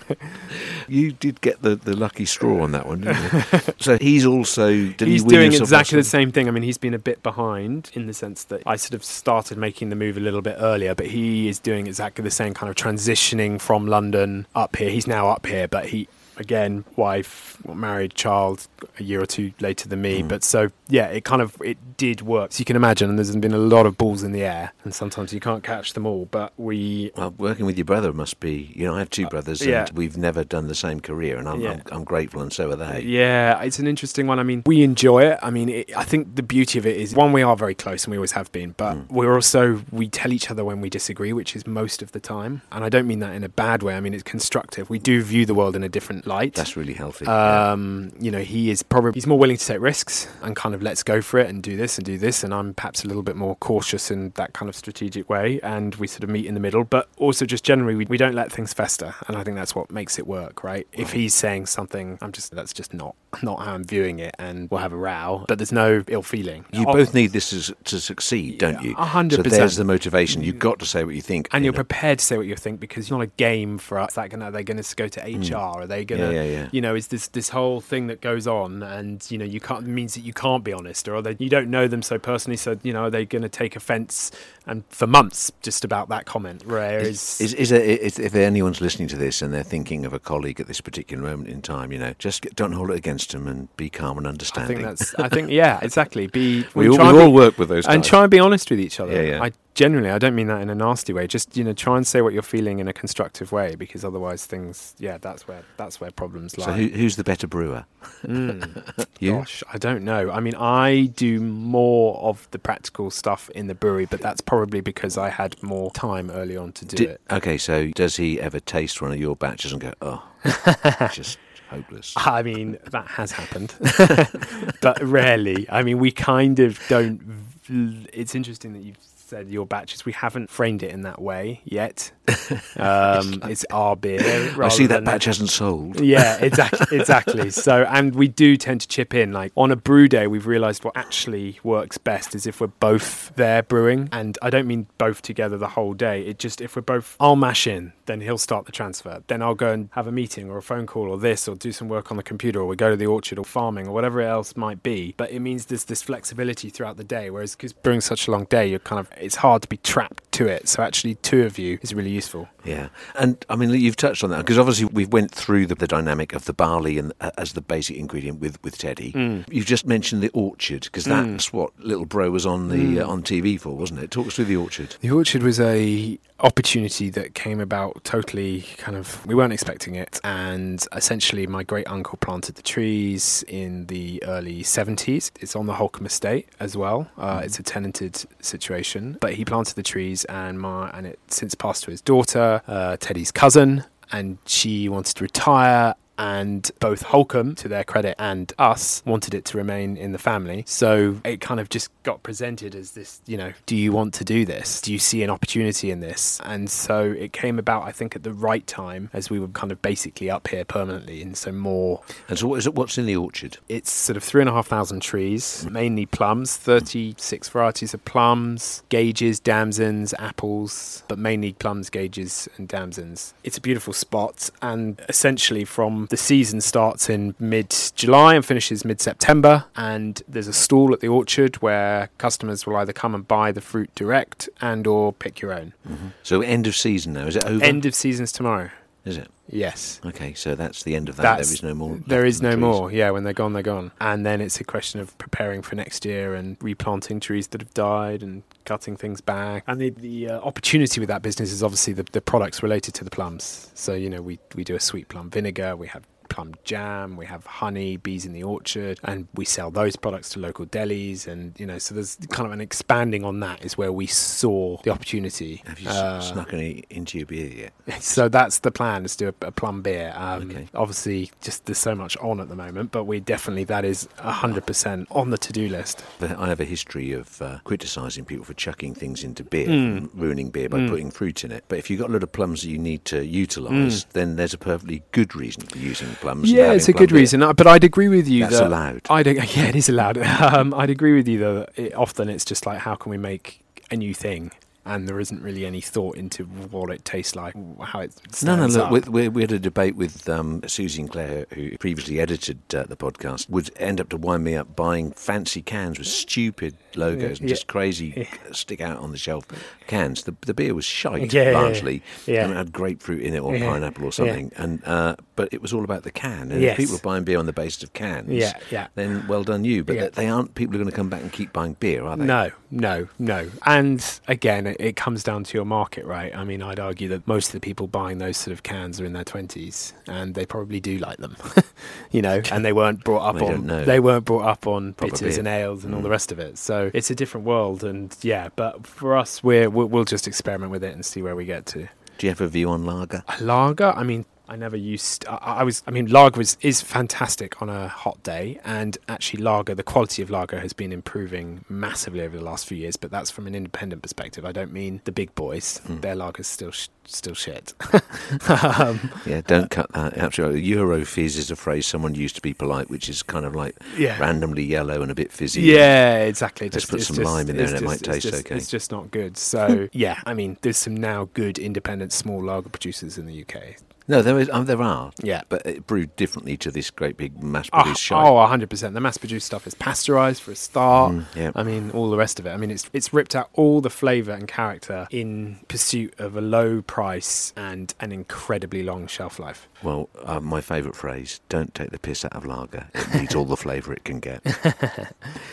You 0.88 1.12
did 1.12 1.42
get 1.42 1.62
the, 1.62 1.76
the 1.76 1.96
lucky 1.96 2.26
straw 2.26 2.62
on 2.62 2.72
that 2.74 2.86
one, 2.86 3.02
didn't 3.02 3.34
you? 3.34 3.74
so 3.80 3.98
he's 3.98 4.26
also. 4.26 4.72
He's 4.72 5.24
doing 5.24 5.54
exactly 5.54 5.98
the 5.98 6.04
same 6.04 6.32
thing. 6.32 6.48
I 6.48 6.52
mean, 6.52 6.64
he's 6.64 6.78
been 6.78 6.94
a 6.94 7.00
bit 7.00 7.24
behind 7.24 7.92
in 7.94 8.08
the 8.08 8.14
sense 8.14 8.44
that 8.46 8.62
I 8.66 8.76
sort 8.76 8.94
of 8.94 9.04
started 9.04 9.58
making 9.58 9.90
the 9.90 9.96
move 9.96 10.18
a 10.18 10.20
little 10.20 10.42
bit 10.42 10.58
earlier, 10.60 10.94
but 10.94 11.08
he 11.08 11.48
is 11.48 11.60
doing 11.60 11.88
exactly 11.88 12.24
the 12.24 12.32
same 12.32 12.54
kind 12.54 12.70
of 12.70 12.76
transitioning 12.76 13.60
from 13.60 13.88
London 13.88 14.48
up 14.56 14.76
here. 14.76 14.90
He's 14.90 15.08
now 15.08 15.30
up 15.30 15.46
here, 15.46 15.68
but 15.68 15.88
he 15.88 16.08
again 16.38 16.84
wife 16.96 17.58
married 17.74 18.14
child 18.14 18.68
a 19.00 19.04
year 19.04 19.22
or 19.22 19.26
two 19.26 19.52
later 19.60 19.88
than 19.88 20.02
me 20.02 20.22
Mm. 20.22 20.28
but 20.30 20.44
so 20.44 20.70
yeah 20.88 21.08
it 21.08 21.24
kind 21.26 21.42
of 21.42 21.56
it 21.64 21.78
did 21.98 22.22
work 22.22 22.52
so 22.52 22.60
you 22.60 22.66
can 22.66 22.76
imagine 22.76 23.10
and 23.10 23.18
there's 23.18 23.36
been 23.36 23.54
a 23.54 23.58
lot 23.58 23.86
of 23.86 23.98
balls 23.98 24.22
in 24.24 24.32
the 24.32 24.44
air 24.44 24.72
and 24.84 24.94
sometimes 24.94 25.34
you 25.34 25.40
can't 25.40 25.64
catch 25.64 25.94
them 25.94 26.06
all 26.06 26.26
but 26.26 26.54
we 26.58 27.12
Well, 27.16 27.34
working 27.38 27.66
with 27.66 27.78
your 27.78 27.86
brother 27.86 28.14
must 28.14 28.40
be. 28.40 28.72
You 28.76 28.86
know, 28.86 28.96
I 28.96 29.00
have 29.00 29.10
two 29.10 29.28
brothers, 29.28 29.62
and 29.62 29.70
yeah. 29.70 29.86
we've 29.94 30.18
never 30.18 30.44
done 30.44 30.68
the 30.68 30.76
same 30.76 31.00
career, 31.00 31.38
and 31.38 31.48
I'm, 31.48 31.60
Yeah. 31.62 31.72
I'm, 31.72 31.82
I'm 31.92 32.04
grateful, 32.04 32.42
and 32.42 32.52
so 32.52 32.72
are 32.72 32.76
they. 32.76 33.02
Yeah, 33.02 33.62
it's 33.62 33.80
an 33.80 33.88
interesting 33.88 34.28
one. 34.28 34.40
I 34.40 34.44
mean, 34.44 34.64
we 34.66 34.84
enjoy 34.84 35.24
it. 35.24 35.40
I 35.42 35.50
mean, 35.50 35.70
it, 35.70 35.96
I 35.98 36.04
think 36.04 36.36
the 36.36 36.44
beauty 36.44 36.78
of 36.80 36.86
it 36.86 36.98
is 36.98 37.14
one, 37.16 37.32
we 37.34 37.42
are 37.42 37.56
very 37.56 37.76
close 37.76 38.06
and 38.06 38.12
we 38.12 38.18
always 38.18 38.34
have 38.34 38.52
been, 38.52 38.72
but 38.78 38.96
Mm. 38.96 39.10
we're 39.12 39.34
also, 39.34 39.82
we 39.92 40.08
tell 40.08 40.32
each 40.34 40.50
other 40.52 40.64
when 40.64 40.82
we 40.82 40.90
disagree, 40.90 41.34
which 41.34 41.56
is 41.56 41.66
most 41.68 42.02
of 42.02 42.12
the 42.12 42.20
time. 42.20 42.62
And 42.72 42.84
I 42.84 42.90
don't 42.90 43.08
mean 43.08 43.20
that 43.20 43.34
in 43.34 43.44
a 43.44 43.50
bad 43.50 43.82
way. 43.84 43.96
I 43.96 44.00
mean, 44.00 44.14
it's 44.14 44.24
constructive. 44.24 44.90
We 44.90 45.00
do 45.00 45.22
view 45.24 45.46
the 45.46 45.54
world 45.56 45.76
in 45.76 45.84
a 45.84 45.90
different 45.90 46.28
light. 46.28 46.54
That's 46.54 46.78
really 46.78 46.94
healthy. 46.94 47.26
yeah. 47.26 47.72
Um, 47.72 48.12
you 48.20 48.32
know, 48.32 48.42
he 48.42 48.70
is 48.70 48.84
probably 48.84 49.12
he's 49.14 49.28
more 49.28 49.40
willing 49.40 49.58
to 49.58 49.66
take 49.66 49.80
risks 49.82 50.28
and 50.42 50.56
kind 50.56 50.75
of 50.75 50.75
let's 50.82 51.04
go 51.04 51.22
for 51.22 51.40
it 51.40 51.50
and 51.50 51.62
do 51.64 51.76
this 51.78 51.98
and 51.98 52.06
do 52.06 52.18
this, 52.18 52.44
and 52.44 52.54
I'm 52.54 52.74
perhaps 52.74 53.04
a 53.04 53.08
little 53.08 53.24
bit 53.24 53.36
more 53.36 53.56
cautious 53.58 54.10
in 54.12 54.32
that 54.36 54.54
kind 54.54 54.70
of 54.70 54.76
strategic 54.76 55.30
way, 55.30 55.60
and 55.64 55.96
we 55.96 56.08
sort 56.08 56.24
of 56.24 56.30
meet 56.30 56.46
in 56.46 56.54
the 56.54 56.60
middle. 56.60 56.84
But 56.84 57.08
also, 57.18 57.46
just 57.46 57.64
generally, 57.64 57.96
we, 57.96 58.06
we 58.06 58.18
don't 58.18 58.36
let 58.36 58.52
things 58.52 58.74
fester, 58.74 59.16
and 59.28 59.38
I 59.38 59.44
think 59.44 59.56
that's 59.58 59.76
what 59.76 59.92
makes 59.92 60.18
it 60.20 60.28
work, 60.28 60.64
right? 60.64 60.88
If 60.94 61.12
he's 61.14 61.34
saying 61.34 61.66
something, 61.68 62.18
I'm 62.22 62.32
just 62.32 62.52
that's 62.56 62.74
just 62.74 62.94
not 62.94 63.16
not 63.44 63.60
how 63.60 63.74
I'm 63.74 63.84
viewing 63.84 64.20
it, 64.20 64.34
and 64.40 64.70
we'll 64.72 64.80
have 64.82 64.94
a 64.94 64.98
row, 64.98 65.46
but 65.48 65.58
there's 65.58 65.72
no 65.72 66.04
ill 66.08 66.22
feeling. 66.24 66.66
You 66.72 66.86
Oh, 66.88 66.94
both 66.94 67.14
need 67.14 67.32
this 67.32 67.50
to, 67.50 67.74
to 67.86 68.00
succeed, 68.00 68.60
don't 68.60 68.82
you? 68.82 68.96
a 68.98 69.06
hundred 69.06 69.38
So 69.38 69.44
percent. 69.44 69.60
there's 69.60 69.76
the 69.76 69.84
motivation. 69.84 70.42
You've 70.44 70.60
got 70.60 70.80
to 70.80 70.86
say 70.86 71.04
what 71.04 71.16
you 71.16 71.22
think. 71.22 71.48
and 71.52 71.64
you 71.64 71.68
you're 71.68 71.74
know. 71.74 71.78
prepared 71.78 72.20
to 72.20 72.26
say 72.26 72.38
what 72.38 72.46
you 72.48 72.56
think 72.56 72.80
because 72.80 73.04
it's 73.06 73.12
not 73.12 73.22
a 73.22 73.28
game 73.28 73.78
for 73.78 73.98
us. 74.00 74.16
Like, 74.18 74.34
are 74.34 74.52
they 74.52 74.64
going 74.64 74.82
to 74.82 74.96
go 74.96 75.08
to 75.08 75.22
HR? 75.22 75.56
Are 75.56 75.88
they 75.88 76.04
going 76.06 76.22
to, 76.22 76.26
Mm. 76.26 76.34
Yeah, 76.34 76.44
yeah, 76.44 76.52
yeah. 76.62 76.70
you 76.72 76.82
know, 76.82 76.96
is 76.96 77.08
this 77.10 77.28
this 77.30 77.50
whole 77.50 77.80
thing 77.82 78.08
that 78.08 78.20
goes 78.22 78.48
on, 78.48 78.82
and 78.84 79.26
you 79.30 79.38
know, 79.38 79.46
you 79.46 79.60
can't 79.60 79.86
means 79.86 80.14
that 80.16 80.22
you 80.22 80.34
can't 80.34 80.64
be 80.66 80.74
honest, 80.74 81.08
or 81.08 81.16
are 81.16 81.22
they, 81.22 81.38
you 81.40 81.50
don't 81.50 81.70
know 81.70 81.88
them 81.88 82.02
so 82.02 82.20
personally, 82.20 82.58
so 82.58 82.78
you 82.84 82.92
know, 82.92 83.04
are 83.06 83.10
they 83.10 83.26
going 83.26 83.42
to 83.42 83.50
take 83.50 83.76
offence 83.78 84.32
and 84.68 84.84
for 84.90 85.08
months 85.08 85.52
just 85.62 85.86
about 85.86 86.10
that 86.10 86.26
comment? 86.26 86.64
Whereas, 86.66 87.40
Is, 87.40 87.54
is 87.54 87.70
there, 87.70 87.82
if, 87.82 88.20
if 88.20 88.36
anyone's 88.36 88.82
listening 88.82 89.08
to 89.10 89.16
this 89.16 89.42
and 89.42 89.54
they're 89.54 89.64
thinking 89.64 90.06
of 90.06 90.12
a 90.14 90.20
colleague 90.20 90.60
at 90.60 90.68
this 90.68 90.82
particular 90.82 91.24
moment 91.24 91.48
in 91.48 91.62
time, 91.62 91.92
you 91.92 92.00
know, 92.00 92.14
just 92.20 92.42
get, 92.42 92.56
don't 92.56 92.74
hold 92.74 92.92
it 92.92 92.98
against 92.98 93.32
them 93.32 93.48
and 93.48 93.74
be 93.78 93.90
calm 93.90 94.18
and 94.18 94.28
understanding. 94.28 94.80
I 94.80 94.82
think 94.82 95.00
that's, 95.00 95.16
I 95.16 95.30
think, 95.30 95.50
yeah, 95.52 95.80
exactly. 95.82 96.28
Be 96.28 96.66
we 96.76 96.90
all, 96.90 96.98
we 96.98 97.22
all 97.22 97.28
be- 97.28 97.34
work 97.34 97.58
with 97.58 97.70
those 97.70 97.86
and 97.86 98.04
types. 98.04 98.10
try 98.10 98.22
and 98.24 98.32
be 98.32 98.40
honest 98.40 98.70
with 98.70 98.80
each 98.80 99.00
other. 99.00 99.14
Yeah, 99.14 99.38
yeah. 99.38 99.44
I 99.44 99.52
generally, 99.76 100.10
I 100.10 100.18
don't 100.18 100.34
mean 100.34 100.48
that 100.48 100.62
in 100.62 100.70
a 100.70 100.76
nasty 100.76 101.14
way. 101.14 101.28
Just 101.28 101.56
you 101.56 101.64
know, 101.64 101.74
try 101.74 101.98
and 101.98 102.08
say 102.08 102.22
what 102.22 102.34
you're 102.34 102.42
feeling 102.42 102.80
in 102.80 102.88
a 102.88 102.94
constructive 102.94 103.52
way, 103.52 103.76
because 103.76 104.04
otherwise, 104.04 104.46
things, 104.46 104.96
yeah, 104.98 105.18
that's 105.20 105.48
where 105.48 105.64
that's 105.78 106.02
where 106.02 106.10
problems 106.10 106.58
lie. 106.58 106.66
so 106.66 106.72
who, 106.72 106.88
who's 106.88 107.18
the 107.18 107.24
better 107.24 107.46
brewer? 107.46 107.86
Mm. 108.24 109.06
Gosh, 109.22 109.64
I 109.72 109.78
don't 109.78 110.04
know. 110.04 110.32
I 110.32 110.40
mean, 110.40 110.56
I 110.56 111.12
do 111.16 111.40
more 111.40 112.18
of 112.20 112.48
the 112.52 112.60
practical 112.60 113.12
stuff 113.12 113.50
in 113.52 113.68
the 113.68 113.76
brewery, 113.76 114.06
but 114.06 114.22
that's 114.22 114.42
probably 114.42 114.82
because 114.82 115.18
I 115.18 115.30
had 115.30 115.62
more 115.62 115.92
time 115.92 116.32
early 116.32 116.58
on 116.58 116.72
to 116.74 116.86
do 116.86 116.98
Di- 116.98 117.06
it. 117.12 117.22
okay, 117.30 117.58
so 117.58 117.88
does 117.92 118.16
he 118.18 118.40
ever 118.42 118.60
taste 118.60 119.02
one 119.02 119.12
of 119.12 119.20
your 119.20 119.36
batches 119.36 119.72
and 119.72 119.82
go, 119.82 119.94
oh, 120.02 120.24
just 121.12 121.38
hopeless? 121.70 122.14
I 122.16 122.44
mean, 122.44 122.78
that 122.92 123.08
has 123.08 123.32
happened, 123.32 123.76
but 124.82 125.02
rarely. 125.04 125.68
I 125.70 125.84
mean, 125.84 126.00
we 126.00 126.12
kind 126.12 126.60
of 126.60 126.80
don't. 126.88 127.22
It's 127.68 128.36
interesting 128.36 128.74
that 128.74 128.80
you've 128.84 128.98
said 129.26 129.50
your 129.50 129.66
batches. 129.66 130.06
We 130.06 130.12
haven't 130.12 130.50
framed 130.50 130.84
it 130.84 130.92
in 130.92 131.02
that 131.02 131.22
way 131.22 131.62
yet. 131.64 132.12
Um, 132.78 133.42
it's 133.44 133.66
our 133.72 133.96
beer. 133.96 134.20
I 134.62 134.68
see 134.68 134.86
that 134.88 135.04
batch 135.06 135.26
hasn't 135.26 135.50
sold. 135.50 136.00
Yeah, 136.00 136.38
exactly, 136.38 136.98
exactly. 137.00 137.50
So, 137.50 137.84
and 137.84 138.14
we 138.14 138.28
do 138.28 138.58
tend 138.58 138.82
to 138.82 138.88
chip 138.88 139.14
in. 139.14 139.32
Like 139.32 139.52
on 139.56 139.72
a 139.72 139.76
brew 139.76 140.08
day, 140.08 140.28
we've 140.28 140.46
realised 140.46 140.84
what 140.84 140.96
actually 140.96 141.60
works 141.64 141.98
best 141.98 142.36
is 142.36 142.46
if 142.46 142.60
we're 142.60 142.68
both 142.68 143.34
there 143.36 143.64
brewing, 143.64 144.10
and 144.12 144.38
I 144.42 144.50
don't 144.50 144.68
mean 144.68 144.88
both 144.98 145.22
together 145.22 145.58
the 145.58 145.70
whole 145.70 145.94
day. 145.94 146.22
It 146.24 146.38
just 146.38 146.62
if 146.62 146.76
we're 146.76 146.82
both, 146.82 147.16
I'll 147.20 147.36
mash 147.36 147.66
in, 147.66 147.94
then 148.06 148.22
he'll 148.22 148.38
start 148.38 148.66
the 148.66 148.72
transfer. 148.72 149.24
Then 149.28 149.42
I'll 149.42 149.56
go 149.56 149.72
and 149.72 149.90
have 149.94 150.06
a 150.06 150.12
meeting 150.12 150.50
or 150.50 150.58
a 150.58 150.64
phone 150.64 150.86
call 150.86 151.10
or 151.10 151.18
this 151.18 151.48
or 151.48 151.56
do 151.56 151.72
some 151.72 151.88
work 151.88 152.12
on 152.12 152.18
the 152.18 152.24
computer 152.24 152.60
or 152.60 152.66
we 152.66 152.76
go 152.76 152.90
to 152.90 152.98
the 152.98 153.08
orchard 153.08 153.40
or 153.40 153.46
farming 153.46 153.88
or 153.88 153.92
whatever 153.92 154.22
else 154.22 154.56
might 154.56 154.84
be. 154.84 155.14
But 155.18 155.32
it 155.32 155.40
means 155.40 155.68
there's 155.68 155.86
this 155.86 156.02
flexibility 156.02 156.70
throughout 156.70 156.98
the 156.98 157.04
day. 157.04 157.30
Whereas 157.30 157.56
because 157.56 157.74
brewing 157.74 158.02
such 158.02 158.28
a 158.28 158.32
long 158.32 158.46
day, 158.46 158.68
you're 158.68 158.80
kind 158.80 159.00
of 159.00 159.10
it's 159.26 159.36
hard 159.36 159.62
to 159.64 159.68
be 159.68 159.78
trapped 159.78 160.32
to 160.34 160.48
it. 160.48 160.68
So 160.68 160.84
actually, 160.84 161.16
two 161.16 161.44
of 161.44 161.58
you 161.58 161.80
is 161.82 161.94
really 161.94 162.12
useful. 162.12 162.48
Yeah, 162.64 162.90
and 163.16 163.44
I 163.50 163.56
mean 163.56 163.70
you've 163.70 163.96
touched 163.96 164.24
on 164.24 164.30
that 164.32 164.40
because 164.40 164.58
obviously 164.58 164.86
we 164.86 165.06
went 165.06 165.32
through 165.32 165.68
the, 165.68 165.76
the 165.76 165.88
dynamic 165.88 166.34
of 166.34 166.46
the 166.46 166.54
barley 166.54 166.98
and 166.98 167.14
uh, 167.22 167.32
as 167.38 167.54
the 167.54 167.62
basic 167.62 167.98
ingredient 167.98 168.40
with 168.40 168.62
with 168.64 168.78
Teddy. 168.78 169.12
Mm. 169.14 169.46
You've 169.52 169.66
just 169.66 169.86
mentioned 169.86 170.22
the 170.22 170.30
orchard 170.30 170.84
because 170.84 171.06
that's 171.06 171.52
what 171.52 171.78
Little 171.80 172.06
Bro 172.06 172.32
was 172.32 172.46
on 172.46 172.70
the 172.70 173.02
uh, 173.02 173.08
on 173.08 173.24
TV 173.24 173.60
for, 173.60 173.76
wasn't 173.76 174.00
it? 174.00 174.12
Talk 174.12 174.28
us 174.28 174.36
through 174.36 174.46
the 174.46 174.58
orchard. 174.58 174.96
The 175.02 175.12
orchard 175.12 175.44
was 175.44 175.60
a 175.60 176.20
opportunity 176.42 177.10
that 177.10 177.34
came 177.34 177.62
about 177.62 178.04
totally 178.04 178.62
kind 178.78 178.98
of 178.98 179.26
we 179.26 179.34
weren't 179.34 179.54
expecting 179.54 179.96
it 179.96 180.20
and 180.26 180.86
essentially 180.92 181.48
my 181.48 181.64
great 181.64 181.88
uncle 181.88 182.18
planted 182.18 182.56
the 182.56 182.62
trees 182.62 183.42
in 183.48 183.86
the 183.86 184.22
early 184.26 184.62
70s 184.62 185.32
it's 185.40 185.56
on 185.56 185.66
the 185.66 185.74
Holkham 185.74 186.06
estate 186.06 186.50
as 186.60 186.76
well 186.76 187.10
uh, 187.18 187.42
it's 187.42 187.58
a 187.58 187.64
tenanted 187.64 188.22
situation 188.42 189.05
but 189.14 189.34
he 189.34 189.46
planted 189.46 189.76
the 189.76 189.84
trees 189.84 190.26
and 190.26 190.60
my 190.60 190.90
and 190.92 191.08
it 191.08 191.20
since 191.28 191.56
passed 191.56 191.84
to 191.84 191.92
his 191.92 192.02
daughter 192.02 192.62
uh, 192.68 192.98
Teddy's 192.98 193.32
cousin 193.32 193.84
and 194.12 194.38
she 194.46 194.90
wanted 194.90 195.16
to 195.16 195.24
retire 195.24 195.96
and 196.18 196.70
both 196.80 197.04
Holkham, 197.04 197.56
to 197.58 197.68
their 197.68 197.84
credit, 197.84 198.16
and 198.20 198.52
us 198.58 199.04
wanted 199.06 199.34
it 199.34 199.46
to 199.46 199.58
remain 199.58 199.98
in 199.98 200.12
the 200.12 200.18
family. 200.18 200.64
So 200.68 201.20
it 201.24 201.42
kind 201.42 201.60
of 201.60 201.70
just 201.70 201.90
got 202.04 202.24
presented 202.24 202.76
as 202.76 202.92
this, 202.92 203.22
you 203.26 203.38
know, 203.38 203.54
do 203.66 203.76
you 203.76 203.92
want 203.92 204.14
to 204.16 204.24
do 204.24 204.46
this? 204.46 204.82
Do 204.82 204.92
you 204.92 205.00
see 205.00 205.24
an 205.24 205.30
opportunity 205.30 205.92
in 205.92 206.00
this? 206.00 206.40
And 206.44 206.70
so 206.70 207.04
it 207.04 207.34
came 207.34 207.60
about, 207.60 207.84
I 207.84 207.92
think, 207.92 208.16
at 208.16 208.24
the 208.24 208.34
right 208.34 208.66
time 208.68 209.10
as 209.14 209.30
we 209.30 209.40
were 209.40 209.48
kind 209.50 209.72
of 209.72 209.82
basically 209.82 210.30
up 210.30 210.48
here 210.48 210.66
permanently, 210.66 211.22
and 211.22 211.36
so 211.38 211.52
more. 211.52 212.02
And 212.30 212.38
so, 212.38 212.48
what 212.48 212.60
is 212.60 212.68
it? 212.68 212.76
What's 212.76 212.98
in 212.98 213.06
the 213.06 213.16
orchard? 213.16 213.58
It's 213.70 213.92
sort 213.92 214.18
of 214.18 214.24
three 214.24 214.42
and 214.42 214.50
a 214.50 214.54
half 214.54 214.68
thousand 214.68 215.02
trees, 215.02 215.68
mainly 215.70 216.06
plums, 216.06 216.58
36 216.58 217.50
varieties 217.50 217.94
of 217.94 218.04
plums, 218.06 218.84
gages, 218.90 219.40
damsons, 219.40 220.14
apples, 220.20 221.04
but 221.08 221.18
mainly 221.18 221.54
plums, 221.54 221.90
gages, 221.90 222.48
and 222.58 222.68
damsons. 222.68 223.34
It's 223.44 223.58
a 223.58 223.62
beautiful 223.62 223.94
spot, 223.94 224.50
and 224.62 225.02
essentially 225.10 225.66
from 225.66 226.05
the 226.10 226.18
season 226.18 226.62
starts 226.62 227.10
in 227.10 227.36
mid 227.40 227.76
July 227.96 228.36
and 228.36 228.46
finishes 228.46 228.86
mid 228.86 229.02
September. 229.02 229.66
And 229.76 230.22
there's 230.28 230.48
a 230.48 230.54
stall 230.54 230.94
at 230.94 231.00
the 231.00 231.08
orchard 231.08 231.56
where 231.58 232.10
customers 232.18 232.66
will 232.66 232.76
either 232.78 232.94
come 232.94 233.16
and 233.16 233.28
buy 233.28 233.52
the 233.52 233.62
fruit 233.62 233.94
direct 233.96 234.50
and 234.62 234.88
or 234.88 235.14
pick 235.14 235.42
your 235.42 235.54
own. 235.54 235.74
Mm-hmm. 235.88 236.08
So, 236.24 236.42
end 236.42 236.68
of 236.68 236.76
season 236.76 237.14
now. 237.14 237.28
Is 237.28 237.36
it 237.36 237.46
over? 237.46 237.64
End 237.64 237.86
of 237.86 237.96
season's 237.96 238.32
tomorrow. 238.32 238.70
Is 239.04 239.18
it? 239.18 239.30
Yes. 239.48 240.02
Okay, 240.06 240.34
so 240.34 240.56
that's 240.56 240.84
the 240.84 240.96
end 240.96 241.10
of 241.10 241.18
that. 241.18 241.24
That's- 241.24 241.48
there 241.48 241.54
is 241.56 241.64
no 241.64 241.74
more. 241.76 242.00
There 242.08 242.26
is 242.26 242.42
no 242.42 242.52
trees. 242.52 242.60
more. 242.60 242.92
Yeah, 242.92 243.12
when 243.12 243.24
they're 243.24 243.34
gone, 243.34 243.54
they're 243.54 243.64
gone. 243.64 243.92
And 244.00 244.26
then 244.26 244.42
it's 244.42 244.60
a 244.60 244.64
question 244.64 245.00
of 245.00 245.18
preparing 245.18 245.62
for 245.62 245.76
next 245.76 246.06
year 246.06 246.34
and 246.34 246.58
replanting 246.62 247.20
trees 247.20 247.48
that 247.50 247.62
have 247.62 247.74
died 247.74 248.24
and 248.24 248.44
cutting 248.66 248.96
things 248.98 249.22
back. 249.22 249.64
And 249.68 249.80
the, 249.80 249.92
the 249.92 250.30
uh, 250.30 250.40
opportunity 250.40 251.00
with 251.00 251.10
that 251.10 251.22
business 251.22 251.52
is 251.52 251.62
obviously 251.62 251.94
the, 251.94 252.04
the 252.12 252.22
products 252.22 252.64
related 252.64 252.94
to 252.96 253.04
the 253.04 253.12
plums. 253.12 253.72
So, 253.76 253.94
you 253.94 254.10
know, 254.10 254.22
we, 254.22 254.40
we 254.56 254.64
do 254.64 254.76
a 254.76 254.80
sweet 254.80 255.10
plum 255.10 255.30
vinegar, 255.30 255.76
we 255.76 255.88
have 255.88 256.04
plum 256.36 256.54
jam, 256.66 257.16
we 257.16 257.26
have 257.26 257.46
honey, 257.46 257.96
bees 257.96 258.26
in 258.26 258.34
the 258.34 258.44
orchard, 258.44 259.00
and 259.06 259.26
we 259.36 259.46
sell 259.46 259.72
those 259.72 259.96
products 259.96 260.28
to 260.32 260.40
local 260.40 260.66
delis. 260.66 261.28
And, 261.28 261.58
you 261.58 261.66
know, 261.66 261.78
so 261.78 261.96
there's 261.96 262.18
kind 262.30 262.46
of 262.46 262.52
an 262.52 262.60
expanding 262.60 263.24
on 263.24 263.40
that 263.40 263.64
is 263.64 263.78
where 263.78 263.94
we 263.94 264.06
saw 264.06 264.78
the 264.84 264.90
opportunity. 264.92 265.64
Have 265.66 265.80
you 265.80 265.88
Uh, 265.90 266.20
snuck 266.20 266.54
any 266.54 266.84
into 266.90 267.18
your 267.18 267.26
beer 267.28 267.48
yet? 267.88 268.02
so 268.04 268.28
that's 268.28 268.60
the 268.60 268.72
plan 268.72 269.06
is 269.06 269.16
to 269.16 269.32
do 269.32 269.36
a, 269.42 269.48
a 269.48 269.52
plum 269.52 269.82
beer. 269.82 270.14
Um, 270.16 270.36
Okay. 270.52 270.68
Obviously, 270.76 271.32
just 271.42 271.66
there's 271.66 271.78
so 271.78 271.96
much 271.96 272.18
on 272.18 272.40
at 272.42 272.50
the 272.50 272.56
moment, 272.56 272.92
but 272.92 273.06
we 273.06 273.20
definitely 273.22 273.64
that 273.66 273.86
is 273.86 274.08
hundred 274.18 274.66
percent 274.66 275.08
on 275.12 275.30
the 275.30 275.38
to-do 275.38 275.70
list. 275.70 276.04
I 276.22 276.48
have 276.50 276.60
a 276.60 276.66
history 276.66 277.14
of 277.14 277.42
uh, 277.42 277.60
criticising 277.64 278.26
people 278.26 278.44
for 278.46 278.54
chucking 278.54 278.94
things 278.96 279.24
into 279.24 279.44
beer, 279.44 279.68
Mm. 279.68 279.98
and 279.98 280.10
ruining 280.14 280.50
beer 280.50 280.68
by 280.70 280.80
Mm. 280.80 280.90
putting 280.90 281.12
fruit 281.12 281.44
in 281.46 281.52
it. 281.52 281.64
But 281.70 281.80
if 281.80 281.90
you've 281.90 282.00
got 282.02 282.10
a 282.10 282.14
lot 282.14 282.24
of 282.24 282.32
plums 282.34 282.62
that 282.64 282.70
you 282.70 282.78
need 282.78 283.06
to 283.06 283.26
utilise, 283.26 284.04
Mm. 284.04 284.12
then 284.14 284.36
there's 284.36 284.54
a 284.54 284.58
perfectly 284.58 285.02
good 285.14 285.36
reason 285.36 285.64
for 285.64 285.78
using 285.78 286.16
Yeah, 286.44 286.74
it's 286.74 286.88
a 286.90 286.94
good 286.94 287.10
beer. 287.10 287.20
reason, 287.20 287.40
but 287.40 287.68
I'd 287.68 287.84
agree 287.84 288.08
with 288.10 288.28
you 288.28 288.42
That's 288.42 288.60
that 288.60 288.68
allowed. 288.68 289.02
I'd 289.10 289.28
yeah, 289.56 289.66
it 289.66 289.76
is 289.76 289.90
allowed. 289.90 290.18
Um, 290.46 290.74
I'd 290.74 290.90
agree 290.90 291.14
with 291.14 291.28
you 291.28 291.40
though. 291.40 291.68
It, 291.76 291.94
often 291.96 292.30
it's 292.30 292.46
just 292.46 292.66
like 292.66 292.80
how 292.80 292.96
can 292.96 293.10
we 293.10 293.18
make 293.18 293.62
a 293.92 293.96
new 293.96 294.14
thing. 294.14 294.52
And 294.88 295.08
there 295.08 295.20
isn't 295.20 295.42
really 295.42 295.66
any 295.66 295.82
thought 295.82 296.16
into 296.16 296.44
what 296.46 296.92
it 296.92 297.04
tastes 297.04 297.36
like, 297.36 297.56
how 297.82 298.02
it 298.02 298.14
stands 298.32 298.44
No, 298.76 298.86
no, 298.86 298.92
look, 298.92 299.08
we, 299.10 299.28
we, 299.30 299.42
had 299.42 299.52
a 299.52 299.58
debate 299.58 299.96
with 299.96 300.30
um, 300.30 300.62
Susie 300.68 301.02
and 301.02 301.12
Claire, 301.12 301.48
who 301.54 301.76
previously 301.80 302.20
edited 302.20 302.60
uh, 302.74 302.84
the 302.84 302.96
podcast, 302.96 303.50
would 303.50 303.72
end 303.78 304.00
up 304.00 304.10
to 304.10 304.18
wind 304.18 304.44
me 304.44 304.56
up 304.56 304.76
buying 304.76 305.12
fancy 305.14 305.64
cans 305.64 305.98
with 305.98 306.06
stupid 306.08 306.78
logos 306.96 307.40
and 307.40 307.50
Yeah. 307.50 307.56
just 307.56 307.66
crazy 307.66 308.28
stick 308.52 308.80
out 308.80 309.00
on 309.00 309.12
the 309.12 309.18
shelf 309.18 309.46
cans. 309.88 310.24
The, 310.24 310.36
the 310.42 310.54
beer 310.54 310.76
was 310.76 310.86
shite, 310.86 311.34
Yeah, 311.34 311.42
yeah, 311.44 311.52
yeah. 311.52 311.60
largely. 311.60 312.04
Yeah. 312.28 312.44
And 312.44 312.54
it 312.54 312.56
had 312.58 312.72
grapefruit 312.72 313.22
in 313.24 313.34
it 313.34 313.40
or 313.40 313.56
Yeah, 313.56 313.68
pineapple 313.72 314.04
or 314.04 314.08
yeah. 314.08 314.12
something. 314.12 314.52
And 314.56 314.84
uh, 314.86 315.16
But 315.36 315.50
it 315.52 315.64
was 315.64 315.74
all 315.74 315.84
about 315.84 316.04
the 316.04 316.12
can. 316.12 316.52
And 316.52 316.62
Yes. 316.62 316.74
if 316.74 316.78
people 316.78 316.96
are 316.98 317.00
buying 317.00 317.24
beer 317.24 317.40
on 317.40 317.48
the 317.48 317.54
basis 317.54 317.82
of 317.84 317.94
cans, 317.94 318.30
Yeah, 318.30 318.54
yeah. 318.70 318.88
then 318.94 319.26
well 319.28 319.44
done 319.44 319.66
you. 319.66 319.84
But 319.84 319.96
Yeah. 319.96 320.10
they 320.10 320.28
aren't 320.30 320.54
people 320.54 320.76
are 320.76 320.78
going 320.80 320.92
to 320.92 320.96
come 320.96 321.10
back 321.10 321.22
and 321.22 321.32
keep 321.32 321.52
buying 321.54 321.74
beer, 321.80 322.04
are 322.04 322.16
they? 322.16 322.26
No, 322.26 322.52
no, 322.76 323.08
no. 323.18 323.50
And 323.66 324.20
again, 324.28 324.68
it, 324.68 324.78
it 324.80 324.96
comes 324.96 325.24
down 325.24 325.44
to 325.46 325.58
your 325.58 325.66
market, 325.66 326.06
right? 326.06 326.36
I 326.36 326.44
mean, 326.44 326.62
I'd 326.62 326.80
argue 326.80 327.08
that 327.08 327.26
most 327.26 327.48
of 327.48 327.54
the 327.54 327.60
people 327.62 327.88
buying 327.88 328.18
those 328.20 328.36
sort 328.38 328.52
of 328.52 328.64
cans 328.64 329.00
are 329.00 329.06
in 329.06 329.14
their 329.14 329.24
twenties, 329.24 329.94
and 330.08 330.36
they 330.36 330.46
probably 330.46 330.80
do 330.80 330.98
like 330.98 331.18
them, 331.18 331.38
you 332.12 332.22
know. 332.22 332.42
And 332.52 332.64
they 332.66 332.74
weren't 332.74 333.04
brought 333.04 333.28
up 333.28 333.38
They 333.40 333.46
on 333.54 333.68
they 333.86 334.00
weren't 334.00 334.26
brought 334.26 334.46
up 334.46 334.68
on 334.68 334.94
Proper 334.94 335.14
bitters 335.14 335.38
and 335.38 335.48
ales 335.48 335.86
and 335.86 335.96
all 335.96 336.02
the 336.02 336.10
Mm. 336.10 336.12
rest 336.12 336.32
of 336.32 336.38
it. 336.40 336.58
So 336.58 336.92
it's 336.94 337.10
a 337.10 337.16
different 337.16 337.48
world, 337.48 337.84
and 337.84 338.16
yeah. 338.22 338.50
But 338.56 338.86
for 338.86 339.16
us, 339.18 339.42
we're 339.44 339.70
we'll, 339.70 339.88
we'll 339.88 340.06
just 340.06 340.28
experiment 340.28 340.72
with 340.72 340.84
it 340.84 340.94
and 340.94 341.06
see 341.06 341.22
where 341.22 341.36
we 341.36 341.46
get 341.46 341.66
to. 341.68 341.88
Do 342.18 342.28
you 342.28 342.30
have 342.30 342.42
a 342.42 342.48
view 342.48 342.70
on 342.70 342.86
lager? 342.86 343.24
A 343.40 343.44
lager, 343.44 343.92
I 343.96 344.04
mean, 344.04 344.26
I 344.48 344.56
never 344.56 344.78
used. 344.78 345.26
I, 345.28 345.36
I 345.36 345.64
was. 345.64 345.82
I 345.88 345.92
mean, 345.92 346.08
lager 346.08 346.42
is 346.42 346.58
is 346.62 346.82
fantastic 346.82 347.62
on 347.62 347.70
a 347.70 347.88
hot 347.88 348.22
day, 348.24 348.60
and 348.64 348.98
actually, 349.08 349.42
lager. 349.44 349.74
The 349.76 349.84
quality 349.84 350.22
of 350.22 350.30
lager 350.30 350.60
has 350.60 350.74
been 350.74 350.92
improving 350.92 351.66
massively 351.70 352.22
over 352.22 352.38
the 352.38 352.44
last 352.44 352.68
few 352.68 352.78
years. 352.78 352.96
But 352.96 353.12
that's 353.12 353.32
from 353.32 353.48
an 353.48 353.56
independent 353.56 354.02
perspective. 354.02 354.46
I 354.46 354.52
don't 354.52 354.72
mean 354.72 355.02
the 355.06 355.12
big 355.12 355.34
boys. 355.36 355.82
Mm. 355.88 356.02
Their 356.02 356.16
lager's 356.16 356.48
still 356.48 356.72
sh- 356.72 356.90
still 357.06 357.34
shit. 357.34 357.74
um, 358.50 359.12
Yeah, 359.26 359.42
don't 359.46 359.70
cut 359.70 359.92
that. 359.94 360.18
Absolutely. 360.18 360.66
Eurofizz 360.68 361.38
is 361.38 361.52
a 361.52 361.56
phrase 361.56 361.88
someone 361.88 362.16
used 362.16 362.36
to 362.36 362.42
be 362.42 362.54
polite, 362.54 362.90
which 362.90 363.10
is 363.10 363.24
kind 363.24 363.46
of 363.46 363.56
like 363.56 363.76
yeah. 363.98 364.18
randomly 364.20 364.64
yellow 364.64 365.02
and 365.02 365.12
a 365.12 365.16
bit 365.16 365.32
fizzy. 365.32 365.62
Yeah, 365.62 366.20
exactly. 366.20 366.68
Let's 366.68 366.86
Just- 366.86 366.92
put 366.92 367.02
some 367.02 367.16
just- 367.18 367.26
lime 367.26 367.50
in 367.50 367.58
there 367.58 367.68
and 367.68 367.76
it 367.78 367.84
might 367.84 368.02
taste 368.04 368.24
just- 368.24 368.46
okay. 368.46 368.56
It's 368.56 368.70
just 368.70 368.92
not 368.92 369.12
good. 369.12 369.38
So 369.38 369.88
yeah, 369.94 370.20
I 370.26 370.34
mean, 370.34 370.58
there's 370.62 370.78
some 370.78 370.96
now 370.96 371.30
good 371.34 371.58
independent 371.60 372.12
small 372.14 372.44
lager 372.44 372.70
producers 372.70 373.18
in 373.18 373.26
the 373.26 373.42
UK. 373.44 373.78
No, 374.08 374.22
there 374.22 374.40
is. 374.40 374.50
Um, 374.52 374.66
there 374.66 374.82
are, 374.82 375.12
Yeah. 375.24 375.42
but 375.50 375.66
it 375.66 375.88
brewed 375.88 376.16
differently 376.16 376.58
to 376.58 376.70
this 376.70 376.92
great 376.92 377.18
big 377.18 377.34
Oh, 377.42 377.46
mass-produced 377.46 378.02
shite. 378.02 378.24
oh, 378.28 378.36
100%. 378.36 378.94
The 378.94 379.00
mass 379.02 379.18
produced 379.18 379.48
stuff 379.48 379.66
is 379.66 379.74
pasteurized 379.74 380.44
for 380.44 380.52
a 380.52 380.56
start. 380.56 381.12
Mm, 381.14 381.26
yeah. 381.36 381.52
I 381.56 381.64
mean, 381.64 381.90
all 381.92 382.12
the 382.12 382.18
rest 382.18 382.40
of 382.40 382.46
it. 382.46 382.52
I 382.52 382.58
mean, 382.58 382.70
it's 382.70 382.88
it's 382.94 383.14
ripped 383.14 383.36
out 383.36 383.50
all 383.54 383.82
the 383.82 383.90
flavour 383.90 384.32
and 384.34 384.48
character 384.48 385.08
in 385.10 385.58
pursuit 385.68 386.14
of 386.20 386.36
a 386.38 386.42
low 386.42 386.82
price 386.84 387.52
and 387.58 387.94
an 388.00 388.12
incredibly 388.12 388.84
long 388.84 389.08
shelf 389.08 389.40
life. 389.40 389.68
Well, 389.82 390.10
uh, 390.24 390.40
my 390.40 390.62
favourite 390.62 390.96
phrase: 390.96 391.40
"Don't 391.50 391.74
take 391.74 391.90
the 391.90 392.00
piss 392.00 392.24
out 392.26 392.34
of 392.36 392.46
lager. 392.46 392.88
It 392.94 393.14
needs 393.16 393.34
all 393.36 393.46
the 393.46 393.58
flavour 393.66 393.92
it 393.94 394.04
can 394.04 394.20
get." 394.20 394.44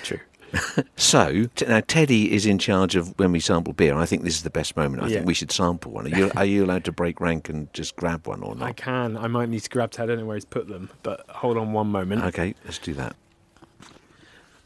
True. 0.02 0.20
So 0.96 1.46
t- 1.56 1.66
now 1.66 1.80
Teddy 1.86 2.32
is 2.32 2.46
in 2.46 2.58
charge 2.58 2.94
of 2.96 3.18
when 3.18 3.32
we 3.32 3.40
sample 3.40 3.72
beer. 3.72 3.96
I 3.96 4.06
think 4.06 4.22
this 4.22 4.34
is 4.34 4.42
the 4.42 4.50
best 4.50 4.76
moment. 4.76 5.02
I 5.02 5.06
Yeah. 5.08 5.14
think 5.16 5.26
we 5.26 5.34
should 5.34 5.50
sample 5.52 5.92
one. 5.92 6.06
Are 6.06 6.16
you, 6.16 6.30
are 6.36 6.44
you 6.44 6.64
allowed 6.64 6.84
to 6.84 6.92
break 6.92 7.20
rank 7.20 7.48
and 7.48 7.72
just 7.72 7.96
grab 7.96 8.26
one 8.26 8.42
or 8.42 8.54
not? 8.54 8.68
I 8.68 8.72
can. 8.72 9.16
I 9.16 9.26
might 9.26 9.48
need 9.48 9.60
to 9.60 9.70
grab 9.70 9.90
Ted. 9.90 10.04
I 10.04 10.06
don't 10.08 10.18
know 10.20 10.26
where 10.26 10.36
he's 10.36 10.44
put 10.44 10.68
them, 10.68 10.90
but 11.02 11.24
hold 11.28 11.56
on 11.56 11.72
one 11.72 11.88
moment. 11.88 12.22
Okay, 12.24 12.54
let's 12.64 12.78
do 12.78 12.92
that. 12.94 13.16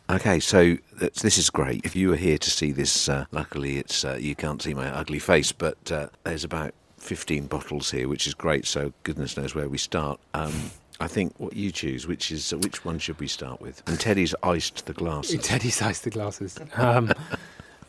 Okay, 0.09 0.39
so 0.39 0.77
that's, 1.01 1.23
this 1.23 1.37
is 1.37 1.51
great. 1.51 1.85
If 1.85 1.97
you 1.97 2.11
were 2.11 2.17
here 2.17 2.39
to 2.39 2.51
see 2.51 2.71
this, 2.71 3.09
uh, 3.09 3.25
luckily 3.33 3.79
it's 3.79 4.05
uh, 4.05 4.17
you 4.21 4.37
can't 4.37 4.63
see 4.63 4.73
my 4.73 4.89
ugly 4.89 5.19
face, 5.19 5.51
but 5.51 5.91
uh, 5.91 6.09
there's 6.23 6.45
about 6.45 6.75
15 6.99 7.47
bottles 7.47 7.91
here, 7.91 8.09
which 8.09 8.27
is 8.27 8.35
great. 8.35 8.67
So 8.67 8.93
goodness 9.03 9.37
knows 9.37 9.55
where 9.57 9.69
we 9.69 9.79
start. 9.79 10.21
Um, 10.33 10.71
I 11.01 11.09
think 11.09 11.35
what 11.39 11.55
you 11.55 11.71
choose, 11.71 12.07
which 12.07 12.31
is 12.33 12.53
uh, 12.53 12.59
which 12.59 12.85
one 12.85 12.99
should 12.99 13.19
we 13.21 13.27
start 13.29 13.61
with? 13.61 13.83
And 13.87 13.99
Teddy's 14.01 14.35
iced 14.43 14.87
the 14.87 14.93
glasses. 14.95 15.43
Teddy's 15.43 15.83
iced 15.83 16.05
the 16.05 16.11
glasses. 16.11 16.59
Um, 16.77 17.13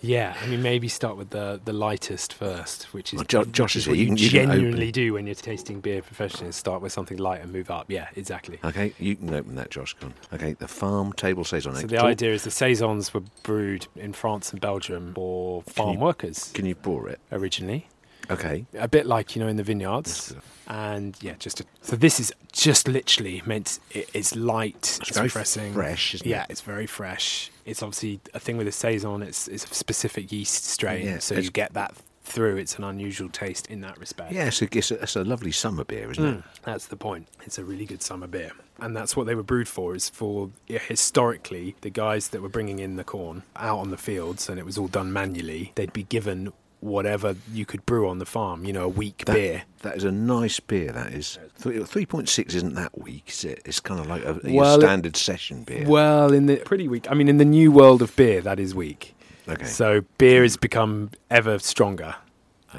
yeah, 0.02 0.36
I 0.44 0.46
mean, 0.48 0.62
maybe 0.62 0.88
start 0.90 1.18
with 1.18 1.32
the 1.32 1.60
the 1.66 1.74
lightest 1.74 2.34
first, 2.34 2.84
which 2.94 3.14
is 3.14 3.18
Well, 3.18 3.26
Jo- 3.26 3.46
Josh 3.46 3.76
is 3.76 3.84
is 3.84 3.88
what 3.88 3.98
you, 3.98 4.04
You 4.04 4.08
can- 4.10 4.18
you 4.18 4.30
can 4.30 4.50
genuinely 4.50 4.92
do 4.92 5.14
when 5.14 5.26
you're 5.26 5.34
tasting 5.36 5.80
beer 5.82 6.04
professionally. 6.04 6.52
Start 6.52 6.82
with 6.84 6.92
something 6.92 7.18
light 7.18 7.42
and 7.42 7.52
move 7.52 7.72
up. 7.72 7.86
Yeah, 7.90 8.08
exactly. 8.16 8.60
Okay, 8.64 8.94
you 9.00 9.16
can 9.16 9.34
open 9.34 9.56
that, 9.56 9.72
Josh. 9.72 9.96
Go 9.96 10.08
on. 10.08 10.14
Okay, 10.34 10.54
the 10.54 10.68
farm 10.68 11.14
table 11.14 11.44
saison. 11.44 11.76
So 11.76 11.88
the 11.88 11.98
idea 12.04 12.32
is 12.32 12.44
the 12.44 12.52
saisons 12.52 13.12
were 13.14 13.24
brewed 13.42 13.88
in 13.96 14.14
France 14.14 14.52
and 14.52 14.62
Belgium 14.62 15.14
for 15.16 15.64
farm 15.64 15.94
you- 15.94 16.00
workers 16.00 16.52
Can 16.54 16.66
you 16.68 16.76
pour 16.76 17.10
it? 17.10 17.20
originally, 17.32 17.88
Okay. 18.30 18.66
a 18.78 18.88
bit 18.88 19.06
like 19.06 19.36
you 19.36 19.42
know 19.42 19.48
in 19.48 19.58
the 19.58 19.64
vineyards. 19.64 20.36
And 20.70 21.16
yeah, 21.22 21.36
just 21.40 21.62
a, 21.62 21.66
so 21.82 21.96
this 21.96 22.20
is 22.20 22.34
just 22.52 22.88
literally 22.90 23.42
meant. 23.46 23.80
It, 23.92 24.10
it's 24.14 24.36
light, 24.36 25.00
it's, 25.02 25.12
very 25.12 25.28
refreshing, 25.28 25.74
fresh, 25.74 26.14
isn't 26.16 26.28
yeah, 26.28 26.44
it? 26.44 26.48
it's 26.50 26.62
very 26.62 26.86
fresh. 26.88 27.52
It's 27.66 27.82
obviously 27.82 28.20
a 28.34 28.40
thing 28.40 28.58
with 28.58 28.68
a 28.68 28.72
saison. 28.74 29.22
It's 29.24 29.48
it's 29.48 29.64
a 29.70 29.74
specific 29.74 30.30
yeast 30.32 30.66
strain, 30.66 31.06
Yeah, 31.06 31.20
so 31.20 31.36
you 31.36 31.52
get 31.52 31.74
that 31.76 31.96
through. 32.24 32.58
It's 32.58 32.78
an 32.78 32.84
unusual 32.84 33.30
taste 33.30 33.68
in 33.68 33.80
that 33.82 33.98
respect. 33.98 34.34
Yeah, 34.34 34.48
it's 34.48 34.62
a, 34.62 34.68
it's 34.78 34.92
a, 34.92 35.02
it's 35.02 35.16
a 35.16 35.24
lovely 35.24 35.54
summer 35.54 35.86
beer, 35.86 36.12
isn't 36.12 36.22
Mm, 36.22 36.40
it? 36.40 36.44
that's 36.64 36.88
the 36.88 36.98
point. 36.98 37.30
It's 37.46 37.58
a 37.58 37.64
really 37.64 37.86
good 37.86 38.02
summer 38.02 38.28
beer, 38.28 38.52
and 38.82 38.94
that's 38.94 39.16
what 39.16 39.26
they 39.26 39.36
were 39.36 39.44
brewed 39.44 39.70
for. 39.70 39.96
Is 39.96 40.10
for 40.10 40.50
yeah, 40.68 40.80
historically 40.80 41.76
the 41.80 41.90
guys 41.90 42.28
that 42.30 42.42
were 42.42 42.50
bringing 42.50 42.80
in 42.80 42.98
the 42.98 43.06
corn 43.06 43.44
out 43.56 43.80
on 43.80 43.92
the 43.92 43.98
fields, 43.98 44.50
and 44.50 44.60
it 44.60 44.66
was 44.66 44.78
all 44.78 44.90
done 44.90 45.14
manually. 45.14 45.72
They'd 45.76 45.94
be 45.94 46.04
given 46.04 46.52
whatever 46.88 47.36
you 47.54 47.66
could 47.66 47.86
brew 47.86 48.08
on 48.10 48.20
the 48.20 48.26
farm. 48.26 48.66
You 48.66 48.74
know, 48.74 48.84
a 48.86 48.90
weak 48.90 49.24
That- 49.26 49.34
beer. 49.34 49.64
That 49.84 49.96
is 49.98 50.04
a 50.04 50.12
nice 50.12 50.60
beer. 50.60 50.92
That 50.92 51.14
is 51.14 51.38
three 51.60 52.06
point 52.06 52.30
six. 52.30 52.56
Isn't 52.56 52.74
that 52.76 52.98
weak? 52.98 53.26
Is 53.30 53.44
it? 53.46 53.62
It's 53.66 53.80
kind 53.80 54.00
of 54.00 54.08
like 54.08 54.24
a, 54.26 54.40
Well, 54.44 54.76
it- 54.78 54.82
standard 54.82 55.16
session 55.16 55.64
beer. 55.64 55.86
Well, 55.88 56.34
in 56.34 56.48
the 56.48 56.58
pretty 56.58 56.88
weak. 56.88 57.06
I 57.12 57.14
mean, 57.14 57.28
in 57.28 57.38
the 57.38 57.46
new 57.46 57.72
world 57.72 58.02
of 58.02 58.16
beer, 58.16 58.42
that 58.42 58.60
is 58.60 58.74
weak. 58.74 59.16
okay. 59.48 59.66
So 59.66 60.02
beer 60.18 60.42
has 60.42 60.58
become 60.58 61.12
ever 61.30 61.60
stronger. 61.60 62.16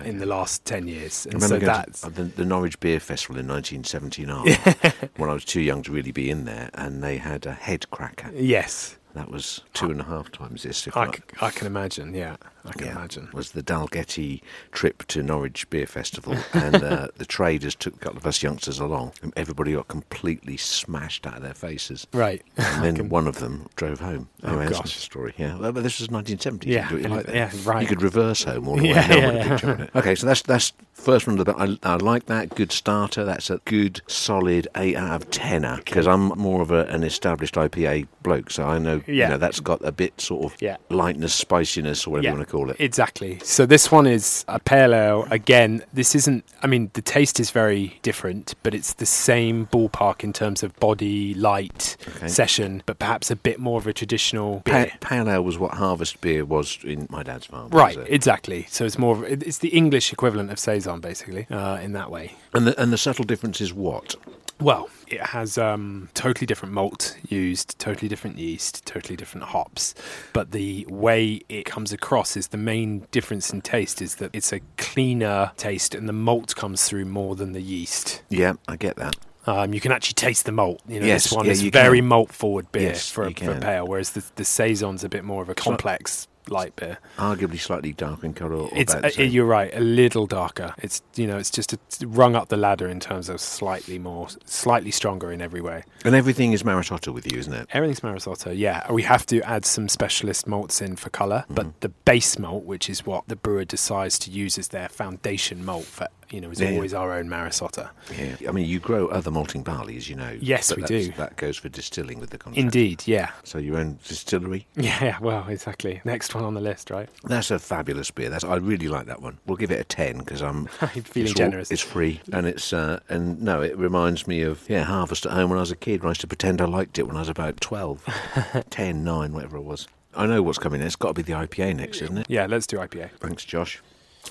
in 0.05 0.18
the 0.18 0.26
last 0.26 0.64
10 0.64 0.87
years. 0.87 1.26
I 1.26 1.30
And 1.32 1.43
so 1.43 1.59
that's. 1.59 2.03
to 2.03 2.07
uh, 2.07 2.11
the, 2.11 2.24
the 2.24 2.45
Norwich 2.45 2.78
Beer 2.78 3.01
Festival 3.01 3.39
in 3.41 3.49
1979 3.49 5.11
when 5.16 5.28
I 5.30 5.32
was 5.32 5.45
too 5.45 5.61
young 5.61 5.82
to 5.85 5.91
really 5.93 6.12
be 6.12 6.30
in 6.30 6.45
there, 6.45 6.70
and 6.74 7.03
they 7.03 7.16
had 7.16 7.47
a 7.47 7.53
head 7.53 7.91
cracker. 7.91 8.30
Yes, 8.35 8.97
That 9.14 9.30
was 9.30 9.62
two 9.72 9.91
and 9.91 10.01
a 10.01 10.05
half 10.05 10.30
times 10.30 10.62
this, 10.62 10.87
I, 10.95 11.11
c- 11.11 11.22
I 11.41 11.51
can 11.51 11.66
imagine. 11.66 12.14
Yeah, 12.14 12.37
I 12.69 12.73
can 12.73 12.87
yeah, 12.87 12.93
imagine. 12.97 13.29
was 13.33 13.53
the 13.53 13.62
Dalgety 13.62 14.43
trip 14.73 15.07
to 15.09 15.23
Norwich 15.23 15.69
Beer 15.71 15.87
Festival, 15.87 16.37
and 16.53 16.77
uh, 16.77 17.09
the 17.16 17.25
traders 17.27 17.75
took 17.75 17.95
a 17.95 17.99
couple 17.99 18.19
of 18.19 18.27
us 18.27 18.43
youngsters 18.43 18.79
along, 18.79 19.12
and 19.23 19.33
everybody 19.37 19.73
got 19.73 19.89
completely 19.89 20.57
smashed 20.57 21.27
out 21.27 21.37
of 21.37 21.43
their 21.43 21.55
faces. 21.55 22.07
Right. 22.12 22.43
And 22.57 22.85
then 22.85 22.97
can- 22.97 23.09
one 23.09 23.27
of 23.27 23.41
them 23.41 23.69
drove 23.77 24.01
home. 24.01 24.29
Oh, 24.43 24.57
that's 24.59 24.73
gosh. 24.79 24.97
story. 24.97 25.35
Yeah, 25.37 25.57
well, 25.59 25.73
but 25.73 25.83
this 25.83 25.99
was 25.99 26.09
1970s. 26.09 26.64
Yeah, 26.66 26.83
you 26.85 26.89
could 26.97 27.03
do 27.03 27.09
it 27.09 27.11
like 27.16 27.27
yeah, 27.29 27.51
right. 27.64 27.83
You 27.83 27.89
could 27.89 28.03
reverse 28.03 28.45
home 28.45 28.69
all 28.69 28.77
the 28.77 28.83
way. 28.83 28.89
Yeah, 28.91 29.07
no 29.07 29.16
yeah, 29.16 29.33
yeah. 29.33 29.49
picked 29.49 29.62
you 29.62 29.69
on 29.71 29.81
it. 29.83 29.91
Okay, 29.99 30.14
so 30.14 30.27
that's 30.27 30.43
that's 30.43 30.73
first 30.93 31.27
one 31.27 31.39
of 31.39 31.45
the. 31.47 31.55
I, 31.57 31.77
I 31.95 31.97
like 31.97 32.27
that 32.27 32.55
good 32.55 32.71
starter. 32.73 33.25
That's 33.25 33.51
a 33.51 33.61
good 33.64 34.01
solid 34.07 34.69
eight 34.77 34.97
out 34.97 35.23
of 35.23 35.31
tenner 35.31 35.77
because 35.79 36.07
I'm 36.07 36.29
more 36.29 36.62
of 36.62 36.71
a, 36.71 36.85
an 36.87 37.03
established 37.03 37.55
IPA 37.55 38.07
bloke, 38.23 38.51
so 38.51 38.64
I 38.66 38.79
know 38.79 39.03
you 39.07 39.27
know 39.29 39.39
that's 39.39 39.61
got 39.61 39.85
a 39.85 39.93
bit 39.93 40.21
sort 40.21 40.53
of 40.53 40.61
Yeah. 40.62 40.77
lightness, 40.91 41.35
spiciness, 41.35 42.07
or 42.07 42.11
whatever 42.11 42.25
Yeah. 42.25 42.31
you 42.33 42.37
want 42.39 42.49
to 42.49 42.53
call 42.53 42.57
it. 42.57 42.57
Exactly. 42.78 43.38
So 43.42 43.66
this 43.66 43.90
one 43.92 44.06
is 44.06 44.44
a 44.48 44.59
pale 44.59 44.94
ale. 44.94 45.26
Again, 45.30 45.84
this 45.92 46.14
isn't. 46.14 46.44
I 46.62 46.66
mean, 46.66 46.90
the 46.94 47.02
taste 47.02 47.38
is 47.40 47.50
very 47.50 47.98
different, 48.02 48.54
but 48.62 48.74
it's 48.74 48.94
the 48.94 49.06
same 49.06 49.66
ballpark 49.66 50.24
in 50.24 50.32
terms 50.32 50.62
of 50.62 50.74
body, 50.80 51.34
light, 51.34 51.96
Okay. 52.16 52.28
session, 52.28 52.82
but 52.86 52.98
perhaps 52.98 53.30
a 53.30 53.36
bit 53.36 53.59
more 53.59 53.78
of 53.78 53.86
a 53.86 53.92
traditional 53.92 54.61
Pa- 54.64 54.86
pale 55.00 55.28
ale 55.28 55.42
was 55.42 55.59
what 55.59 55.74
harvest 55.74 56.20
beer 56.20 56.44
was 56.44 56.78
in 56.84 57.06
my 57.11 57.22
dad's 57.22 57.46
farm. 57.46 57.68
Right, 57.70 57.98
exactly. 58.09 58.66
So 58.68 58.84
it's 58.84 58.98
more. 58.98 59.16
Of, 59.24 59.42
it's 59.42 59.59
the 59.59 59.68
English 59.68 60.12
equivalent 60.12 60.50
of 60.50 60.59
saison, 60.59 61.00
basically, 61.00 61.46
uh, 61.50 61.76
in 61.80 61.92
that 61.92 62.11
way. 62.11 62.34
And 62.54 62.66
the 62.66 62.80
and 62.80 62.92
the 62.92 62.98
subtle 62.98 63.24
difference 63.24 63.61
is 63.61 63.72
what? 63.72 64.16
Well, 64.61 64.90
it 65.06 65.20
has 65.20 65.56
um, 65.56 66.09
totally 66.14 66.46
different 66.46 66.74
malt 66.74 67.16
used, 67.28 67.78
totally 67.78 68.09
different 68.09 68.38
yeast, 68.38 68.84
totally 68.84 69.16
different 69.16 69.46
hops. 69.48 69.94
But 70.32 70.50
the 70.50 70.84
way 70.88 71.40
it 71.48 71.64
comes 71.64 71.92
across 71.92 72.36
is 72.36 72.48
the 72.48 72.56
main 72.56 73.06
difference 73.11 73.52
in 73.52 73.62
taste 73.62 74.02
is 74.02 74.16
that 74.16 74.30
it's 74.32 74.52
a 74.52 74.61
cleaner 74.76 75.52
taste 75.56 75.94
and 75.94 76.09
the 76.09 76.12
malt 76.12 76.56
comes 76.56 76.84
through 76.88 77.04
more 77.04 77.36
than 77.36 77.52
the 77.52 77.62
yeast. 77.62 78.22
Yeah, 78.28 78.54
I 78.66 78.76
get 78.76 78.96
that. 78.96 79.16
Um, 79.46 79.72
you 79.72 79.80
can 79.80 79.92
actually 79.92 80.14
taste 80.14 80.44
the 80.44 80.52
malt. 80.52 80.82
You 80.86 81.00
know, 81.00 81.06
Yes, 81.06 81.24
this 81.24 81.32
one 81.32 81.46
yeah, 81.46 81.52
is 81.52 81.62
very 81.62 82.00
can. 82.00 82.09
malt 82.09 82.32
forward 82.32 82.70
beer 82.70 82.88
Yes, 82.88 83.11
for, 83.11 83.26
you 83.26 83.34
for 83.34 83.59
pale, 83.59 83.86
whereas 83.86 84.11
the, 84.11 84.22
the 84.34 84.44
saison's 84.44 85.04
a 85.04 85.09
bit 85.09 85.24
more 85.24 85.42
of 85.42 85.48
a 85.48 85.54
complex 85.54 86.28
light 86.51 86.74
beer. 86.76 86.99
Arguably 87.16 87.59
slightly 87.59 87.92
darker 87.92 88.26
in 88.26 88.34
colour. 88.34 88.55
Or 88.55 88.70
It's 88.72 88.94
uh, 88.94 89.11
you're 89.16 89.44
right, 89.46 89.70
a 89.74 89.80
little 89.80 90.26
darker. 90.26 90.74
It's 90.78 91.03
you 91.16 91.26
know, 91.26 91.38
it's 91.38 91.51
just 91.51 91.72
a, 91.72 91.78
rung 92.07 92.34
up 92.36 92.49
the 92.49 92.57
ladder 92.57 92.88
in 92.88 93.01
terms 93.01 93.28
of 93.28 93.40
slightly 93.40 93.99
more, 93.99 94.28
slightly 94.44 94.90
stronger 94.90 95.30
in 95.32 95.40
every 95.40 95.61
way. 95.61 95.82
and 96.05 96.14
everything 96.14 96.53
is 96.53 96.64
Maris 96.64 96.90
Otter 96.92 97.12
with 97.12 97.30
you, 97.32 97.38
isn't 97.38 97.53
it? 97.53 97.68
Everything's 97.72 98.03
Maris 98.03 98.26
Otter, 98.26 98.53
yeah. 98.53 98.90
We 98.92 99.03
have 99.03 99.26
to 99.26 99.40
add 99.42 99.64
some 99.64 99.88
specialist 99.88 100.46
malts 100.46 100.80
in 100.80 100.96
for 100.96 101.11
colour, 101.11 101.44
Mm-hmm. 101.49 101.55
but 101.55 101.80
the 101.80 101.88
base 101.90 102.38
malt, 102.38 102.64
which 102.64 102.88
is 102.90 103.05
what 103.07 103.26
the 103.28 103.36
brewer 103.36 103.64
decides 103.64 104.18
to 104.20 104.30
use 104.30 104.59
as 104.59 104.68
their 104.68 104.88
foundation 104.88 105.64
malt 105.64 105.84
for, 105.84 106.09
you 106.30 106.40
know, 106.40 106.51
is 106.51 106.61
Yeah, 106.61 106.68
yeah. 106.70 106.74
always 106.76 106.94
our 106.94 107.12
own 107.12 107.28
Maris 107.28 107.61
Otter. 107.62 107.90
Yeah. 108.16 108.36
I 108.49 108.53
mean, 108.53 108.66
you 108.66 108.78
grow 108.80 109.09
other 109.09 109.30
malting 109.30 109.62
barley, 109.62 109.96
as 109.96 110.09
you 110.09 110.16
know. 110.16 110.36
Yes, 110.40 110.74
we 110.74 110.82
do. 110.82 111.12
That 111.12 111.36
goes 111.36 111.57
for 111.57 111.68
distilling 111.68 112.18
with 112.20 112.30
the 112.30 112.38
contract. 112.38 112.59
Indeed, 112.62 113.03
yeah. 113.07 113.30
So 113.44 113.59
your 113.59 113.78
own 113.78 113.99
distillery. 114.07 114.66
Yeah, 114.76 115.18
well, 115.20 115.46
exactly. 115.49 116.01
Next 116.05 116.28
one 116.39 116.47
on 116.47 116.55
the 116.55 116.61
list, 116.61 116.91
right? 116.91 117.09
That's 117.24 117.51
a 117.51 117.59
fabulous 117.59 118.11
beer. 118.11 118.30
That's 118.30 118.45
I 118.45 118.57
really 118.57 118.89
like 118.89 119.07
that 119.07 119.20
one. 119.22 119.39
We'll 119.47 119.57
give 119.57 119.70
it 119.70 119.80
a 119.80 119.84
ten 119.84 120.18
because 120.18 120.43
I'm 120.43 120.66
feeling 120.66 121.03
it's 121.14 121.30
all- 121.32 121.34
generous. 121.47 121.70
it's 121.70 121.82
free 121.82 122.20
and 122.32 122.47
it's 122.47 122.72
uh, 122.72 123.01
and 123.09 123.41
no, 123.43 123.61
it 123.62 123.76
reminds 123.76 124.26
me 124.26 124.43
of 124.43 124.64
yeah 124.68 124.84
Harvest 124.84 125.26
at 125.26 125.32
home 125.32 125.51
when 125.51 125.59
I 125.59 125.62
was 125.62 125.70
a 125.70 125.76
kid. 125.76 126.03
When 126.03 126.09
I 126.09 126.11
used 126.12 126.20
to 126.22 126.26
pretend 126.26 126.61
I 126.61 126.66
liked 126.66 126.99
it 126.99 127.05
when 127.07 127.16
I 127.16 127.20
was 127.20 127.28
about 127.28 127.61
12, 127.61 128.64
10, 128.70 129.05
9, 129.05 129.32
whatever 129.32 129.57
it 129.57 129.62
was. 129.64 129.89
I 130.14 130.26
know 130.26 130.43
what's 130.43 130.59
coming. 130.59 130.80
Next, 130.80 130.86
it's 130.95 130.97
got 130.97 131.09
to 131.09 131.14
be 131.14 131.22
the 131.22 131.32
IPA 131.32 131.76
next, 131.76 132.01
isn't 132.03 132.18
it? 132.18 132.26
Yeah, 132.28 132.47
let's 132.47 132.66
do 132.66 132.78
IPA. 132.78 133.11
Thanks, 133.20 133.45
Josh. 133.45 133.80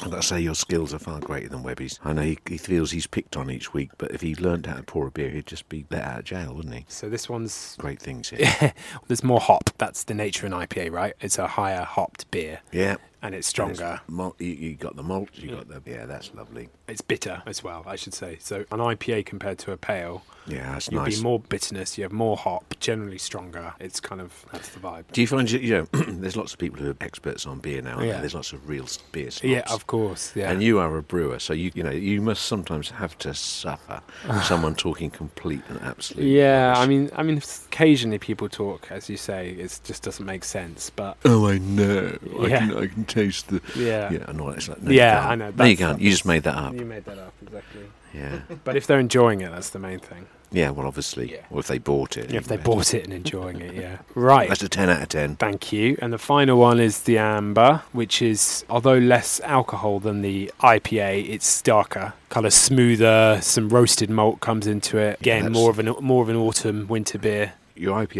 I've 0.01 0.11
got 0.11 0.21
to 0.21 0.27
say, 0.27 0.39
your 0.39 0.55
skills 0.55 0.93
are 0.93 0.99
far 0.99 1.19
greater 1.19 1.49
than 1.49 1.63
Webby's. 1.63 1.99
I 2.03 2.13
know 2.13 2.21
he, 2.21 2.37
he 2.47 2.57
feels 2.57 2.91
he's 2.91 3.07
picked 3.07 3.35
on 3.35 3.49
each 3.49 3.73
week, 3.73 3.91
but 3.97 4.11
if 4.11 4.21
he 4.21 4.35
learned 4.35 4.65
how 4.65 4.75
to 4.75 4.83
pour 4.83 5.07
a 5.07 5.11
beer, 5.11 5.29
he'd 5.29 5.47
just 5.47 5.67
be 5.69 5.85
let 5.89 6.03
out 6.03 6.19
of 6.19 6.25
jail, 6.25 6.53
wouldn't 6.53 6.73
he? 6.73 6.85
So 6.87 7.09
this 7.09 7.27
one's 7.27 7.75
Great 7.77 7.99
things 7.99 8.29
here. 8.29 8.73
there's 9.07 9.23
more 9.23 9.39
hop. 9.39 9.71
That's 9.77 10.03
the 10.03 10.13
nature 10.13 10.45
of 10.45 10.53
an 10.53 10.59
IPA, 10.59 10.91
right? 10.91 11.13
It's 11.19 11.37
a 11.37 11.47
higher 11.47 11.83
hopped 11.83 12.29
beer 12.31 12.61
yeah. 12.71 12.97
And 13.21 13.33
it's 13.35 13.47
stronger. 13.47 14.01
Malt, 14.07 14.35
you, 14.39 14.47
you 14.53 14.75
got 14.75 14.95
the 14.95 15.03
malt, 15.03 15.29
you 15.33 15.51
got 15.55 15.67
the. 15.67 15.81
Yeah, 15.89 16.05
that's 16.05 16.33
lovely. 16.33 16.69
It's 16.87 17.01
bitter 17.01 17.41
as 17.45 17.63
well, 17.63 17.83
I 17.85 17.95
should 17.95 18.13
say. 18.13 18.37
So 18.39 18.65
an 18.71 18.79
IPA 18.79 19.25
compared 19.25 19.57
to 19.59 19.71
a 19.71 19.77
pale, 19.77 20.23
Yeah, 20.45 20.71
that's 20.73 20.89
you'll 20.89 21.01
nice. 21.03 21.17
be 21.17 21.23
more 21.23 21.39
bitterness. 21.39 21.97
You 21.97 22.03
have 22.03 22.11
more 22.13 22.37
hop, 22.37 22.75
generally 22.79 23.17
stronger. 23.17 23.73
It's 23.79 23.99
kind 23.99 24.21
of 24.21 24.45
that's 24.51 24.69
the 24.69 24.79
vibe. 24.79 25.05
Do 25.11 25.19
you 25.21 25.27
find 25.27 25.49
you, 25.51 25.59
you 25.59 25.73
know, 25.75 25.85
there's 26.07 26.37
lots 26.37 26.53
of 26.53 26.59
people 26.59 26.79
who 26.79 26.91
are 26.91 26.95
experts 27.01 27.45
on 27.45 27.59
beer 27.59 27.81
now, 27.81 27.97
there? 27.97 28.07
Yeah. 28.07 28.19
There's 28.21 28.35
lots 28.35 28.53
of 28.53 28.67
real 28.69 28.85
beer 29.11 29.31
snobs. 29.31 29.51
Yeah, 29.51 29.63
of 29.73 29.87
course. 29.87 30.31
Yeah. 30.35 30.51
And 30.51 30.61
you 30.63 30.79
are 30.79 30.95
a 30.97 31.03
brewer, 31.03 31.39
so 31.39 31.53
you 31.53 31.71
you 31.75 31.83
know 31.83 31.91
you 31.91 32.21
must 32.21 32.43
sometimes 32.45 32.89
have 32.91 33.17
to 33.19 33.33
suffer 33.33 34.01
someone 34.43 34.75
talking 34.75 35.09
complete 35.09 35.61
and 35.69 35.81
absolute. 35.81 36.25
yeah, 36.25 36.69
rubbish. 36.69 36.83
I 36.83 36.87
mean, 36.87 37.09
I 37.17 37.23
mean, 37.23 37.41
occasionally 37.65 38.19
people 38.19 38.47
talk, 38.47 38.91
as 38.91 39.09
you 39.09 39.17
say, 39.17 39.49
it 39.51 39.79
just 39.83 40.03
doesn't 40.03 40.25
make 40.25 40.43
sense. 40.45 40.89
But 40.89 41.17
Oh, 41.25 41.47
I 41.47 41.57
know. 41.57 42.17
I 42.39 42.47
Yeah. 42.47 42.59
can 42.59 42.77
I 42.77 42.87
can 42.87 43.05
taste 43.07 43.47
the. 43.47 43.61
yeah, 43.75 44.11
Yeah, 44.11 44.25
I 44.27 44.31
know. 44.33 44.49
It's 44.49 44.67
like, 44.69 44.81
no, 44.81 44.91
Yeah. 44.91 45.27
I 45.27 45.35
know, 45.35 45.51
No, 45.55 45.65
you 45.65 45.77
can't. 45.77 45.99
You 46.01 46.11
just 46.11 46.25
made 46.25 46.43
that 46.43 46.55
up. 46.55 46.73
you 46.73 46.85
made 46.85 47.05
that 47.05 47.17
up 47.17 47.33
exactly. 47.41 47.81
Yeah. 48.13 48.39
But 48.63 48.75
if 48.75 48.87
they're 48.87 48.99
enjoying 48.99 49.41
it, 49.41 49.51
that's 49.51 49.69
the 49.71 49.79
main 49.79 49.99
thing. 49.99 50.27
Yeah. 50.49 50.69
Well, 50.69 50.87
obviously, 50.87 51.29
Yeah. 51.31 51.39
or 51.51 51.59
if 51.59 51.67
they 51.67 51.77
bought 51.77 52.15
it. 52.15 52.33
If 52.33 52.45
they 52.47 52.55
bought 52.55 52.93
it 52.93 53.03
and 53.03 53.13
enjoying 53.13 53.59
it, 53.59 53.75
yeah. 53.75 53.97
Right. 54.15 54.47
That's 54.47 54.63
a 54.63 54.69
ten 54.69 54.89
out 54.89 55.01
of 55.01 55.09
ten. 55.09 55.35
Thank 55.35 55.73
you. 55.73 55.97
And 56.01 56.13
the 56.13 56.17
final 56.17 56.57
one 56.57 56.79
is 56.79 57.01
the 57.01 57.17
amber, 57.17 57.83
which 57.91 58.21
is, 58.21 58.63
although 58.69 58.97
less 58.97 59.41
alcohol 59.41 59.99
than 59.99 60.21
the 60.21 60.49
IPA, 60.61 61.29
it's 61.29 61.61
darker, 61.61 62.13
kind 62.29 62.45
of 62.45 62.53
smoother. 62.53 63.39
Some 63.41 63.67
roasted 63.69 64.09
malt 64.09 64.39
comes 64.39 64.67
into 64.67 64.97
it. 64.97 65.19
Again, 65.19 65.43
that's- 65.43 65.53
more 65.53 65.69
of 65.69 65.79
an 65.79 65.93
more 65.99 66.23
of 66.23 66.29
an 66.29 66.37
autumn 66.37 66.87
winter 66.87 67.17
beer. 67.17 67.53
Your 67.79 68.05
IPA 68.05 68.17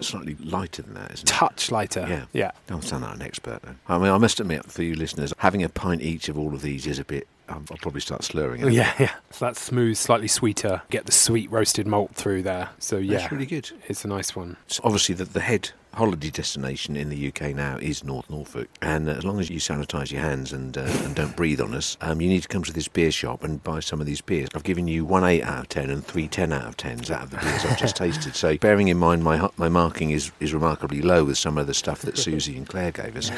is 0.00 0.06
slightly 0.06 0.36
lighter 0.36 0.82
than 0.82 0.94
that, 0.94 1.12
isn't 1.12 1.28
it? 1.28 1.32
Touch 1.32 1.70
lighter. 1.70 2.06
Yeah. 2.08 2.24
Yeah. 2.32 2.50
Don't 2.66 2.82
sound 2.84 3.02
like 3.04 3.14
an 3.16 3.22
expert. 3.22 3.62
Though. 3.62 3.74
I 3.88 3.98
mean, 3.98 4.10
I 4.10 4.18
must 4.18 4.40
admit, 4.40 4.66
for 4.70 4.82
you 4.82 4.94
listeners, 4.94 5.32
having 5.38 5.62
a 5.62 5.68
pint 5.68 6.02
each 6.02 6.28
of 6.28 6.38
all 6.38 6.54
of 6.54 6.62
these 6.62 6.86
is 6.86 6.98
a 6.98 7.04
bit. 7.04 7.26
Um, 7.48 7.64
I'll 7.70 7.78
probably 7.78 8.00
start 8.00 8.22
slurring. 8.22 8.60
it. 8.60 8.72
Yeah, 8.72 8.92
yeah. 8.98 9.12
So 9.32 9.46
that's 9.46 9.60
smooth, 9.60 9.96
slightly 9.96 10.28
sweeter. 10.28 10.82
Get 10.90 11.06
the 11.06 11.12
sweet 11.12 11.50
roasted 11.50 11.84
malt 11.86 12.14
through 12.14 12.42
there. 12.44 12.68
So 12.78 12.96
yeah, 12.98 13.18
That's 13.18 13.32
really 13.32 13.46
good. 13.46 13.70
it's 13.88 14.04
a 14.04 14.08
nice 14.08 14.36
one. 14.36 14.56
So 14.68 14.80
obviously, 14.84 15.16
the, 15.16 15.24
the 15.24 15.40
head 15.40 15.72
holiday 15.92 16.30
destination 16.30 16.96
in 16.96 17.08
the 17.08 17.28
UK 17.28 17.54
now 17.54 17.76
is 17.78 18.04
North 18.04 18.30
Norfolk, 18.30 18.68
and 18.82 19.08
uh, 19.08 19.12
as 19.12 19.24
long 19.24 19.40
as 19.40 19.50
you 19.50 19.58
sanitise 19.58 20.10
your 20.10 20.20
hands 20.20 20.52
and 20.52 20.76
uh, 20.76 20.82
and 21.04 21.14
don't 21.14 21.36
breathe 21.36 21.60
on 21.60 21.74
us, 21.74 21.96
um, 22.00 22.20
you 22.20 22.28
need 22.28 22.42
to 22.42 22.48
come 22.48 22.62
to 22.62 22.72
this 22.72 22.88
beer 22.88 23.10
shop 23.10 23.42
and 23.44 23.62
buy 23.62 23.80
some 23.80 24.00
of 24.00 24.06
these 24.06 24.20
beers. 24.20 24.48
I've 24.54 24.64
given 24.64 24.88
you 24.88 25.04
one 25.04 25.24
eight 25.24 25.42
out 25.42 25.60
of 25.60 25.68
ten 25.68 25.90
and 25.90 26.04
three 26.04 26.28
ten 26.28 26.52
out 26.52 26.66
of 26.66 26.76
tens 26.76 27.10
out 27.10 27.24
of 27.24 27.30
the 27.30 27.38
beers 27.38 27.64
I've 27.64 27.78
just 27.78 27.96
tasted. 28.04 28.34
So 28.34 28.56
bearing 28.58 28.88
in 28.88 28.98
mind 28.98 29.24
my 29.24 29.48
my 29.56 29.68
marking 29.68 30.10
is 30.10 30.32
is 30.40 30.54
remarkably 30.54 31.02
low 31.02 31.24
with 31.24 31.38
some 31.38 31.58
of 31.58 31.66
the 31.66 31.74
stuff 31.74 32.02
that 32.02 32.18
Susie 32.18 32.56
and 32.56 32.68
Claire 32.68 32.92
gave 32.92 33.16
us. 33.16 33.30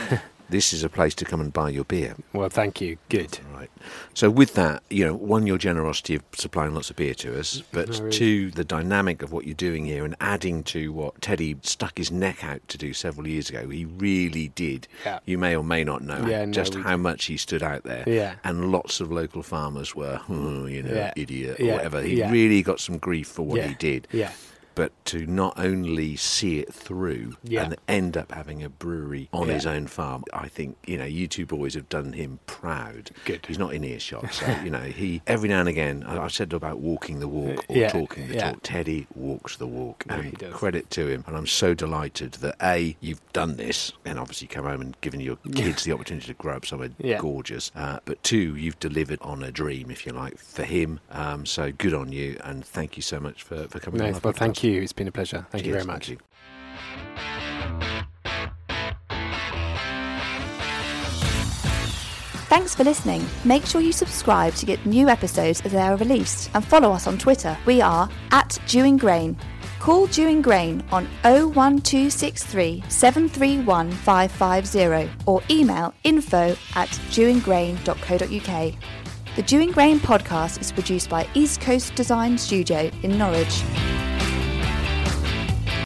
This 0.49 0.73
is 0.75 0.85
a 0.85 0.89
place 0.91 1.15
to 1.15 1.25
come 1.25 1.41
and 1.41 1.51
buy 1.53 1.71
your 1.71 1.85
beer. 1.85 2.15
Well, 2.35 2.51
thank 2.51 2.81
you. 2.81 2.99
Good. 3.09 3.39
Right. 3.55 3.71
So 4.13 4.29
with 4.29 4.53
that, 4.55 4.83
you 4.91 5.05
know, 5.07 5.15
one, 5.15 5.47
your 5.47 5.57
generosity 5.57 6.15
of 6.17 6.23
supplying 6.35 6.75
lots 6.75 6.91
of 6.91 6.97
beer 6.97 7.15
to 7.15 7.39
us, 7.39 7.63
but 7.73 7.89
No, 7.89 7.99
really. 8.01 8.11
two, 8.11 8.51
the 8.51 8.65
dynamic 8.65 9.23
of 9.23 9.33
what 9.33 9.47
you're 9.47 9.55
doing 9.55 9.87
here 9.87 10.05
and 10.05 10.15
adding 10.21 10.63
to 10.65 10.93
what 10.93 11.21
Teddy 11.23 11.57
stuck 11.63 11.97
his 11.97 12.11
neck 12.11 12.45
out 12.45 12.61
to 12.69 12.77
do 12.77 12.93
several 12.93 13.27
years 13.27 13.49
ago. 13.49 13.67
He 13.69 13.87
really 13.87 14.49
did. 14.49 14.89
Yeah. 15.07 15.21
You 15.25 15.39
may 15.39 15.57
or 15.57 15.65
may 15.65 15.85
not 15.85 16.03
know 16.03 16.27
Yeah, 16.27 16.45
just 16.47 16.75
we 16.75 16.83
how 16.83 16.99
much 16.99 17.25
he 17.27 17.39
stood 17.39 17.63
out 17.63 17.85
there. 17.85 18.05
Yeah. 18.07 18.35
And 18.45 18.71
lots 18.71 19.01
of 19.01 19.11
local 19.11 19.43
farmers 19.43 19.95
were, 19.97 20.17
"Hmm, 20.19 20.67
you 20.69 20.83
know, 20.83 20.93
Yeah. 20.95 21.13
idiot 21.17 21.61
or 21.61 21.67
whatever. 21.73 22.03
He 22.03 22.23
really 22.25 22.63
got 22.63 22.79
some 22.79 22.99
grief 22.99 23.29
for 23.29 23.43
what 23.43 23.65
he 23.65 23.75
did. 23.75 24.07
Yeah. 24.13 24.33
But 24.75 24.93
to 25.07 25.27
not 25.27 25.59
only 25.59 26.17
see 26.17 26.59
it 26.59 26.73
through 26.73 27.37
Yeah. 27.45 27.65
and 27.65 27.77
end 27.89 28.17
up 28.17 28.33
having 28.33 28.63
a 28.63 28.69
brewery 28.69 29.29
on 29.33 29.49
Yeah. 29.49 29.55
his 29.55 29.67
own 29.67 29.87
farm, 29.87 30.25
I 30.33 30.49
think 30.49 30.77
you 30.87 30.97
know 30.99 31.05
you 31.05 31.27
two 31.29 31.47
boys 31.47 31.75
have 31.75 31.89
done 31.89 32.13
him 32.15 32.39
proud. 32.47 33.11
Good. 33.25 33.45
He's 33.47 33.59
not 33.59 33.75
in 33.75 33.85
earshot, 33.85 34.33
so 34.33 34.47
you 34.65 34.71
know 34.71 34.81
he 34.83 35.21
every 35.27 35.49
now 35.49 35.61
and 35.61 35.69
again. 35.69 36.03
I've 36.07 36.33
said 36.33 36.53
about 36.53 36.79
walking 36.79 37.21
the 37.21 37.29
walk 37.29 37.65
or 37.69 37.77
Yeah, 37.77 37.89
talking 37.89 38.29
the 38.29 38.37
talk. 38.39 38.59
Teddy 38.63 39.07
walks 39.15 39.57
the 39.57 39.67
walk, 39.67 40.05
and 40.09 40.25
he 40.25 40.31
does. 40.31 40.55
credit 40.55 40.89
to 40.91 41.09
him. 41.09 41.25
And 41.27 41.37
I'm 41.37 41.47
so 41.47 41.75
delighted 41.75 42.33
that 42.35 42.57
a 42.63 42.97
you've 43.01 43.21
done 43.33 43.57
this, 43.57 43.93
and 44.05 44.19
obviously 44.19 44.47
come 44.49 44.65
home 44.65 44.81
and 44.81 44.97
given 45.01 45.21
your 45.21 45.37
kids 45.55 45.85
the 45.85 45.93
opportunity 45.93 46.27
to 46.29 46.35
grow 46.35 46.57
up 46.57 46.65
somewhere 46.67 46.91
gorgeous. 47.21 47.71
Uh, 47.77 47.99
but 48.05 48.23
two, 48.23 48.57
you've 48.57 48.79
delivered 48.81 49.19
on 49.23 49.43
a 49.43 49.51
dream, 49.53 49.91
if 49.91 50.07
you 50.07 50.13
like, 50.13 50.39
for 50.39 50.65
him. 50.65 51.01
Um, 51.11 51.45
so 51.47 51.73
good 51.73 51.95
on 51.95 52.13
you, 52.13 52.39
and 52.45 52.65
thank 52.65 52.97
you 52.97 53.03
so 53.03 53.21
much 53.21 53.43
for 53.43 53.69
for 53.69 53.79
coming. 53.81 54.01
No, 54.01 54.07
on 54.07 54.21
well, 54.23 54.33
thank 54.33 54.62
you. 54.62 54.62
It's 54.71 54.93
been 54.93 55.09
a 55.09 55.13
pleasure. 55.13 55.47
Thank 55.51 55.67
you 55.67 55.73
very 55.73 55.85
much. 55.85 56.09
you. 56.09 56.19
Thanks 62.53 62.75
for 62.75 62.85
listening. 62.85 63.25
Make 63.47 63.65
sure 63.65 63.81
you 63.81 63.93
subscribe 63.93 64.55
to 64.57 64.67
get 64.67 64.85
new 64.85 65.09
episodes 65.09 65.63
as 65.63 65.73
they 65.73 65.81
are 65.81 65.97
released 65.97 66.51
and 66.53 66.63
follow 66.63 66.93
us 66.93 67.07
on 67.07 67.17
Twitter. 67.17 67.57
We 67.65 67.81
are 67.81 68.11
at 68.31 68.59
Dewing 68.67 68.99
Grain. 68.99 69.39
Call 69.81 70.07
Dewing 70.07 70.43
Grain 70.43 70.85
on 70.93 71.07
01263 71.25 72.85
731 72.89 73.91
550 73.91 75.11
or 75.27 75.41
email 75.51 75.95
info 76.05 76.55
at 76.77 76.89
dewinggrain.co.uk. 77.11 78.75
The 79.35 79.43
Dewing 79.45 79.71
Grain 79.71 79.99
podcast 79.99 80.61
is 80.61 80.71
produced 80.71 81.09
by 81.09 81.27
East 81.33 81.63
Coast 81.63 81.95
Design 81.95 82.37
Studio 82.37 82.91
in 83.03 83.17
Norwich. 83.17 83.63